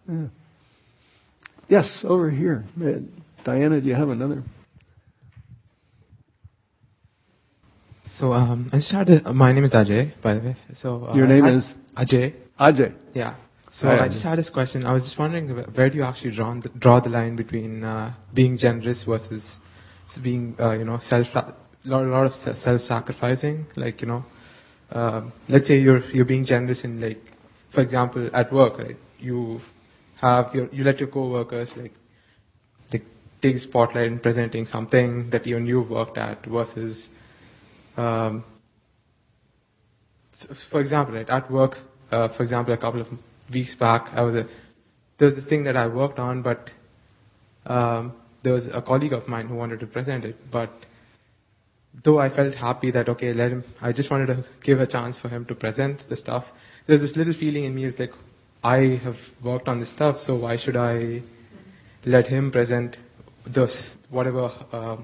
Yeah. 0.10 0.28
Yes, 1.70 2.04
over 2.08 2.30
here. 2.30 2.66
Diana, 3.46 3.80
do 3.82 3.88
you 3.88 3.96
have 3.96 4.10
another? 4.10 4.44
So 8.20 8.34
um, 8.34 8.70
I 8.72 8.80
started. 8.80 9.26
Uh, 9.26 9.34
my 9.34 9.52
name 9.52 9.64
is 9.64 9.74
Ajay, 9.74 10.22
by 10.22 10.36
the 10.36 10.42
way. 10.42 10.56
So 10.76 11.08
uh, 11.08 11.16
your 11.16 11.28
name 11.28 11.46
I, 11.46 11.56
is 11.56 11.74
Ajay. 11.98 12.34
Ajay. 12.60 12.94
Yeah. 13.14 13.36
So 13.72 13.88
I, 13.90 14.08
just 14.08 14.24
had 14.24 14.38
this 14.38 14.52
question. 14.52 14.86
I 14.86 14.94
was 14.94 15.04
just 15.04 15.18
wondering 15.18 15.50
where 15.50 15.90
do 15.90 15.98
you 15.98 16.04
actually 16.04 16.36
draw 16.36 16.54
the, 16.54 16.70
draw 16.70 17.00
the 17.00 17.10
line 17.10 17.36
between 17.36 17.84
uh, 17.84 18.14
being 18.32 18.56
generous 18.56 19.04
versus 19.04 19.58
being, 20.22 20.56
uh, 20.60 20.74
you 20.74 20.86
know, 20.86 21.00
self 21.00 21.26
lot, 21.34 21.58
lot 21.86 22.28
of 22.28 22.58
self-sacrificing. 22.58 23.66
Like 23.76 24.02
you 24.02 24.08
know, 24.08 24.26
uh, 24.92 25.28
let's 25.50 25.68
say 25.68 25.80
you're 25.80 26.08
you're 26.12 26.26
being 26.26 26.46
generous 26.46 26.84
in 26.84 27.02
like, 27.02 27.18
for 27.74 27.82
example, 27.82 28.30
at 28.32 28.54
work, 28.54 28.78
right? 28.78 28.98
You 29.18 29.60
have 30.22 30.54
your 30.54 30.68
you 30.72 30.84
let 30.84 31.00
your 31.00 31.10
co-workers 31.10 31.72
like 31.76 31.94
like 32.92 33.04
take 33.42 33.58
spotlight 33.58 34.06
in 34.06 34.20
presenting 34.20 34.66
something 34.66 35.32
that 35.32 35.48
even 35.48 35.66
you 35.66 35.82
worked 35.82 36.18
at 36.18 36.46
versus, 36.46 37.10
um, 37.98 38.44
for 40.72 40.82
example, 40.82 41.16
right 41.16 41.30
at 41.30 41.52
work, 41.52 41.78
uh, 42.12 42.30
for 42.36 42.44
example, 42.44 42.74
a 42.74 42.78
couple 42.78 43.02
of 43.02 43.08
weeks 43.52 43.76
back, 43.76 44.08
I 44.14 44.22
was 44.24 44.36
a 44.36 44.48
there 45.20 45.28
was 45.28 45.36
this 45.36 45.46
thing 45.46 45.64
that 45.66 45.78
I 45.78 45.88
worked 45.88 46.20
on, 46.20 46.42
but 46.42 46.70
um, 47.66 48.14
there 48.44 48.54
was 48.54 48.68
a 48.74 48.82
colleague 48.82 49.14
of 49.14 49.28
mine 49.28 49.48
who 49.48 49.56
wanted 49.56 49.80
to 49.82 49.88
present 49.88 50.26
it, 50.26 50.36
but 50.52 50.72
though 52.04 52.20
I 52.20 52.36
felt 52.36 52.56
happy 52.56 52.92
that 52.92 53.10
okay, 53.10 53.34
let 53.34 53.52
him. 53.52 53.64
I 53.82 53.94
just 53.94 54.10
wanted 54.10 54.28
to 54.28 54.46
give 54.64 54.80
a 54.80 54.88
chance 54.88 55.20
for 55.20 55.30
him 55.30 55.46
to 55.46 55.56
present 55.56 56.02
the 56.10 56.18
stuff. 56.18 56.46
There's 56.88 57.02
this 57.02 57.16
little 57.16 57.34
feeling 57.34 57.66
in 57.66 57.76
me 57.76 57.86
is 57.86 57.98
like, 57.98 58.12
I 58.64 59.00
have 59.04 59.16
worked 59.44 59.68
on 59.68 59.80
this 59.80 59.92
stuff, 59.92 60.20
so 60.20 60.38
why 60.38 60.58
should 60.58 60.76
I 60.76 61.22
let 62.06 62.28
him 62.28 62.52
present 62.52 62.98
this 63.46 63.94
whatever 64.10 64.52
uh, 64.72 64.98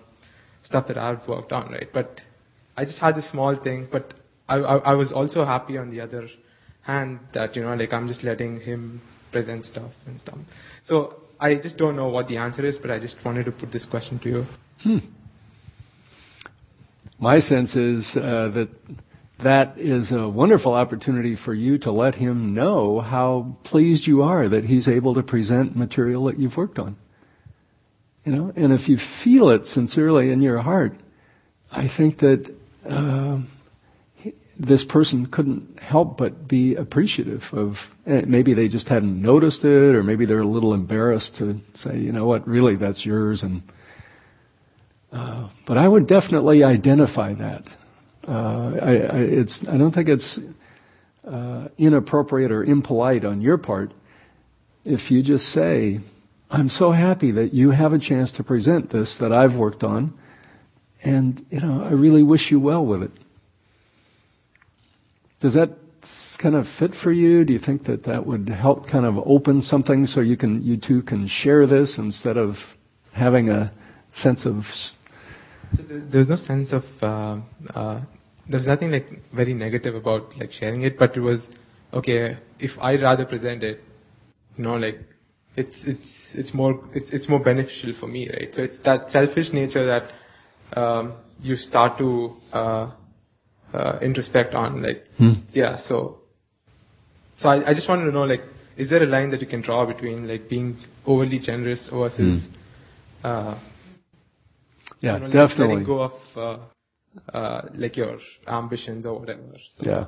stuff 0.64 0.88
that 0.88 0.98
I've 0.98 1.28
worked 1.28 1.52
on, 1.52 1.72
right? 1.72 1.88
But 1.94 2.22
I 2.80 2.86
just 2.86 3.00
had 3.00 3.16
this 3.16 3.30
small 3.30 3.56
thing, 3.56 3.88
but 3.92 4.14
I, 4.48 4.58
I, 4.58 4.76
I 4.92 4.94
was 4.96 5.12
also 5.12 5.46
happy 5.46 5.78
on 5.78 5.92
the 5.92 6.02
other 6.02 6.28
hand 6.82 7.20
that 7.34 7.56
you 7.56 7.62
know, 7.64 7.74
like 7.76 7.94
I'm 7.94 8.08
just 8.08 8.24
letting 8.24 8.60
him 8.62 9.02
present 9.32 9.66
stuff 9.66 9.92
and 10.08 10.20
stuff. 10.20 10.38
So 10.84 11.22
I 11.40 11.56
just 11.56 11.78
don't 11.78 11.96
know 11.96 12.10
what 12.10 12.28
the 12.28 12.38
answer 12.38 12.66
is, 12.66 12.78
but 12.78 12.92
I 12.92 13.00
just 13.00 13.18
wanted 13.24 13.46
to 13.46 13.52
put 13.52 13.72
this 13.72 13.86
question 13.86 14.20
to 14.20 14.30
you. 14.30 14.46
Hmm 14.84 15.00
my 17.20 17.40
sense 17.40 17.76
is 17.76 18.10
uh, 18.16 18.50
that 18.54 18.70
that 19.44 19.78
is 19.78 20.12
a 20.12 20.28
wonderful 20.28 20.74
opportunity 20.74 21.36
for 21.36 21.54
you 21.54 21.78
to 21.80 21.92
let 21.92 22.16
him 22.16 22.54
know 22.54 23.00
how 23.00 23.58
pleased 23.64 24.08
you 24.08 24.24
are 24.24 24.50
that 24.50 24.66
he's 24.66 24.88
able 24.88 25.14
to 25.14 25.24
present 25.24 25.76
material 25.76 26.26
that 26.26 26.40
you've 26.40 26.58
worked 26.58 26.80
on. 26.80 26.98
You 28.26 28.34
know, 28.34 28.54
and 28.56 28.74
if 28.74 28.90
you 28.90 28.98
feel 29.24 29.50
it 29.50 29.66
sincerely 29.66 30.32
in 30.32 30.42
your 30.42 30.60
heart, 30.60 30.94
I 31.72 31.88
think 31.96 32.20
that 32.20 32.54
uh, 32.90 33.40
this 34.60 34.84
person 34.84 35.28
couldn't 35.28 35.80
help 35.80 36.18
but 36.18 36.48
be 36.48 36.76
appreciative 36.76 37.44
of. 37.52 37.76
Eh, 38.06 38.22
maybe 38.28 38.54
they 38.54 38.68
just 38.68 38.88
hadn't 38.88 39.22
noticed 39.22 39.64
it, 39.64 39.96
or 39.96 40.04
maybe 40.04 40.26
they're 40.26 40.42
a 40.42 40.48
little 40.48 40.74
embarrassed 40.74 41.36
to 41.38 41.60
say, 41.76 41.98
you 41.98 42.12
know 42.12 42.26
what, 42.26 42.48
really, 42.48 42.76
that's 42.76 43.06
yours, 43.06 43.44
and 43.44 43.64
uh, 45.12 45.50
but 45.66 45.78
I 45.78 45.88
would 45.88 46.08
definitely 46.08 46.64
identify 46.64 47.34
that. 47.34 47.64
Uh, 48.28 48.76
I, 48.82 48.92
I, 48.92 49.18
it's, 49.18 49.60
I 49.68 49.78
don't 49.78 49.92
think 49.92 50.08
it's 50.08 50.38
uh, 51.28 51.70
inappropriate 51.78 52.52
or 52.52 52.64
impolite 52.64 53.26
on 53.26 53.42
your 53.42 53.58
part 53.58 53.92
if 54.86 55.12
you 55.12 55.24
just 55.24 55.46
say, 55.46 56.00
I'm 56.50 56.70
so 56.70 56.92
happy 56.92 57.32
that 57.34 57.54
you 57.54 57.72
have 57.72 57.94
a 57.94 58.00
chance 58.00 58.32
to 58.34 58.44
present 58.44 58.92
this 58.92 59.16
that 59.20 59.32
I've 59.32 59.56
worked 59.56 59.84
on, 59.84 60.18
and 61.04 61.46
you 61.50 61.60
know, 61.60 61.84
I 61.84 61.92
really 61.92 62.24
wish 62.24 62.52
you 62.52 62.60
well 62.60 62.86
with 62.86 63.04
it. 63.04 63.12
Does 65.42 65.54
that 65.54 65.72
kind 66.42 66.56
of 66.56 66.66
fit 66.78 66.92
for 67.02 67.12
you? 67.12 67.44
Do 67.44 67.54
you 67.54 67.60
think 67.60 67.86
that 67.86 68.04
that 68.06 68.26
would 68.26 68.50
help 68.50 68.88
kind 68.88 69.06
of 69.06 69.18
open 69.26 69.62
something 69.62 70.06
so 70.06 70.22
you 70.22 70.38
can 70.38 70.62
you 70.62 70.78
two 70.78 71.02
can 71.02 71.28
share 71.28 71.68
this 71.68 71.98
instead 71.98 72.38
of 72.38 72.56
having 73.14 73.50
a 73.50 73.74
sense 74.14 74.46
of 74.46 74.64
so 75.72 75.84
there's 75.88 76.28
no 76.28 76.36
sense 76.36 76.72
of 76.72 76.84
uh, 77.02 77.40
uh, 77.76 78.02
there's 78.50 78.66
nothing 78.66 78.92
like 78.92 79.08
very 79.34 79.54
negative 79.54 79.96
about 79.96 80.36
like 80.38 80.52
sharing 80.52 80.82
it, 80.82 80.98
but 80.98 81.16
it 81.16 81.20
was 81.20 81.48
okay 81.94 82.38
if 82.60 82.72
I'd 82.82 83.02
rather 83.02 83.26
present 83.26 83.64
it, 83.64 83.80
you 84.58 84.64
know, 84.64 84.76
like 84.78 85.00
it's 85.56 85.84
it's 85.86 86.32
it's 86.34 86.54
more 86.54 86.84
it's 86.94 87.12
it's 87.12 87.30
more 87.30 87.40
beneficial 87.40 87.94
for 88.00 88.08
me, 88.08 88.30
right? 88.30 88.50
So 88.54 88.64
it's 88.64 88.80
that 88.80 89.12
selfish 89.12 89.52
nature 89.54 89.86
that 89.86 90.10
um, 90.76 91.14
you 91.42 91.56
start 91.56 91.98
to 91.98 92.36
uh, 92.54 92.92
uh, 93.74 94.00
introspect 94.02 94.54
on, 94.54 94.82
like 94.82 95.06
hmm. 95.18 95.34
yeah. 95.54 95.78
So 95.78 96.20
so 97.38 97.50
I, 97.50 97.72
I 97.72 97.74
just 97.74 97.88
wanted 97.88 98.06
to 98.06 98.12
know 98.12 98.24
like 98.24 98.42
is 98.78 98.90
there 98.90 99.04
a 99.04 99.06
line 99.06 99.32
that 99.32 99.42
you 99.42 99.48
can 99.48 99.62
draw 99.62 99.86
between 99.86 100.28
like 100.28 100.50
being 100.50 100.78
overly 101.06 101.40
generous 101.40 101.90
versus 101.92 102.48
hmm. 102.48 103.26
uh, 103.26 103.60
yeah, 105.02 105.14
you 105.14 105.20
know, 105.20 105.32
definitely. 105.32 105.68
Letting 105.68 105.86
go 105.86 106.02
of 106.02 106.14
uh, 106.36 107.38
uh, 107.38 107.70
like 107.74 107.98
your 107.98 108.18
ambitions 108.48 109.06
or 109.06 109.20
whatever. 109.20 109.58
So. 109.78 109.86
Yeah. 109.86 110.06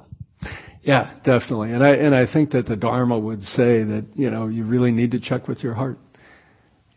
Yeah, 0.83 1.13
definitely. 1.23 1.73
And 1.73 1.83
I 1.83 1.91
and 1.91 2.15
I 2.15 2.31
think 2.31 2.51
that 2.51 2.65
the 2.65 2.75
Dharma 2.75 3.17
would 3.17 3.43
say 3.43 3.83
that, 3.83 4.05
you 4.15 4.31
know, 4.31 4.47
you 4.47 4.65
really 4.65 4.91
need 4.91 5.11
to 5.11 5.19
check 5.19 5.47
with 5.47 5.61
your 5.63 5.75
heart. 5.75 5.99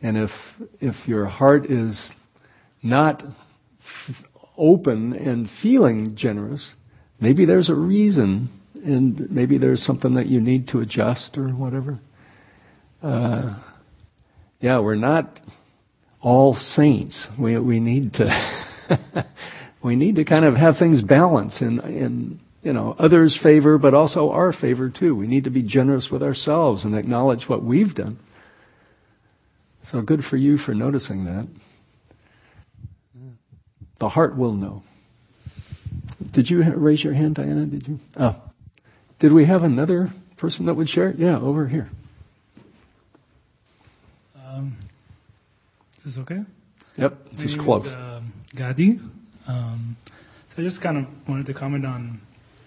And 0.00 0.16
if 0.16 0.30
if 0.80 1.06
your 1.06 1.26
heart 1.26 1.70
is 1.70 2.10
not 2.82 3.22
open 4.57 5.12
and 5.12 5.48
feeling 5.62 6.16
generous, 6.16 6.74
maybe 7.20 7.44
there's 7.44 7.68
a 7.68 7.74
reason 7.74 8.48
and 8.74 9.30
maybe 9.30 9.59
there's 9.59 9.84
something 9.84 10.14
that 10.14 10.26
you 10.26 10.40
need 10.40 10.68
to 10.68 10.80
adjust 10.80 11.38
or 11.38 11.48
whatever. 11.48 11.98
uh, 13.02 13.59
yeah, 14.61 14.78
we're 14.78 14.94
not 14.94 15.40
all 16.22 16.55
saints. 16.55 17.26
We 17.38 17.59
we 17.59 17.80
need 17.80 18.14
to 18.14 19.26
we 19.84 19.96
need 19.96 20.16
to 20.16 20.24
kind 20.24 20.44
of 20.44 20.55
have 20.55 20.78
things 20.78 21.02
balance 21.02 21.61
in 21.61 21.80
in 21.80 22.40
you 22.62 22.72
know 22.72 22.96
others' 22.98 23.38
favor, 23.40 23.76
but 23.78 23.92
also 23.92 24.30
our 24.30 24.52
favor 24.52 24.88
too. 24.88 25.14
We 25.14 25.26
need 25.26 25.44
to 25.44 25.50
be 25.50 25.62
generous 25.62 26.09
with 26.11 26.22
ourselves 26.22 26.84
and 26.84 26.96
acknowledge 26.96 27.44
what 27.46 27.62
we've 27.62 27.94
done. 27.94 28.18
So 29.92 30.00
good 30.00 30.24
for 30.24 30.38
you 30.38 30.57
for 30.57 30.72
noticing 30.74 31.26
that. 31.26 31.46
The 34.05 34.11
heart 34.11 34.36
will 34.36 34.52
know. 34.52 34.82
Did 36.34 36.50
you 36.50 36.62
raise 36.76 37.02
your 37.02 37.14
hand, 37.14 37.36
Diana? 37.36 37.64
Did 37.64 37.88
you? 37.88 37.98
Oh. 38.20 38.36
Did 39.18 39.32
we 39.32 39.46
have 39.46 39.62
another 39.62 40.11
person 40.36 40.66
that 40.66 40.74
would 40.74 40.90
share? 40.90 41.14
Yeah, 41.16 41.40
over 41.40 41.66
here. 41.66 41.88
Um, 44.36 44.76
is 45.96 46.05
this 46.05 46.18
okay? 46.18 46.40
Yep, 46.98 47.14
just 47.36 47.57
name 47.57 47.64
close. 47.64 47.86
Is, 47.86 47.92
um, 47.92 48.34
Gadi. 48.55 49.00
Um, 49.46 49.96
so 50.50 50.61
I 50.61 50.66
just 50.66 50.82
kind 50.82 50.98
of 50.98 51.07
wanted 51.26 51.46
to 51.46 51.55
comment 51.55 51.86
on 51.86 52.20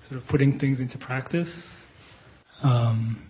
sort 0.09 0.19
of 0.19 0.27
putting 0.27 0.57
things 0.57 0.79
into 0.79 0.97
practice. 0.97 1.69
Um, 2.63 3.21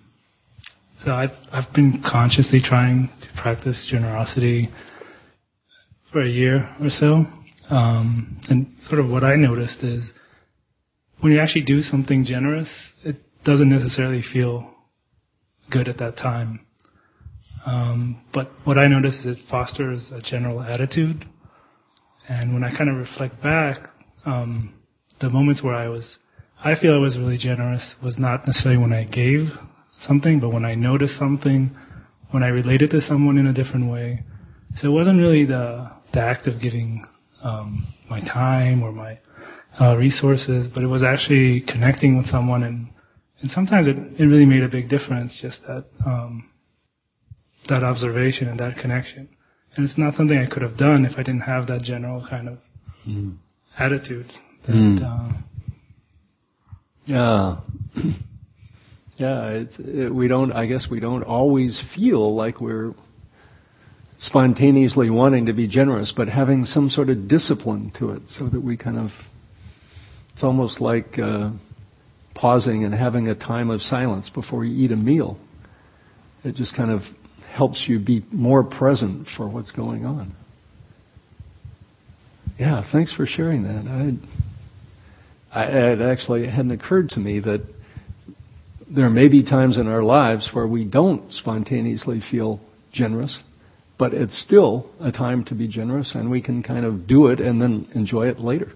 so 0.99 1.11
I've, 1.11 1.31
I've 1.51 1.73
been 1.73 2.01
consciously 2.09 2.61
trying 2.63 3.09
to 3.21 3.41
practice 3.41 3.85
generosity 3.91 4.69
for 6.13 6.21
a 6.21 6.29
year 6.29 6.73
or 6.79 6.89
so. 6.89 7.25
Um, 7.69 8.39
and 8.49 8.73
sort 8.81 8.99
of 8.99 9.09
what 9.09 9.23
I 9.23 9.35
noticed 9.35 9.83
is 9.83 10.11
when 11.19 11.33
you 11.33 11.39
actually 11.39 11.65
do 11.65 11.81
something 11.81 12.23
generous, 12.23 12.91
it 13.03 13.17
doesn't 13.43 13.69
necessarily 13.69 14.21
feel 14.21 14.69
good 15.69 15.87
at 15.87 15.97
that 15.97 16.17
time. 16.17 16.61
Um, 17.65 18.21
but 18.33 18.49
what 18.63 18.77
I 18.77 18.87
noticed 18.87 19.25
is 19.25 19.37
it 19.37 19.43
fosters 19.49 20.11
a 20.11 20.21
general 20.21 20.61
attitude. 20.61 21.25
And 22.29 22.53
when 22.53 22.63
I 22.63 22.75
kind 22.75 22.89
of 22.89 22.97
reflect 22.97 23.41
back, 23.41 23.89
um, 24.25 24.73
the 25.19 25.29
moments 25.29 25.63
where 25.63 25.75
I 25.75 25.89
was, 25.89 26.17
I 26.63 26.75
feel 26.75 26.93
I 26.93 26.99
was 26.99 27.17
really 27.17 27.37
generous 27.37 27.95
was 28.03 28.17
not 28.17 28.45
necessarily 28.47 28.81
when 28.81 28.93
I 28.93 29.03
gave 29.03 29.49
something, 29.99 30.39
but 30.39 30.53
when 30.53 30.65
I 30.65 30.75
noticed 30.75 31.17
something, 31.17 31.75
when 32.31 32.43
I 32.43 32.47
related 32.47 32.91
to 32.91 33.01
someone 33.01 33.37
in 33.37 33.47
a 33.47 33.53
different 33.53 33.91
way. 33.91 34.23
So 34.75 34.87
it 34.87 34.91
wasn't 34.91 35.19
really 35.19 35.45
the, 35.45 35.91
the 36.13 36.21
act 36.21 36.47
of 36.47 36.61
giving 36.61 37.03
um, 37.47 37.67
my 38.09 38.19
time 38.21 38.83
or 38.83 38.91
my 38.91 39.19
uh, 39.79 39.95
resources, 39.97 40.67
but 40.73 40.83
it 40.83 40.87
was 40.87 41.03
actually 41.03 41.61
connecting 41.61 42.17
with 42.17 42.25
someone, 42.25 42.63
and 42.63 42.89
and 43.41 43.49
sometimes 43.51 43.87
it, 43.87 43.95
it 44.19 44.25
really 44.25 44.45
made 44.45 44.63
a 44.63 44.67
big 44.77 44.89
difference. 44.89 45.39
Just 45.41 45.61
that 45.67 45.85
um, 46.05 46.49
that 47.69 47.83
observation 47.83 48.47
and 48.47 48.59
that 48.59 48.77
connection, 48.77 49.29
and 49.75 49.85
it's 49.85 49.97
not 49.97 50.15
something 50.15 50.37
I 50.37 50.47
could 50.51 50.63
have 50.63 50.77
done 50.77 51.05
if 51.05 51.13
I 51.17 51.23
didn't 51.23 51.41
have 51.53 51.67
that 51.67 51.81
general 51.81 52.25
kind 52.29 52.47
of 52.49 52.57
Mm. 53.07 53.37
attitude. 53.79 54.27
That, 54.65 54.73
Mm. 54.75 55.01
uh, 55.03 55.33
Yeah. 57.05 57.57
Yeah, 59.17 59.49
it's, 59.49 59.75
it, 59.79 60.13
we 60.13 60.27
don't, 60.27 60.51
I 60.51 60.67
guess 60.67 60.87
we 60.91 60.99
don't 60.99 61.23
always 61.23 61.81
feel 61.95 62.35
like 62.35 62.61
we're 62.61 62.93
spontaneously 64.19 65.09
wanting 65.09 65.45
to 65.45 65.53
be 65.53 65.67
generous, 65.67 66.13
but 66.15 66.27
having 66.27 66.65
some 66.65 66.89
sort 66.89 67.09
of 67.09 67.27
discipline 67.27 67.91
to 67.99 68.11
it 68.11 68.21
so 68.29 68.47
that 68.49 68.61
we 68.61 68.75
kind 68.75 68.97
of, 68.97 69.11
it's 70.33 70.43
almost 70.43 70.81
like 70.81 71.19
uh, 71.19 71.51
pausing 72.33 72.83
and 72.83 72.93
having 72.93 73.27
a 73.27 73.35
time 73.35 73.69
of 73.69 73.81
silence 73.81 74.29
before 74.29 74.65
you 74.65 74.85
eat 74.85 74.91
a 74.91 74.95
meal. 74.95 75.37
It 76.43 76.55
just 76.55 76.75
kind 76.75 76.91
of 76.91 77.01
helps 77.51 77.85
you 77.87 77.99
be 77.99 78.23
more 78.31 78.63
present 78.63 79.27
for 79.35 79.47
what's 79.47 79.71
going 79.71 80.05
on. 80.05 80.35
Yeah, 82.59 82.83
thanks 82.91 83.13
for 83.13 83.25
sharing 83.27 83.63
that. 83.63 84.19
I, 85.51 85.59
I, 85.59 85.91
it 85.91 86.01
actually 86.01 86.47
hadn't 86.47 86.71
occurred 86.71 87.09
to 87.09 87.19
me 87.19 87.39
that 87.41 87.61
there 88.89 89.09
may 89.09 89.27
be 89.27 89.43
times 89.43 89.77
in 89.77 89.87
our 89.87 90.01
lives 90.01 90.49
where 90.53 90.65
we 90.65 90.85
don't 90.85 91.31
spontaneously 91.33 92.21
feel 92.31 92.59
generous, 92.91 93.37
but 93.97 94.13
it's 94.13 94.39
still 94.39 94.89
a 94.99 95.11
time 95.11 95.43
to 95.45 95.55
be 95.55 95.67
generous, 95.67 96.13
and 96.13 96.29
we 96.29 96.41
can 96.41 96.63
kind 96.63 96.85
of 96.85 97.07
do 97.07 97.27
it 97.27 97.39
and 97.39 97.61
then 97.61 97.87
enjoy 97.95 98.27
it 98.27 98.39
later. 98.39 98.71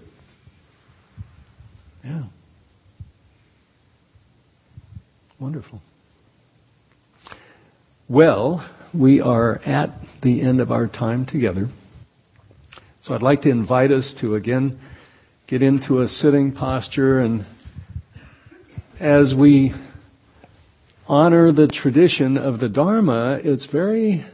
Yeah. 2.04 2.24
Wonderful. 5.38 5.80
Well, 8.08 8.68
we 8.92 9.20
are 9.20 9.60
at 9.64 9.90
the 10.22 10.42
end 10.42 10.60
of 10.60 10.70
our 10.70 10.86
time 10.86 11.26
together. 11.26 11.66
So 13.02 13.14
I'd 13.14 13.22
like 13.22 13.42
to 13.42 13.50
invite 13.50 13.90
us 13.90 14.14
to 14.20 14.34
again 14.34 14.78
get 15.46 15.62
into 15.62 16.00
a 16.00 16.08
sitting 16.08 16.52
posture 16.52 17.20
and 17.20 17.46
as 19.00 19.34
we 19.36 19.74
honor 21.08 21.50
the 21.50 21.66
tradition 21.66 22.38
of 22.38 22.60
the 22.60 22.68
Dharma, 22.68 23.40
it's 23.42 23.66
very 23.66 24.24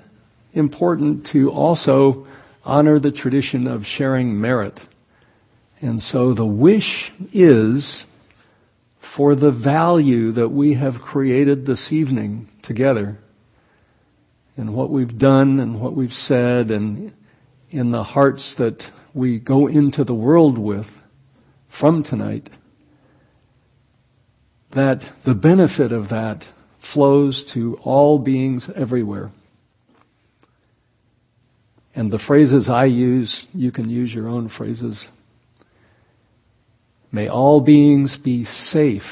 important 0.59 1.29
to 1.33 1.51
also 1.51 2.27
honor 2.65 2.99
the 2.99 3.13
tradition 3.13 3.67
of 3.67 3.85
sharing 3.85 4.41
merit. 4.41 4.79
And 5.81 6.03
so 6.03 6.35
the 6.35 6.47
wish 6.47 7.11
is 7.33 8.05
for 9.17 9.35
the 9.35 9.53
value 9.53 10.33
that 10.33 10.49
we 10.49 10.75
have 10.75 10.95
created 10.95 11.65
this 11.65 11.89
evening 11.91 12.49
together 12.63 13.19
and 14.57 14.75
what 14.75 14.91
we've 14.91 15.19
done 15.19 15.61
and 15.61 15.81
what 15.81 15.95
we've 15.95 16.13
said 16.13 16.71
and 16.71 17.15
in 17.71 17.91
the 17.91 18.03
hearts 18.03 18.55
that 18.59 18.83
we 19.15 19.39
go 19.39 19.67
into 19.67 20.05
the 20.05 20.15
world 20.15 20.59
with 20.59 20.87
from 21.81 22.03
tonight, 22.03 22.51
that 24.75 25.01
the 25.25 25.35
benefit 25.35 25.93
of 25.93 26.09
that 26.09 26.45
flows 26.93 27.51
to 27.55 27.79
all 27.83 28.19
beings 28.19 28.69
everywhere. 28.75 29.31
And 31.99 32.13
the 32.13 32.19
phrases 32.21 32.69
I 32.69 32.85
use, 32.85 33.45
you 33.53 33.73
can 33.73 33.91
use 33.91 34.15
your 34.15 34.29
own 34.29 34.51
phrases. 34.51 35.05
May 37.11 37.27
all 37.27 37.61
beings 37.61 38.17
be 38.17 38.45
safe 38.45 39.03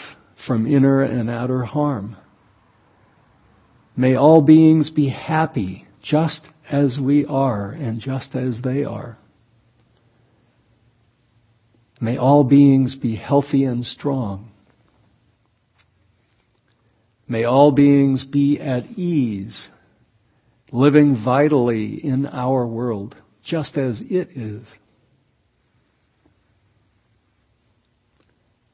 from 0.47 0.69
inner 0.73 1.03
and 1.03 1.29
outer 1.29 1.65
harm. 1.65 2.17
May 3.97 4.15
all 4.15 4.41
beings 4.41 4.89
be 4.91 5.09
happy 5.09 5.89
just 6.01 6.49
as 6.71 6.97
we 6.97 7.27
are 7.27 7.73
and 7.73 7.99
just 8.01 8.37
as 8.37 8.61
they 8.63 8.85
are. 8.85 9.19
May 12.01 12.17
all 12.19 12.45
beings 12.45 12.95
be 12.95 13.17
healthy 13.17 13.65
and 13.65 13.85
strong. 13.85 14.53
May 17.27 17.43
all 17.43 17.73
beings 17.73 18.23
be 18.25 18.61
at 18.61 18.85
ease, 18.97 19.71
living 20.77 21.17
vitally 21.25 21.95
in 22.05 22.27
our 22.27 22.67
world, 22.67 23.17
just 23.43 23.79
as 23.79 23.99
it 23.99 24.29
is. 24.37 24.63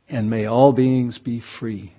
And 0.08 0.28
may 0.28 0.46
all 0.46 0.72
beings 0.72 1.20
be 1.20 1.40
free. 1.60 1.92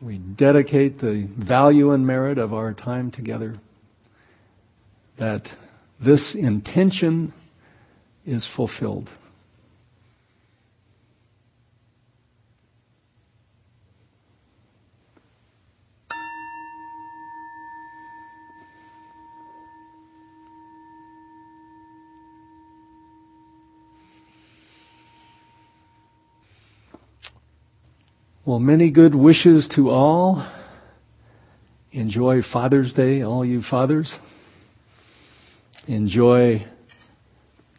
We 0.00 0.16
dedicate 0.16 1.00
the 1.00 1.28
value 1.38 1.92
and 1.92 2.06
merit 2.06 2.38
of 2.38 2.54
our 2.54 2.72
time 2.72 3.10
together 3.10 3.60
that 5.18 5.46
this 6.02 6.34
intention 6.34 7.34
is 8.24 8.48
fulfilled. 8.56 9.10
Well, 28.46 28.58
many 28.58 28.90
good 28.90 29.14
wishes 29.14 29.68
to 29.74 29.88
all. 29.88 30.46
Enjoy 31.92 32.42
Father's 32.42 32.92
Day, 32.92 33.22
all 33.22 33.42
you 33.42 33.62
fathers. 33.62 34.14
Enjoy 35.88 36.66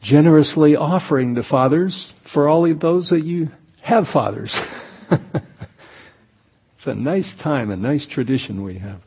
generously 0.01 0.75
offering 0.75 1.35
to 1.35 1.43
fathers 1.43 2.11
for 2.33 2.49
all 2.49 2.69
of 2.69 2.79
those 2.79 3.09
that 3.09 3.23
you 3.23 3.49
have 3.83 4.05
fathers. 4.11 4.59
it's 5.11 6.87
a 6.87 6.95
nice 6.95 7.31
time, 7.43 7.69
a 7.69 7.75
nice 7.75 8.07
tradition 8.07 8.63
we 8.63 8.79
have. 8.79 9.01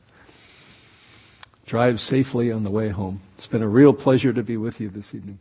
Drive 1.66 1.98
safely 1.98 2.52
on 2.52 2.62
the 2.62 2.70
way 2.70 2.88
home. 2.88 3.20
It's 3.36 3.48
been 3.48 3.62
a 3.62 3.68
real 3.68 3.92
pleasure 3.92 4.32
to 4.32 4.44
be 4.44 4.56
with 4.56 4.78
you 4.78 4.90
this 4.90 5.06
evening. 5.12 5.40